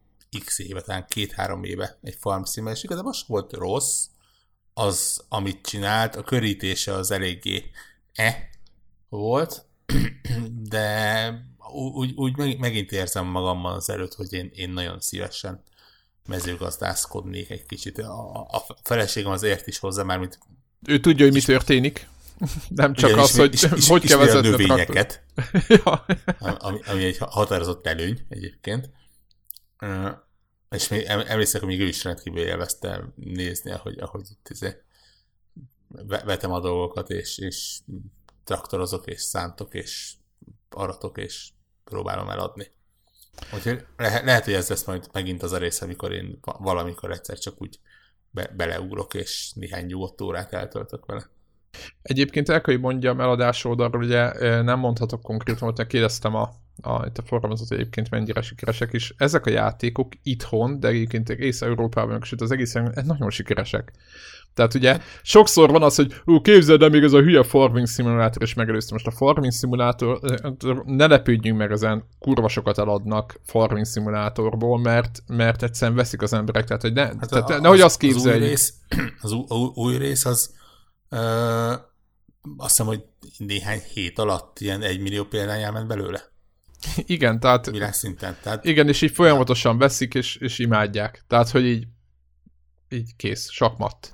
[0.44, 4.06] x éve, talán két-három éve egy Farm Simmel, és igazából volt rossz,
[4.74, 7.70] az, amit csinált, a körítése az eléggé
[8.12, 8.50] e
[9.08, 9.64] volt,
[10.70, 11.34] de
[11.94, 15.62] úgy, úgy megint érzem magammal az előtt, hogy én, én nagyon szívesen
[16.26, 17.98] mezőgazdászkodnék egy kicsit.
[17.98, 20.38] A, a feleségem az ért is hozzá, már mint
[20.86, 22.08] ő tudja, hogy mi történik.
[22.68, 25.22] Nem csak Igen, az, hogy is, is, hogy kell vezetni a növényeket,
[25.68, 26.04] ja.
[26.38, 28.90] ami, ami egy határozott előny egyébként.
[30.72, 34.76] És még emlékszek, hogy még ő is rendkívül élvezte nézni, ahogy, ahogy itt izé
[36.24, 37.78] vetem a dolgokat, és, és
[38.44, 40.12] traktorozok, és szántok, és
[40.70, 41.48] aratok, és
[41.84, 42.70] próbálom eladni.
[43.54, 47.38] Úgyhogy le- lehet, hogy ez lesz majd megint az a rész, amikor én valamikor egyszer
[47.38, 47.78] csak úgy
[48.30, 51.30] be- beleugrok, és néhány nyugodt órát eltöltök vele.
[52.02, 57.06] Egyébként el kell, hogy mondjam eladás oldalról, ugye nem mondhatok konkrétan, hogy kérdeztem a a,
[57.06, 59.14] itt a forgalmazat egyébként mennyire sikeresek is.
[59.16, 63.92] Ezek a játékok itthon, de egyébként Észak-Európában, sőt az egészen nagyon sikeresek.
[64.54, 68.42] Tehát ugye sokszor van az, hogy ú, képzeld el, még ez a hülye farming szimulátor
[68.42, 68.92] is megelőzte.
[68.92, 70.20] Most a farming szimulátor,
[70.84, 76.64] ne lepődjünk meg ezen, kurva sokat eladnak farming szimulátorból, mert, mert egyszerűen veszik az emberek,
[76.64, 78.42] tehát hogy ne, hát tehát, a, nehogy azt képzeljük.
[78.42, 78.74] Az új rész,
[79.22, 80.54] az új, új rész az
[81.08, 81.18] ö,
[82.56, 83.02] azt hiszem, hogy
[83.38, 86.31] néhány hét alatt ilyen egy millió példány elment belőle.
[86.96, 87.66] Igen, tehát...
[87.66, 88.36] Világszinten.
[88.42, 88.64] Tehát...
[88.64, 91.24] Igen, és így folyamatosan veszik, és, és imádják.
[91.26, 91.86] Tehát, hogy így,
[92.88, 94.12] így kész, sakmat.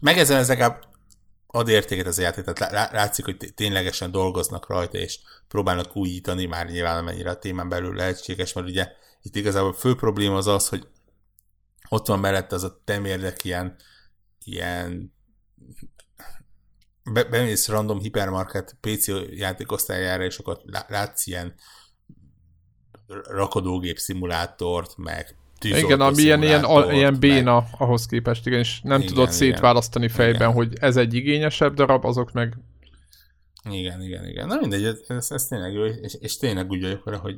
[0.00, 0.84] Meg ezen ez legalább
[1.46, 5.18] ad értéket ez a játék, tehát látszik, hogy ténylegesen dolgoznak rajta, és
[5.48, 8.92] próbálnak újítani, már nyilván amennyire a témán belül lehetséges, mert ugye
[9.22, 10.86] itt igazából a fő probléma az az, hogy
[11.88, 13.76] ott van mellette az a temérdek ilyen,
[14.44, 15.14] ilyen
[17.12, 21.54] be, bemész random hipermarket PC játékosztályára, és akkor látsz ilyen
[23.08, 27.70] rakodógép szimulátort, meg igen, ami ilyen, ilyen, a, ilyen béna meg...
[27.78, 29.36] ahhoz képest, igen, és nem igen, tudod igen.
[29.36, 30.52] szétválasztani fejben, igen.
[30.52, 32.58] hogy ez egy igényesebb darab, azok meg...
[33.70, 34.46] Igen, igen, igen.
[34.46, 37.36] Na mindegy, ez, ez, tényleg jó, és, és tényleg úgy vagyok vele, hogy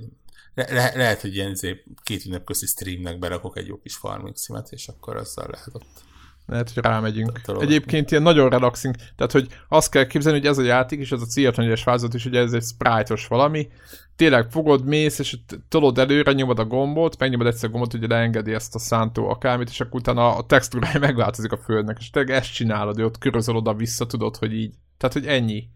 [0.54, 4.68] le, le, lehet, hogy ilyen izé két ünnepközi streamnek berakok egy jó kis farming szimet,
[4.70, 6.02] és akkor azzal lehet ott
[6.48, 7.40] lehet, hogy rámegyünk.
[7.60, 11.20] Egyébként ilyen nagyon relaxing, tehát hogy azt kell képzelni, hogy ez a játék, és ez
[11.20, 13.68] a C64-es változat is, ugye ez egy sprite valami,
[14.16, 15.38] tényleg fogod, mész, és
[15.68, 19.68] tolod előre, nyomod a gombot, megnyomod egyszer a gombot, hogy leengedi ezt a szántó akármit,
[19.68, 23.56] és akkor utána a textúrája megváltozik a földnek, és tényleg ezt csinálod, hogy ott körözöl
[23.56, 24.74] oda-vissza, tudod, hogy így.
[24.96, 25.68] Tehát, hogy ennyi.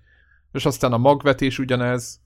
[0.52, 2.20] És aztán a magvetés ugyanez,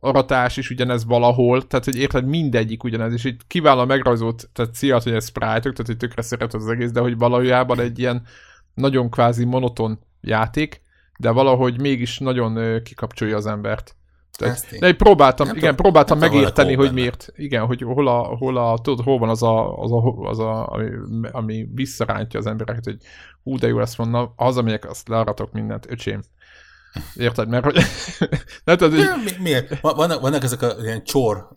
[0.00, 5.02] aratás is ugyanez valahol, tehát hogy érted, mindegyik ugyanez, és itt kiválóan megrajzolt, tehát szíjat,
[5.02, 8.22] hogy ez sprite tehát hogy tökre szeretett az egész, de hogy valójában egy ilyen
[8.74, 10.82] nagyon kvázi monoton játék,
[11.18, 13.96] de valahogy mégis nagyon kikapcsolja az embert.
[14.38, 17.00] Tehát, de próbáltam, nem igen, próbáltam nem megérteni, hogy benne.
[17.00, 17.32] miért.
[17.36, 20.66] Igen, hogy hol a, hol a, tudod, hol van az a, az a, az a
[20.66, 20.88] ami,
[21.30, 22.96] ami visszarántja az embereket, hogy
[23.42, 26.20] hú, de jó lesz mondna, hazamegyek, azt learatok mindent, öcsém.
[27.16, 27.48] Érted?
[27.48, 27.74] Mert hogy...
[28.64, 29.24] nem tudod, hogy...
[29.24, 29.80] Mi, miért?
[29.80, 31.48] Vannak, vannak ezek a ilyen csor,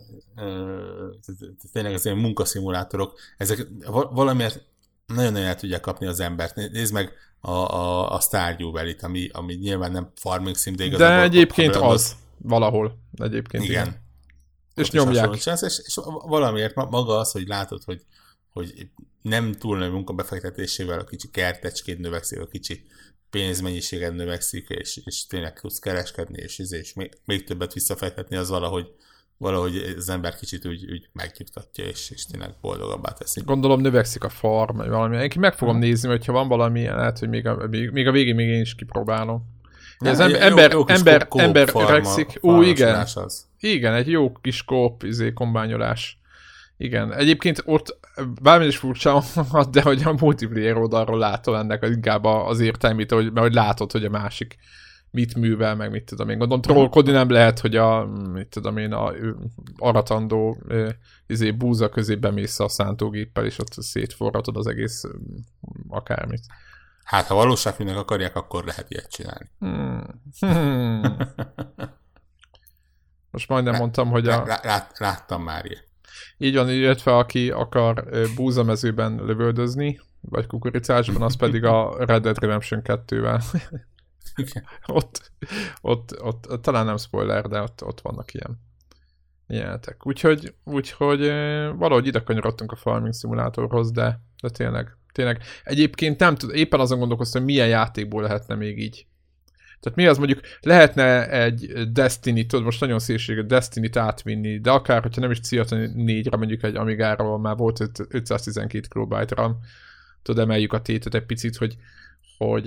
[1.72, 3.68] tényleg az ilyen munkaszimulátorok, ezek
[4.12, 4.64] valamiért
[5.06, 6.56] nagyon-nagyon el tudják kapni az embert.
[6.56, 11.16] Nézd meg a, a, a Stardew Valley-t, ami, ami nyilván nem farming sim, de igazából...
[11.16, 12.98] De egyébként az, az, valahol.
[13.14, 13.88] Egyébként igen.
[13.88, 14.02] igen.
[14.76, 15.36] És Ott nyomják.
[15.36, 18.06] És, és, és valamiért maga az, hogy látod, hogy,
[18.54, 18.88] hogy
[19.22, 22.86] nem túl nagy munkabefektetésével a kicsi kertecskét növekszik, a kicsi
[23.32, 28.92] pénzmennyiséged növekszik, és, és tényleg tudsz kereskedni, és, és még, még többet visszafektetni, az valahogy,
[29.38, 33.42] valahogy az ember kicsit úgy, úgy megnyugtatja, és, és tényleg boldogabbá teszi.
[33.46, 35.18] Gondolom növekszik a farm, vagy valami.
[35.18, 35.84] Én meg fogom hmm.
[35.84, 38.76] nézni, hogyha van valami, lehet, hogy még a, még, még a végén még én is
[38.76, 39.60] kipróbálom.
[40.00, 42.40] Ne, az ember, jó, jó ember, ember öregszik.
[42.42, 43.06] Ó, igen.
[43.14, 43.48] Az.
[43.60, 46.21] Igen, egy jó kis kóp, izé, kombányolás.
[46.82, 48.00] Igen, egyébként ott
[48.42, 49.24] bármi is furcsa,
[49.72, 54.06] de hogy a multiplayer oldalról látod ennek inkább az értelmét, hogy, mert hogy látod, hogy
[54.06, 54.58] a másik
[55.12, 56.38] mit művel, meg mit tudom én.
[56.38, 59.14] Gondolom, trollkodni nem lehet, hogy a, mit tudom én, a
[59.78, 60.58] aratandó
[61.28, 65.04] izé, búza közé bemész a szántógéppel, és ott szétforratod az egész
[65.88, 66.44] akármit.
[67.04, 69.50] Hát, ha valóságfilmnek akarják, akkor lehet ilyet csinálni.
[69.60, 70.22] Hmm.
[70.40, 71.18] Hmm.
[73.32, 74.46] Most majdnem mondtam, hogy a...
[74.46, 75.90] Lát, láttam már ilyet.
[76.44, 82.82] Így van, illetve aki akar búzamezőben lövöldözni, vagy kukoricásban, az pedig a Red Dead Redemption
[82.84, 83.44] 2-vel.
[84.88, 85.32] ott,
[85.82, 88.60] ott, ott, ott, talán nem spoiler, de ott, ott vannak ilyen
[89.48, 89.96] ilyenek.
[90.04, 91.20] Úgyhogy, úgyhogy
[91.78, 95.42] valahogy ide kanyarodtunk a farming szimulátorhoz, de, de tényleg, tényleg.
[95.64, 99.06] Egyébként nem tudom, éppen azon gondolkoztam, hogy milyen játékból lehetne még így
[99.82, 105.02] tehát mi az mondjuk, lehetne egy Destiny, tudod, most nagyon szélséges Destiny-t átvinni, de akár,
[105.02, 107.80] hogyha nem is Ciat 4-re, mondjuk egy Amigáról már volt
[108.10, 109.58] 512 kilobájtra,
[110.22, 111.78] tudod, emeljük a tétet egy picit, hogy,
[112.38, 112.66] hogy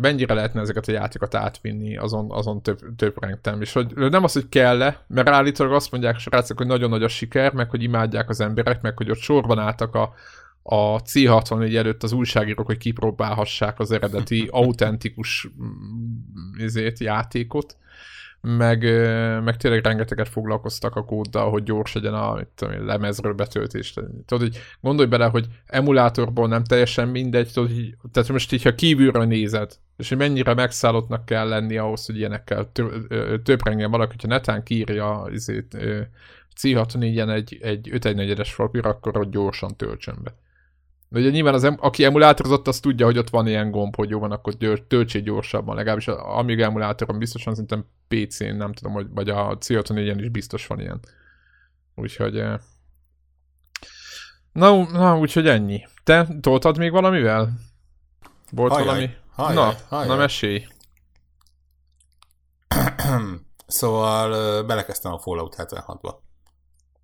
[0.00, 3.60] mennyire lehetne ezeket a játékokat átvinni azon, azon több, több rengtem.
[3.60, 7.08] És hogy nem az, hogy kell-e, mert állítólag azt mondják srácok, hogy nagyon nagy a
[7.08, 10.14] siker, meg hogy imádják az emberek, meg hogy ott sorban álltak a,
[10.68, 17.76] a C64 előtt az újságírók, hogy kipróbálhassák az eredeti autentikus mm, izét, játékot,
[18.40, 18.82] meg,
[19.44, 23.92] meg tényleg rengeteget foglalkoztak a kóddal, hogy gyors legyen a tudom, lemezről betöltés.
[23.92, 28.74] Tudod, hogy gondolj bele, hogy emulátorból nem teljesen mindegy, tudod, hogy, tehát most így, ha
[28.74, 32.70] kívülről nézed, és hogy mennyire megszállottnak kell lenni ahhoz, hogy ilyenekkel
[33.42, 35.76] több rengen valaki, hogyha netán kírja izét,
[36.60, 40.34] C64-en egy, egy 514-es papír, akkor ott gyorsan töltsön be.
[41.08, 44.18] De ugye nyilván az, aki emulátorozott, az tudja, hogy ott van ilyen gomb, hogy jó
[44.18, 44.54] van, akkor
[44.88, 45.76] töltsék gyorsabban.
[45.76, 50.80] Legalábbis amíg emulátoron biztosan, szerintem PC-n, nem tudom, hogy, vagy a CO4-en is biztos van
[50.80, 51.00] ilyen.
[51.94, 52.38] Úgyhogy...
[52.38, 52.58] Eh,
[54.52, 55.86] na, na úgyhogy ennyi.
[56.04, 57.52] Te toltad még valamivel?
[58.50, 59.14] Volt hajjaj, valami?
[59.34, 60.08] Hajjaj, na, hajjaj.
[60.08, 60.66] na mesélj.
[63.66, 66.14] szóval belekezdtem a Fallout 76-ba.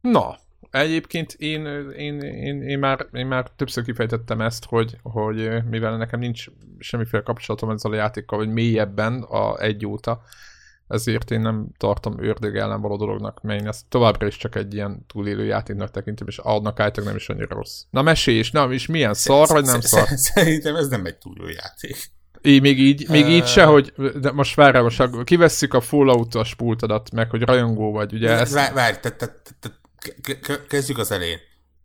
[0.01, 0.37] Na,
[0.73, 1.67] Egyébként én,
[1.97, 6.45] én, én, én, már, én már többször kifejtettem ezt, hogy, hogy mivel nekem nincs
[6.79, 10.23] semmiféle kapcsolatom ezzel a játékkal, vagy mélyebben a egy óta,
[10.89, 14.75] ezért én nem tartom ördög ellen való dolognak, mert én ezt továbbra is csak egy
[14.75, 17.83] ilyen túlélő játéknak tekintem, és adnak állítólag nem is annyira rossz.
[17.91, 20.07] Na mesélj, és nem, és milyen szar, vagy nem szar?
[20.35, 21.97] Szerintem ez nem egy túlélő játék.
[22.43, 27.11] Így, még így, még így se, hogy de most várj, most kivesszük a Fallout-os pultodat,
[27.11, 28.45] meg hogy rajongó vagy, ugye?
[28.45, 29.69] Várj, várj, te, te, te,
[30.69, 31.39] kezdjük az elején.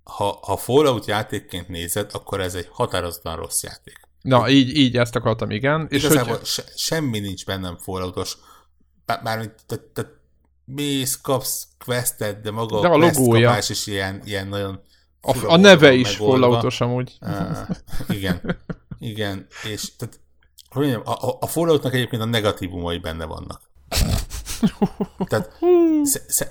[0.03, 3.99] Ha, ha Fallout játékként nézed, akkor ez egy határozottan rossz játék.
[4.22, 5.88] Na, így, így ezt akartam, igen.
[5.89, 6.45] És Igazából hogy...
[6.45, 8.38] se, semmi nincs bennem falloutos.
[9.06, 10.06] Bármint, te, te
[10.65, 13.57] mész, kapsz questet, de maga de a, a logója.
[13.68, 14.81] is ilyen, ilyen nagyon
[15.22, 17.18] a, a neve is falloutos amúgy.
[17.22, 17.57] Uh,
[18.07, 18.57] igen,
[18.99, 20.19] igen, és tehát,
[20.69, 23.61] hogy mondjam, a, a, a Falloutnak egyébként a negatívumai benne vannak.
[25.29, 25.59] Tehát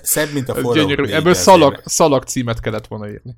[0.01, 1.01] szebb, mint a Fallout Gyönyörű.
[1.01, 1.11] 4.
[1.11, 3.37] Ebből szalag, szalag címet kellett volna írni.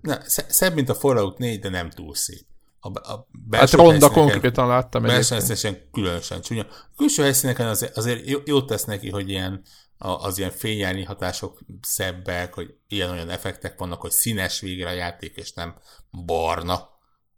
[0.00, 0.18] Na,
[0.48, 2.46] szebb, mint a Fallout 4, de nem túl szép.
[2.80, 6.66] A, a hát ronda konkrétan láttam Belső helyszíneken különösen csúnya.
[6.70, 9.62] A külső helyszíneken azért, azért jót tesz neki, hogy ilyen
[9.98, 15.52] az ilyen fényelni hatások szebbek, hogy ilyen-olyan effektek vannak, hogy színes végre a játék, és
[15.52, 15.74] nem
[16.10, 16.88] barna,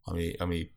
[0.02, 0.70] ami, ami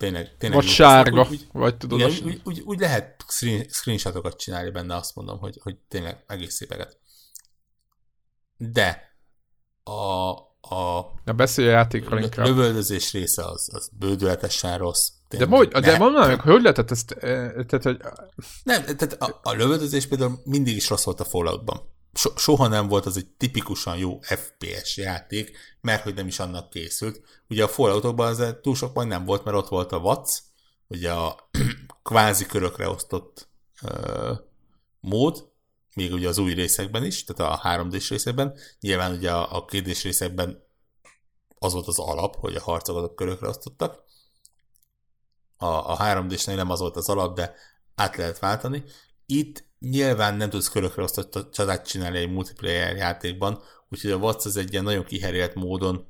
[0.00, 0.36] tényleg...
[0.38, 2.00] tényleg vagy sárga, úgy, vagy tudod.
[2.00, 6.54] Igen, úgy, úgy, úgy, lehet screen, screenshotokat csinálni benne, azt mondom, hogy, hogy tényleg egész
[6.54, 6.98] szépeket.
[8.56, 9.16] De
[9.82, 12.46] a, a, a beszélj a játékról inkább.
[12.46, 15.08] lövöldözés része az, az bődületesen rossz.
[15.28, 18.00] De, hogy, de mondd meg, hogy lehetett ezt, e, tehát, hogy...
[18.62, 21.80] Nem, tehát a, a lövöldözés például mindig is rossz volt a Falloutban.
[22.12, 26.70] So, soha nem volt az egy tipikusan jó FPS játék, mert hogy nem is annak
[26.70, 27.20] készült.
[27.48, 30.38] Ugye a Falloutokban az túl sok majd nem volt, mert ott volt a Watts,
[30.86, 31.50] ugye a
[32.02, 33.48] kvázi körökre osztott
[33.82, 34.38] uh,
[35.00, 35.48] mód,
[35.94, 38.58] még ugye az új részekben is, tehát a 3D-s részekben.
[38.80, 40.64] Nyilván ugye a, a 2 részekben
[41.58, 44.04] az volt az alap, hogy a harcokat körökre osztottak.
[45.56, 47.54] A, a 3D-snél nem az volt az alap, de
[47.94, 48.84] át lehet váltani.
[49.26, 54.56] Itt nyilván nem tudsz körökre osztott csatát csinálni egy multiplayer játékban, úgyhogy a Watts az
[54.56, 56.06] egy ilyen nagyon kiherélt módon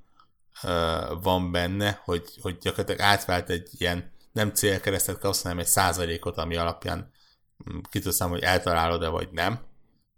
[0.62, 6.36] uh, van benne, hogy, hogy gyakorlatilag átvált egy ilyen nem célkeresztet kapsz, hanem egy százalékot,
[6.36, 7.12] ami alapján
[7.72, 9.68] mm, ki tudsz hogy eltalálod-e vagy nem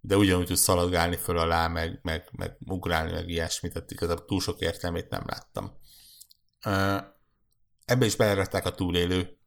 [0.05, 4.41] de ugyanúgy tud szaladgálni föl alá, meg, meg, meg ugrálni, meg ilyesmit, tehát igazából túl
[4.41, 5.79] sok értelmét nem láttam.
[7.85, 9.39] Ebben is belerakták a túlélő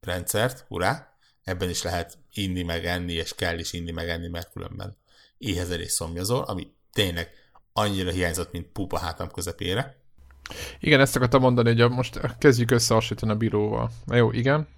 [0.00, 1.13] rendszert, urá,
[1.44, 4.96] ebben is lehet inni, meg enni, és kell is inni, meg enni, mert különben
[5.38, 7.30] éhezel és szomjazol, ami tényleg
[7.72, 10.02] annyira hiányzott, mint pupa hátam közepére.
[10.80, 13.90] Igen, ezt akartam mondani, hogy most kezdjük összehasonlítani a bíróval.
[14.04, 14.68] Na jó, igen.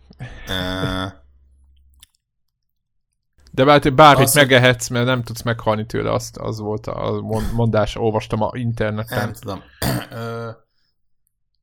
[3.51, 7.21] De bár, bármit azt, megehetsz, mert nem tudsz meghalni tőle, azt, az volt a
[7.53, 9.19] mondás, olvastam a interneten.
[9.19, 9.63] Nem tudom.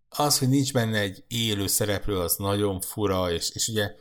[0.09, 3.95] az, hogy nincs benne egy élő szereplő, az nagyon fura, és, és ugye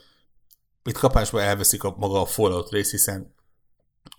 [0.85, 3.35] itt kapásba elveszik a, maga a Fallout rész, hiszen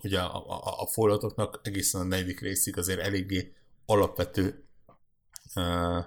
[0.02, 3.54] ugye a, a, a Falloutoknak egészen a negyedik részig azért eléggé
[3.86, 4.64] alapvető
[5.54, 6.04] uh,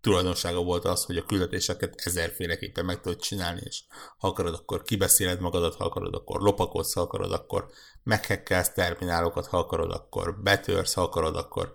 [0.00, 3.82] tulajdonsága volt az, hogy a küldetéseket ezerféleképpen meg tudod csinálni, és
[4.18, 7.70] ha akarod, akkor kibeszéled magadat, ha akarod, akkor lopakodsz, ha akarod, akkor
[8.02, 11.74] meghekkelsz terminálokat, ha akarod, akkor betörsz, ha akarod, akkor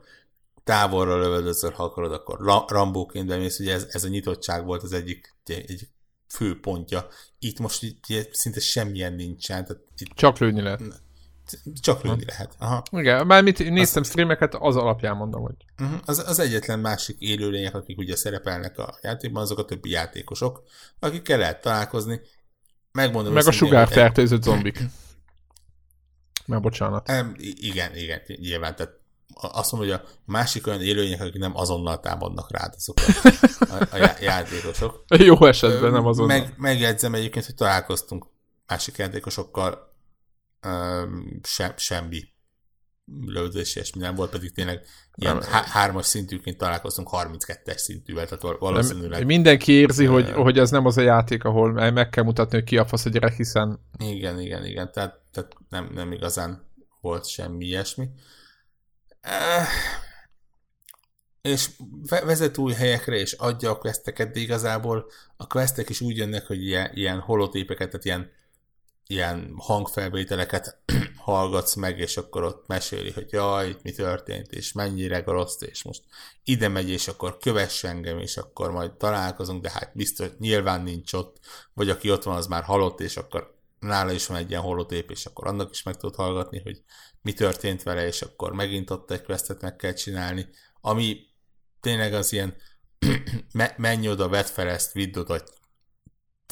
[0.63, 5.35] távolra lövöldözöl, ha akarod, akkor rambóként bemész, ugye ez, ez a nyitottság volt az egyik
[5.45, 5.87] egy
[6.35, 7.07] fő pontja.
[7.39, 9.65] Itt most így, szinte semmilyen nincsen.
[9.65, 10.81] Tehát itt, Csak lőni lehet.
[11.81, 12.55] Csak lőni lehet.
[12.57, 12.83] Aha.
[12.91, 15.55] Igen, már mit néztem az, streameket, az alapján mondom, hogy...
[15.81, 15.99] Uh-huh.
[16.05, 20.63] Az, az egyetlen másik élőlények, akik ugye szerepelnek a játékban, azok a többi játékosok,
[20.99, 22.21] akikkel lehet találkozni.
[22.91, 24.79] Megmondom, Meg a sugárfertőzött zombik.
[26.45, 27.09] Már bocsánat.
[27.09, 29.02] Um, igen, igen, nyilván, tehát
[29.33, 32.97] azt mondom, hogy a másik olyan élőlények, akik nem azonnal támadnak rád, azok
[33.59, 35.03] a, a, a játékosok.
[35.29, 36.37] Jó esetben nem azonnal.
[36.37, 38.25] Meg, megjegyzem egyébként, hogy találkoztunk
[38.67, 39.91] másik játékosokkal,
[41.43, 42.31] se, semmi
[43.25, 44.85] lövődés, és nem volt, pedig tényleg
[45.15, 49.17] ilyen nem, há- hármas szintűként találkoztunk 32-es szintűvel, tehát valószínűleg...
[49.17, 52.65] Nem, mindenki érzi, hogy, hogy ez nem az a játék, ahol meg kell mutatni, hogy
[52.65, 53.79] ki a fasz a gyerek, hiszen...
[53.97, 58.03] Igen, igen, igen, tehát, tehát nem, nem igazán volt semmi ilyesmi.
[58.03, 58.11] Uh,
[61.41, 61.69] és
[62.09, 66.65] vezet új helyekre, és adja a questeket, de igazából a questek is úgy jönnek, hogy
[66.65, 68.31] ilyen, ilyen holotépeket, tehát ilyen
[69.07, 70.77] ilyen hangfelvételeket
[71.25, 75.83] hallgatsz meg, és akkor ott meséli, hogy jaj, itt mi történt, és mennyire rossz, és
[75.83, 76.03] most
[76.43, 81.13] ide megy, és akkor kövess engem, és akkor majd találkozunk, de hát biztos, nyilván nincs
[81.13, 81.37] ott,
[81.73, 85.11] vagy aki ott van, az már halott, és akkor nála is van egy ilyen holotép,
[85.11, 86.83] és akkor annak is meg tudod hallgatni, hogy
[87.21, 90.49] mi történt vele, és akkor megint ott egy questet meg kell csinálni,
[90.81, 91.27] ami
[91.79, 92.55] tényleg az ilyen
[93.77, 95.43] menj oda, vedd fel ezt, vidd oda,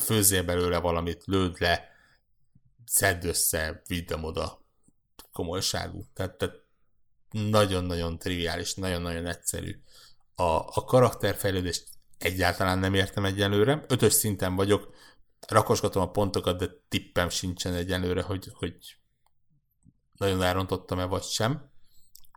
[0.02, 1.90] főzzél belőle valamit, lőd le,
[2.86, 4.66] szedd össze, vidd oda
[5.32, 6.04] komolyságú.
[6.14, 6.56] Tehát, tehát
[7.32, 9.82] nagyon-nagyon triviális, nagyon-nagyon egyszerű.
[10.36, 11.88] A, a karakterfejlődést
[12.18, 13.86] egyáltalán nem értem egyelőre.
[13.88, 14.96] Ötös szinten vagyok,
[15.48, 18.76] rakosgatom a pontokat, de tippem sincsen egyelőre, hogy, hogy
[20.18, 21.70] nagyon elrontottam-e vagy sem.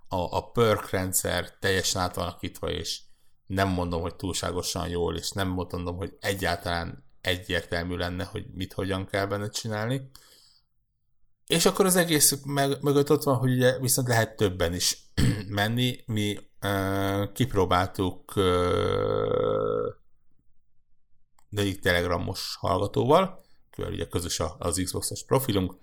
[0.09, 3.01] A, a perk rendszer teljesen át és
[3.47, 9.06] nem mondom, hogy túlságosan jól, és nem mondom, hogy egyáltalán egyértelmű lenne, hogy mit hogyan
[9.06, 10.10] kell benne csinálni.
[11.47, 14.98] És akkor az egész meg, mögött ott van, hogy ugye viszont lehet többen is
[15.48, 16.02] menni.
[16.06, 18.44] Mi uh, kipróbáltuk uh,
[21.59, 25.74] egyik telegramos hallgatóval, kivel ugye közös az Xbox-os profilunk,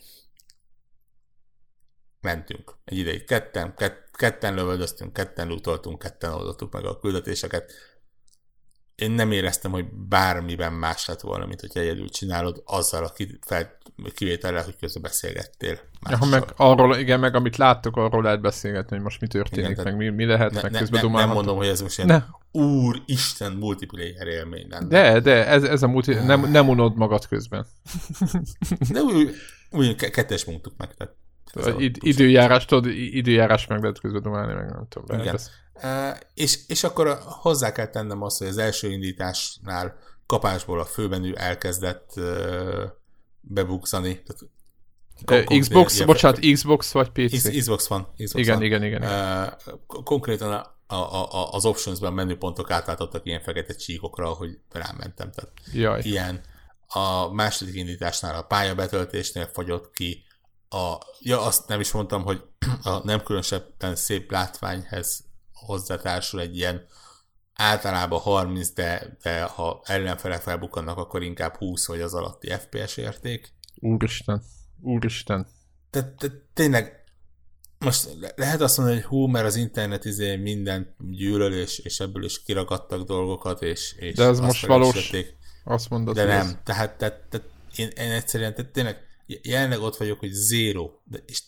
[2.22, 7.72] mentünk egy ideig ketten, kett, ketten lövöldöztünk, ketten utoltunk, ketten oldottuk meg a küldetéseket.
[9.02, 13.14] Én nem éreztem, hogy bármiben más lett volna, mint hogy egyedül csinálod, azzal a
[14.16, 15.80] kivétellel, hogy közben beszélgettél.
[16.10, 19.84] Ja, meg arról, igen, meg amit láttok, arról lehet beszélgetni, hogy most mi történik, igen,
[19.84, 22.62] meg mi, mi lehet, ne, meg közben ne, Nem mondom, hogy ez most ilyen ne.
[22.62, 24.88] úr, Isten multiplayer élmény lenne.
[24.88, 27.66] De, de, ez, ez a multi, nem, nem unod magad közben.
[28.92, 29.36] de úgy,
[29.72, 31.14] úgy kettes mondtuk meg, tehát
[31.78, 35.20] Id- időjárás, tudod, időjárás meg lehet közben dumálni, meg nem tudom.
[35.20, 35.36] Igen.
[35.36, 35.42] Uh,
[36.34, 42.14] és, és akkor hozzá kell tennem azt, hogy az első indításnál kapásból a főbenű elkezdett
[43.42, 44.24] bebukszani.
[45.26, 47.58] Tehát, Xbox, ilyen, bocsánat, Xbox vagy PC?
[47.58, 48.08] Xbox van.
[48.18, 48.64] Xbox igen, van.
[48.64, 49.54] igen, igen, igen.
[49.88, 55.32] Konkrétan a, a, a, az optionsban menüpontok átváltottak ilyen fekete csíkokra, hogy rámentem.
[55.32, 56.02] Tehát Jaj.
[56.04, 56.42] ilyen.
[56.88, 60.24] A második indításnál a pályabetöltésnél fagyott ki,
[60.70, 62.42] a, ja, azt nem is mondtam, hogy
[62.84, 65.24] a nem különösebben szép látványhez
[65.66, 66.86] hozzátársul egy ilyen
[67.54, 73.54] általában 30, de, de ha ellenfelek felbukkannak, akkor inkább 20 vagy az alatti FPS érték.
[73.76, 74.44] Úristen,
[74.82, 75.48] úristen.
[75.90, 77.04] Tehát te, tényleg
[77.80, 82.24] most lehet azt mondani, hogy hú, mert az internet izé minden gyűlöl, és, és ebből
[82.24, 85.12] is kiragadtak dolgokat, és, és De ez most valós,
[85.64, 86.16] azt mondod.
[86.16, 90.92] De nem, tehát, tehát, tehát én, én egyszerűen, tehát tényleg jelenleg ott vagyok, hogy zéro,
[91.04, 91.42] de, és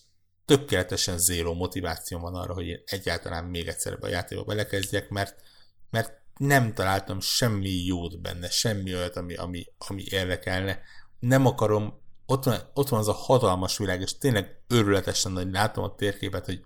[0.46, 5.42] tökéletesen zéro motiváció van arra, hogy én egyáltalán még egyszer a játékba belekezdjek, mert,
[5.90, 10.82] mert nem találtam semmi jót benne, semmi olyat, ami, ami, ami érdekelne.
[11.20, 15.84] Nem akarom, ott van, ott van az a hatalmas világ, és tényleg őrületesen nagy, látom
[15.84, 16.64] a térképet, hogy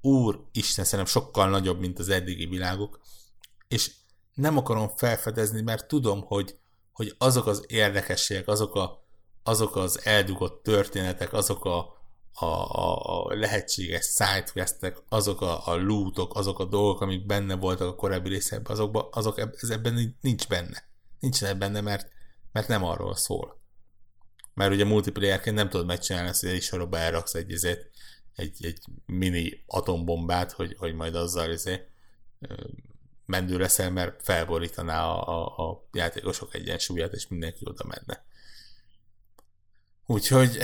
[0.00, 3.00] úr, Isten, szerintem sokkal nagyobb, mint az eddigi világok,
[3.68, 3.90] és
[4.34, 6.58] nem akarom felfedezni, mert tudom, hogy,
[6.92, 9.04] hogy azok az érdekességek, azok a,
[9.42, 11.95] azok az eldugott történetek, azok a,
[12.38, 17.88] a, a, a lehetséges sidequestek, azok a, a lootok, azok a dolgok, amik benne voltak
[17.88, 20.84] a korábbi részekben, azokba, azok ez ebben nincs benne.
[21.20, 22.08] Nincsenek benne, mert,
[22.52, 23.60] mert nem arról szól.
[24.54, 27.78] Mert ugye multiplayerként nem tudod megcsinálni ezt, hogy egy sorokba elraksz egy, egy,
[28.34, 31.86] egy, egy mini atombombát, hogy, hogy majd azzal izé,
[33.26, 38.24] mendő leszel, mert felborítaná a, a, a játékosok egyensúlyát, és mindenki oda menne.
[40.06, 40.58] Úgyhogy...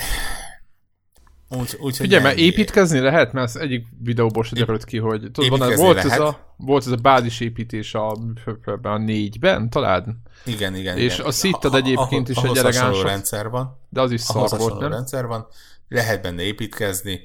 [1.59, 5.59] Úgy, úgy, Ugye, mert építkezni lehet, mert az egyik videóból se derült ki, hogy tudod,
[5.59, 8.17] van, volt, ez a, volt ez a bázis építés a,
[8.83, 10.23] a négyben, talán?
[10.45, 10.99] Igen, igen.
[10.99, 11.27] És igen.
[11.27, 13.03] a szitted egyébként is egy elegáns.
[13.03, 13.79] rendszer van.
[13.89, 14.91] De az is szar volt, nem?
[14.91, 15.47] rendszer van.
[15.89, 17.21] Lehet benne építkezni.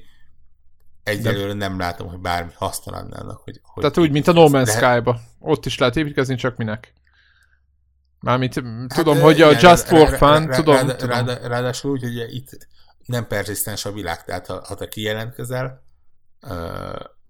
[1.02, 1.54] Egyelőre de...
[1.54, 4.68] nem látom, hogy bármi haszna lenne annak, hogy, hogy Tehát úgy, mint a No Man's
[4.68, 5.20] Sky-ba.
[5.38, 6.92] Ott is lehet építkezni, csak minek.
[8.20, 10.88] Mármint hát, tudom, hogy a Just for Fun, tudom.
[11.42, 12.68] Ráadásul úgy, hogy itt
[13.08, 15.82] nem persisztens a világ, tehát ha, ha te kijelentkezel,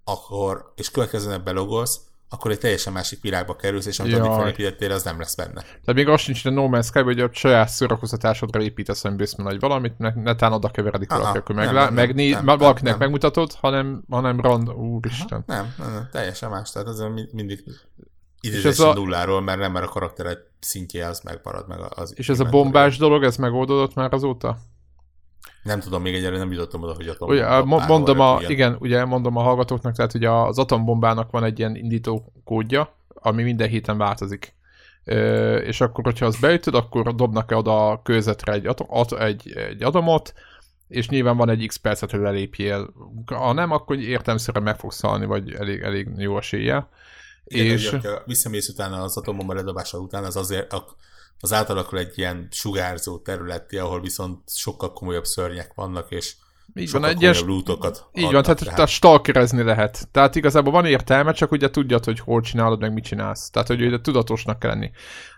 [0.05, 5.03] akkor, és következően belogolsz, akkor egy teljesen másik világba kerülsz, és amit addig felépítettél, az
[5.03, 5.65] nem lesz benne.
[5.85, 9.11] De még azt sincs, hogy a No Man's Sky, hogy a saját szórakoztatásodra építesz a
[9.11, 12.91] bőszben vagy valamit, meg netán oda keveredik valaki, akkor meg, nem, megné, nem, nem, valakinek
[12.91, 12.99] nem.
[12.99, 15.43] megmutatod, hanem, hanem rand, úristen.
[15.47, 17.03] Nem, nem, nem, teljesen más, tehát ez
[17.33, 17.65] mindig
[18.41, 18.93] idézésen a...
[18.93, 22.13] nulláról, mert nem, mert a karaktered szintje az megmarad meg az.
[22.17, 24.59] És ez a bombás dolog, ez megoldódott már azóta?
[25.63, 27.77] Nem tudom, még egyelőre nem jutottam oda, hogy atombomba.
[27.77, 31.77] Ugye, mondom a, igen, ugye mondom a hallgatóknak, tehát ugye az atombombának van egy ilyen
[31.77, 34.55] indító kódja, ami minden héten változik.
[35.05, 39.53] Ö, és akkor, hogyha azt beütöd, akkor dobnak-e oda a kőzetre egy, atom, at, egy,
[39.57, 40.35] egy atomot,
[40.89, 42.93] és nyilván van egy x percet, hogy lelépjél.
[43.27, 46.89] Ha nem, akkor értelmszerűen meg fogsz szalni, vagy elég, elég jó esélye.
[47.45, 47.91] Igen, és...
[47.91, 50.73] Ha visszamész utána az atombomba ledobása után, az azért
[51.41, 56.35] az átalakul egy ilyen sugárzó területi, ahol viszont sokkal komolyabb szörnyek vannak, és
[56.75, 57.43] így van, egyes...
[57.43, 60.09] lootokat Így van, tehát, tehát stalkerezni lehet.
[60.13, 63.51] Tehát igazából van értelme, csak ugye tudjad, hogy hol csinálod, meg mit csinálsz.
[63.51, 64.91] Tehát, hogy ugye tudatosnak kell lenni.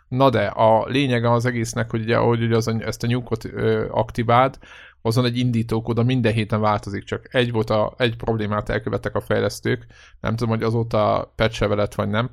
[0.09, 3.89] Na de, a lényege az egésznek, hogy ugye, ahogy ugye az, ezt a nyugot ö,
[3.90, 4.59] aktiváld,
[5.02, 9.20] azon egy indítókód, a minden héten változik, csak egy volt a, egy problémát elkövettek a
[9.20, 9.86] fejlesztők,
[10.20, 12.31] nem tudom, hogy azóta patch lett vagy nem,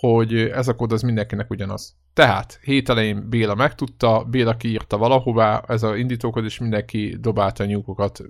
[0.00, 1.96] hogy ez a kód az mindenkinek ugyanaz.
[2.14, 7.66] Tehát, hét elején Béla megtudta, Béla kiírta valahová, ez a indítókod, és mindenki dobálta a
[7.66, 8.20] nyugokat,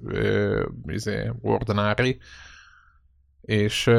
[0.87, 2.19] izé, ordinári,
[3.41, 3.91] és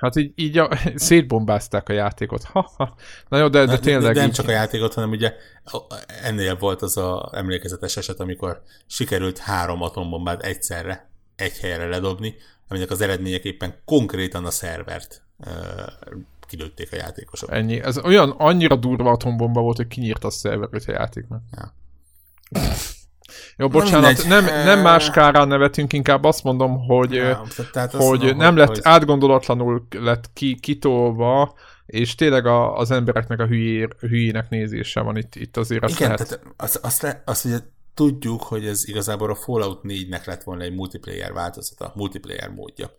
[0.00, 2.42] hát így, így a, szétbombázták a játékot.
[2.42, 2.94] Ha, ha.
[3.28, 4.32] Na jó, de, de tényleg Nem így...
[4.32, 5.34] csak a játékot, hanem ugye
[6.22, 12.34] ennél volt az a emlékezetes eset, amikor sikerült három atombombát egyszerre egy helyre ledobni,
[12.68, 15.22] aminek az eredményeképpen konkrétan a szervert
[16.48, 17.52] kilőtték a játékosok.
[17.52, 17.82] Ennyi.
[17.82, 21.42] Ez olyan annyira durva atombomba volt, hogy kinyírta a szerverét a játéknak.
[21.52, 21.74] Ja.
[23.56, 27.42] Jó, bocsánat, nem, nem más kárán nevetünk, inkább azt mondom, hogy, ja,
[27.72, 28.80] tehát hogy mondom, nem lett hogy...
[28.82, 31.54] átgondolatlanul lett ki, kitolva,
[31.86, 35.82] és tényleg a, az embereknek a hülyé, hülyének nézése van itt, itt azért.
[35.82, 36.28] Azt Igen, lehet...
[36.28, 37.58] tehát azt, azt, le, azt ugye
[37.94, 42.90] tudjuk, hogy ez igazából a Fallout 4-nek lett volna egy multiplayer változata, multiplayer módja.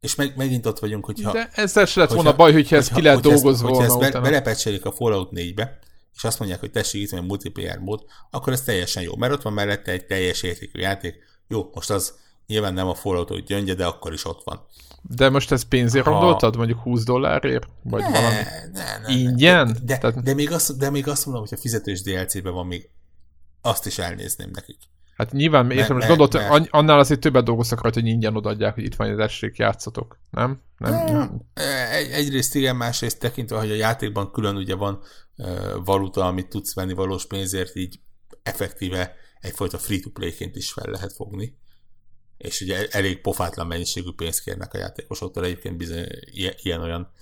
[0.00, 1.32] És meg, megint ott vagyunk, hogyha...
[1.32, 3.86] De ezzel se lett volna baj, hogyha, hogyha ez ki lehet dolgozva volna.
[3.86, 5.78] Hogyha ezt be, belepecselik a Fallout 4-be,
[6.14, 9.42] és azt mondják, hogy tessék itt van multiplayer mód, akkor ez teljesen jó, mert ott
[9.42, 11.14] van mellette egy teljes értékű játék.
[11.48, 12.14] Jó, most az
[12.46, 14.66] nyilván nem a Fallout gyöngye, de akkor is ott van.
[15.02, 16.10] De most ez pénzért ha...
[16.10, 16.56] gondoltad?
[16.56, 17.66] Mondjuk 20 dollárért?
[17.82, 18.36] Vagy ne, valami?
[18.72, 19.66] Ne, ne, Ingyen?
[19.66, 20.22] De, de, Tehát...
[20.22, 22.88] de, még azt, de még azt mondom, hogy a fizetős DLC-ben van még,
[23.60, 24.78] azt is elnézném nekik.
[25.20, 26.66] Hát nyilván, értem, most gondolt, mert...
[26.70, 30.18] annál azért többet dolgoztak rajta, hogy ingyen odaadják, hogy itt van az esték, játszatok.
[30.30, 30.62] Nem?
[30.76, 31.04] Nem?
[31.04, 31.40] nem.
[31.90, 35.02] Egy, egyrészt igen, másrészt tekintve, hogy a játékban külön ugye van
[35.36, 38.00] uh, valuta, amit tudsz venni valós pénzért, így
[38.42, 41.58] effektíve egyfajta free-to-play-ként is fel lehet fogni.
[42.36, 46.06] És ugye elég pofátlan mennyiségű pénzt kérnek a játékosoktól, egyébként bizony
[46.62, 47.12] ilyen-olyan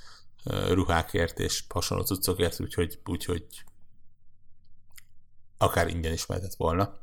[0.45, 3.45] uh, ruhákért és hasonló cuccokért, úgyhogy, úgyhogy
[5.59, 6.99] akár ingyen is mehetett volna.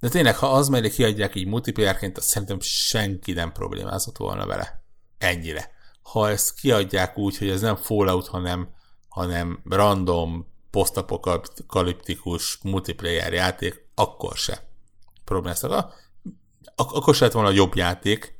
[0.00, 4.82] De tényleg, ha az mellé kiadják így multiplayerként, azt szerintem senki nem problémázott volna vele.
[5.18, 5.70] Ennyire.
[6.02, 8.74] Ha ezt kiadják úgy, hogy ez nem Fallout, hanem,
[9.08, 14.68] hanem random, posztapokaliptikus multiplayer játék, akkor se
[15.24, 15.94] problémáztak.
[16.74, 18.38] Ak- akkor se lett volna jobb játék,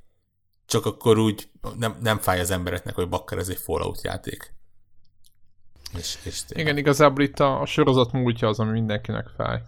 [0.66, 4.54] csak akkor úgy nem, nem fáj az embereknek, hogy bakker ez egy Fallout játék.
[5.98, 9.62] És, és Igen, igazából itt a, a sorozat múltja az, ami mindenkinek fáj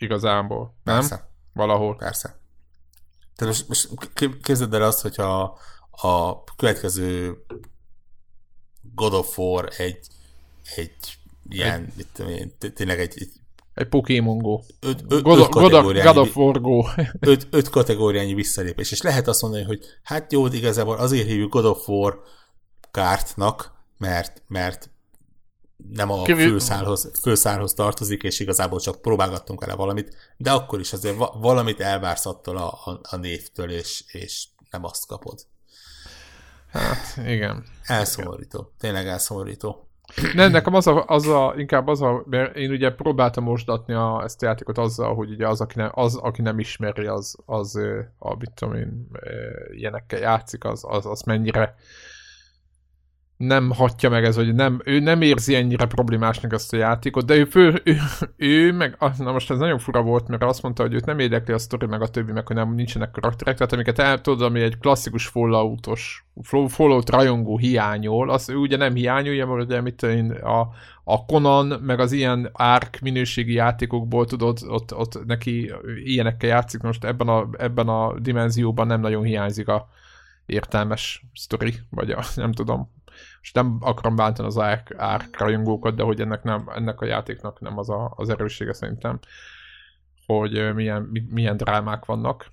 [0.00, 0.94] igazából, nem?
[0.94, 1.30] Persze.
[1.52, 1.96] Valahol.
[1.96, 2.38] Persze.
[3.36, 4.12] Tehát most, most
[4.42, 5.58] képzeld el azt, hogyha
[5.90, 7.44] a következő
[8.94, 10.06] God of War egy,
[10.76, 11.18] egy
[11.48, 13.40] ilyen, egy, mit tudom én, tényleg egy, egy
[13.74, 14.60] egy Pokémon Go.
[14.80, 16.84] Öt, öt, God, öt God, God of War Go.
[17.20, 18.90] öt, öt kategóriányi visszalépés.
[18.90, 22.22] És lehet azt mondani, hogy hát jó, igazából azért hívjuk God of War
[22.90, 24.90] kártnak, mert, mert
[25.88, 26.48] nem a Kivül...
[26.48, 31.80] főszálhoz, főszálhoz tartozik, és igazából csak próbálgattunk vele valamit, de akkor is azért va- valamit
[31.80, 35.38] elvársz attól a, a, a névtől, és, és nem azt kapod.
[36.72, 37.64] Hát, igen.
[37.84, 38.72] Elszomorító.
[38.78, 39.88] Tényleg elszomorító.
[40.34, 44.22] Nem, nekem az a, az a, inkább az a, mert én ugye próbáltam mosdatni a,
[44.24, 47.76] ezt a játékot azzal, hogy ugye az, aki nem, az, aki nem ismeri, az, az
[48.18, 49.08] a, mit tudom én,
[49.70, 51.74] ilyenekkel játszik, az, az, az mennyire
[53.40, 57.34] nem hatja meg ez, hogy nem, ő nem érzi ennyire problémásnak ezt a játékot, de
[57.34, 57.96] ő, fő, ő,
[58.36, 61.54] ő meg, na most ez nagyon fura volt, mert azt mondta, hogy őt nem érdekli
[61.54, 64.60] a sztori, meg a többi, meg hogy nem nincsenek karakterek, tehát amiket el tudod, ami
[64.60, 66.26] egy klasszikus Falloutos,
[66.68, 70.60] Fallout rajongó hiányol, az ő ugye nem hiányolja, mert ugye mit én, a,
[71.04, 75.72] a Conan, meg az ilyen árk minőségi játékokból tudod, ott, ott neki
[76.04, 79.88] ilyenekkel játszik, most ebben a, ebben a dimenzióban nem nagyon hiányzik a
[80.46, 82.90] értelmes sztori, vagy a, nem tudom,
[83.42, 85.44] és nem akarom bántani az árk, árk
[85.94, 89.18] de hogy ennek, nem, ennek a játéknak nem az a, az erőssége szerintem,
[90.26, 92.46] hogy milyen, milyen drámák vannak.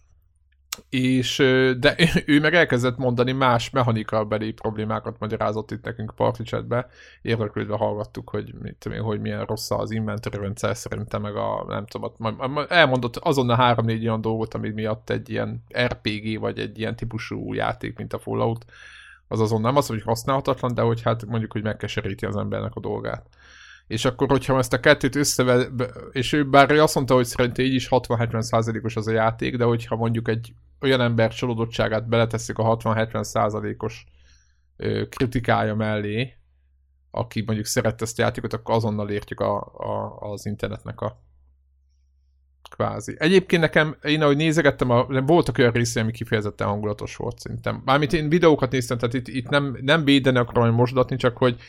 [0.89, 1.37] És,
[1.79, 1.95] de
[2.25, 6.89] ő meg elkezdett mondani más mechanikabeli problémákat magyarázott itt nekünk party chatbe.
[7.21, 11.65] Érdeklődve hallgattuk, hogy, mit tudom én, hogy milyen rossz az inventory rendszer szerintem, meg a,
[11.67, 16.95] nem tudom, elmondott azonnal három-négy olyan dolgot, ami miatt egy ilyen RPG, vagy egy ilyen
[16.95, 18.65] típusú játék, mint a Fallout,
[19.27, 22.79] az azon nem az, hogy használhatatlan, de hogy hát mondjuk, hogy megkeseríti az embernek a
[22.79, 23.27] dolgát.
[23.87, 25.67] És akkor, hogyha ezt a kettőt összeve,
[26.11, 29.57] és ő bár ő azt mondta, hogy szerint így is 60-70 százalékos az a játék,
[29.57, 34.05] de hogyha mondjuk egy olyan ember csalódottságát beleteszik a 60-70 százalékos
[35.09, 36.33] kritikája mellé,
[37.11, 41.21] aki mondjuk szerette ezt a játékot, akkor azonnal értjük a, a, az internetnek a
[42.77, 43.15] Kvázi.
[43.19, 47.81] Egyébként nekem, én ahogy nézegettem, a, voltak olyan részei, ami kifejezetten hangulatos volt szerintem.
[47.85, 51.59] Mármint én videókat néztem, tehát itt, itt nem, nem védeni akarom mosdatni, csak hogy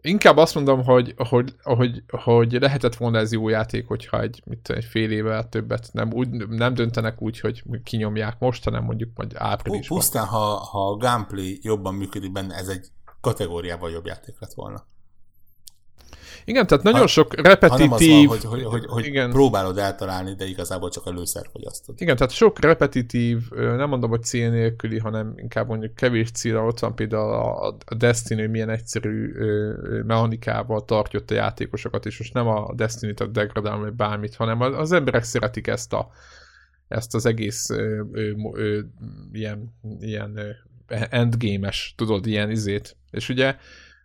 [0.00, 4.70] inkább azt mondom, hogy, hogy, hogy, hogy lehetett volna ez jó játék, hogyha egy, mit,
[4.70, 9.32] egy fél évvel többet nem, úgy, nem döntenek úgy, hogy kinyomják most, hanem mondjuk majd
[9.34, 9.98] áprilisban.
[9.98, 12.86] Pusztán, ha, ha a gameplay jobban működik benne, ez egy
[13.20, 14.86] kategóriával jobb játék lett volna.
[16.44, 17.88] Igen, tehát nagyon ha, sok repetitív...
[17.88, 19.30] Hanem az van, hogy, hogy, hogy, hogy igen.
[19.30, 22.00] próbálod eltalálni, de igazából csak a lőszer fogyasztod.
[22.00, 26.78] Igen, tehát sok repetitív, nem mondom, hogy cél nélküli, hanem inkább mondjuk kevés célra ott
[26.78, 29.32] van például a, Destiny, milyen egyszerű
[30.06, 35.22] mechanikával tartja a játékosokat, és most nem a Destiny-t degradálni, vagy bármit, hanem az emberek
[35.22, 36.10] szeretik ezt a
[36.88, 38.80] ezt az egész ö, ö, ö,
[39.32, 40.38] ilyen, ilyen
[40.88, 42.96] endgame-es, tudod, ilyen izét.
[43.10, 43.56] És ugye,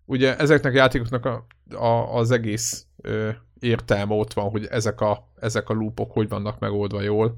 [0.10, 1.46] ugye ezeknek a játékoknak a,
[1.76, 3.30] a, az egész ö,
[3.60, 7.36] értelme ott van, hogy ezek a, ezek a loopok hogy vannak megoldva jól,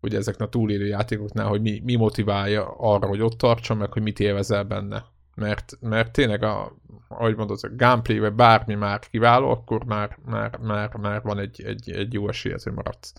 [0.00, 4.02] ugye ezeknek a túlélő játékoknál, hogy mi, mi motiválja arra, hogy ott tartson, meg hogy
[4.02, 5.04] mit élvezel benne.
[5.34, 6.76] Mert, mert tényleg, a,
[7.08, 11.62] ahogy mondod, a gameplay vagy bármi már kiváló, akkor már, már, már, már van egy,
[11.64, 13.12] egy, egy jó esély, hogy maradsz.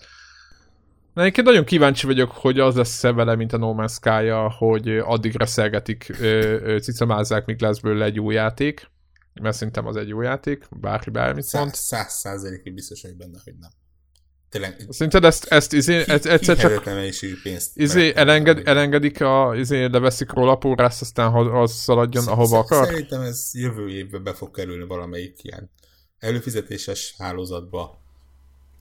[1.13, 4.27] Egyébként nagyon kíváncsi vagyok, hogy az lesz vele, mint a No Man's sky
[4.57, 6.11] hogy addig reszelgetik,
[6.81, 8.89] cicamázzák, míg lesz belőle egy jó játék,
[9.41, 11.73] mert szerintem az egy jó játék, bárki bármit mond.
[11.73, 13.69] Száz százalékig biztos hogy benne, hogy nem.
[14.49, 14.85] Tényleg.
[14.89, 16.83] Szerinted ezt, ezt izé, ez, egyszer csak
[17.43, 22.85] pénzt izé, elenged, elengedik, a, izé, leveszik róla a pórász, aztán az szaladjon, ahova akar?
[22.85, 25.71] Szerintem ez jövő évben be fog kerülni valamelyik ilyen
[26.17, 28.00] előfizetéses hálózatba,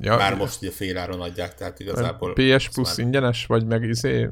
[0.02, 2.32] Ja, Már most ugye féláron adják, tehát igazából...
[2.32, 2.98] PS Plus már...
[2.98, 4.28] ingyenes, vagy meg izé,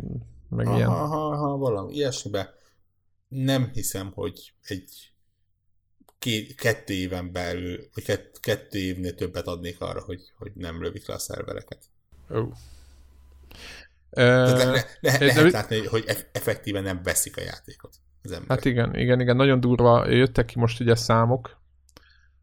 [0.49, 0.89] meg aha, ilyen?
[0.89, 2.55] Aha, aha, valami ilyesmibe.
[3.29, 5.13] Nem hiszem, hogy egy
[6.19, 11.09] két, kettő éven belül, vagy kett, kettő évnél többet adnék arra, hogy, hogy nem lövik
[11.09, 11.79] le a szervereket.
[12.29, 12.49] Oh.
[14.11, 18.57] le, le, le, lehet látni, hogy effektíven nem veszik a játékot az emberek.
[18.57, 21.61] Hát igen, igen, igen, nagyon durva jöttek ki most ugye számok,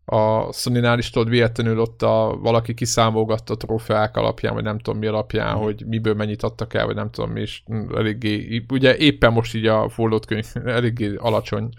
[0.06, 5.00] a Sony-nál is tudod, véletlenül ott a, valaki kiszámolgatta a trófeák alapján, vagy nem tudom
[5.00, 5.62] mi alapján, mm.
[5.62, 7.62] hogy miből mennyit adtak el, vagy nem tudom mi, és
[7.96, 11.70] eléggé, ugye éppen most így a Fallout könyv eléggé alacsony,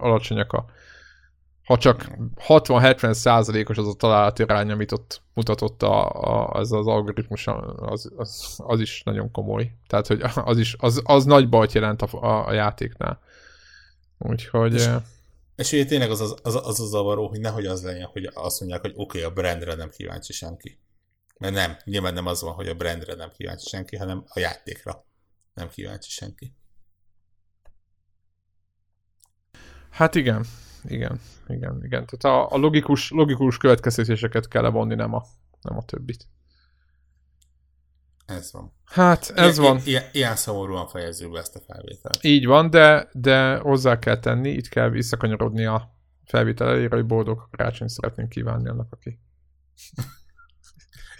[0.00, 0.64] alacsonyak a
[1.64, 2.10] ha csak
[2.48, 7.46] 60-70 százalékos az a találati arány, amit ott mutatott a, a, az az algoritmus,
[7.76, 9.72] az, az, az, is nagyon komoly.
[9.86, 13.20] Tehát, hogy az is, az, az nagy bajt jelent a, a, a játéknál.
[14.18, 14.74] Úgyhogy...
[14.74, 14.88] És,
[15.62, 18.60] és ugye tényleg az az, az, az a zavaró, hogy nehogy az legyen, hogy azt
[18.60, 20.78] mondják, hogy oké, okay, a brandre nem kíváncsi senki.
[21.38, 25.04] Mert nem, nyilván nem az van, hogy a brandre nem kíváncsi senki, hanem a játékra
[25.54, 26.54] nem kíváncsi senki.
[29.90, 30.44] Hát igen,
[30.84, 32.06] igen, igen, igen.
[32.06, 35.22] Tehát a, a logikus, logikus következtetéseket kell levonni, nem a,
[35.60, 36.26] nem a többit.
[38.26, 38.72] Ez van.
[38.84, 39.82] Hát, ez ilyen, van.
[39.84, 42.18] Ilyen, ilyen szomorúan fejezzük be ezt a felvételt.
[42.24, 45.94] Így van, de, de hozzá kell tenni, itt kell visszakanyarodni a
[46.24, 49.18] felvétel elére, hogy boldog karácsony szeretnénk kívánni annak, aki...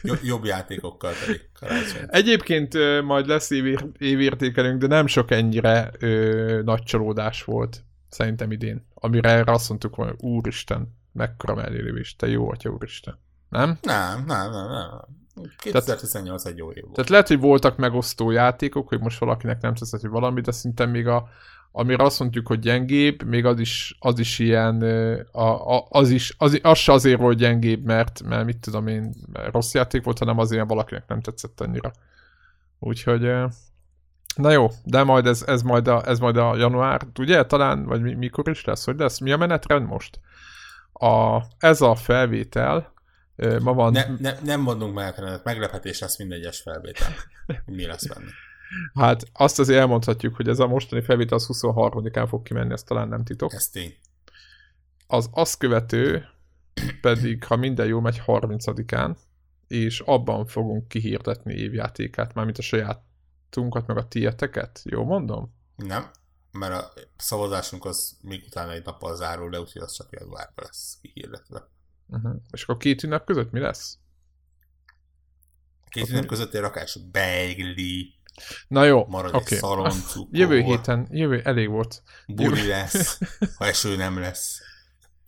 [0.23, 2.05] Jobb játékokkal pedig karácsony.
[2.07, 8.87] Egyébként majd lesz évír, évértékelünk, de nem sok ennyire ö, nagy csalódás volt szerintem idén.
[8.95, 13.19] Amire erre azt mondtuk, hogy úristen, mekkora mellélővés, te jó atya úristen.
[13.49, 13.79] Nem?
[13.83, 15.22] Nem, nem, nem, nem.
[15.57, 16.95] 2018 egy jó év volt.
[16.95, 20.87] Tehát lehet, hogy voltak megosztó játékok, hogy most valakinek nem tetszett, hogy valami, de szinte
[20.87, 21.29] még a,
[21.73, 24.83] amire azt mondjuk, hogy gyengébb, még az is, az is ilyen,
[25.33, 29.15] a, a, az is, az, az se azért volt gyengébb, mert, mert mit tudom én,
[29.33, 31.93] rossz játék volt, hanem azért, valakinek nem tetszett annyira.
[32.79, 33.33] Úgyhogy,
[34.37, 38.17] na jó, de majd ez, ez, majd, a, ez majd a január, ugye, talán, vagy
[38.17, 40.21] mikor is lesz, hogy lesz, mi a menetrend most?
[40.93, 42.93] A, ez a felvétel,
[43.37, 43.93] Ma van...
[43.93, 47.15] Ne, ne, nem mondunk meg, meglepetés lesz minden egyes felvétel.
[47.65, 48.31] Mi lesz benne?
[48.95, 53.09] Hát azt azért elmondhatjuk, hogy ez a mostani felvétel az 23-án fog kimenni, ez talán
[53.09, 53.53] nem titok.
[53.53, 53.97] Ez tény.
[55.07, 56.25] Az azt követő
[57.01, 59.17] pedig, ha minden jó megy 30-án,
[59.69, 64.81] és abban fogunk kihirdetni évjátékát, mármint a sajátunkat, meg a tieteket.
[64.85, 65.55] Jó mondom?
[65.77, 66.11] Nem,
[66.53, 70.99] mert a szavazásunk az még utána egy nappal zárul le, úgyhogy az csak januárban lesz
[71.03, 71.69] kihirdetve.
[72.13, 72.35] Uh-huh.
[72.51, 73.99] És akkor két ünnep között mi lesz?
[75.89, 78.15] Két ünnep között egy rakás beigli.
[78.69, 79.59] Na jó, Marad okay.
[79.85, 82.03] egy Jövő héten, jövő, elég volt.
[82.27, 82.69] Buli jövő...
[82.69, 83.19] lesz,
[83.59, 84.61] ha eső nem lesz.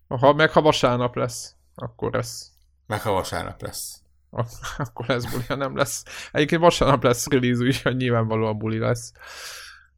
[0.09, 2.51] Ha meg ha vasárnap lesz, akkor lesz.
[2.87, 4.03] Meg ha vasárnap lesz.
[4.79, 6.05] Akkor lesz buli, ha nem lesz.
[6.33, 9.13] Egyébként vasárnap lesz release, úgyhogy nyilvánvalóan buli lesz.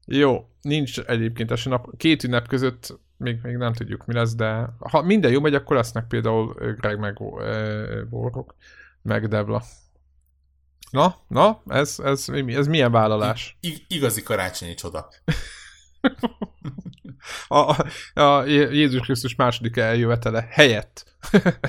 [0.06, 1.96] Jó, nincs egyébként esély nap.
[1.96, 5.76] Két ünnep között még, még nem tudjuk mi lesz, de ha minden jó megy, akkor
[5.76, 7.18] lesznek például Greg meg
[8.09, 8.55] Borok,
[9.02, 9.62] meg Devla.
[10.90, 13.56] Na, na, ez, ez, ez milyen vállalás?
[13.60, 15.09] I- igazi karácsonyi csoda.
[17.48, 17.86] a, a,
[18.20, 21.16] a Jézus Krisztus második eljövetele helyett.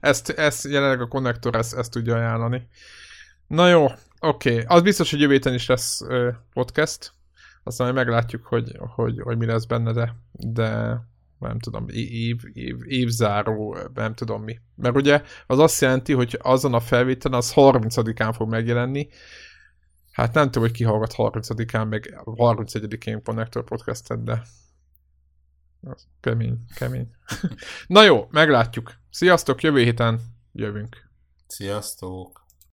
[0.00, 2.68] ezt, ezt jelenleg a konnektor ezt, ezt tudja ajánlani.
[3.46, 3.84] Na jó,
[4.20, 4.52] oké.
[4.52, 4.64] Okay.
[4.66, 6.00] Az biztos, hogy jövő is lesz
[6.52, 7.12] podcast
[7.62, 11.00] aztán majd meglátjuk, hogy, hogy, hogy mi lesz benne, de, de,
[11.38, 14.58] nem tudom, év, év, évzáró, nem tudom mi.
[14.74, 19.08] Mert ugye az azt jelenti, hogy azon a felvételen az 30-án fog megjelenni,
[20.12, 24.42] Hát nem tudom, hogy ki hallgat 30-án, meg 31-én Connector Podcast-et, de
[26.20, 27.10] kemény, kemény.
[27.86, 28.92] Na jó, meglátjuk.
[29.10, 30.20] Sziasztok, jövő héten
[30.52, 31.10] jövünk.
[31.46, 32.41] Sziasztok!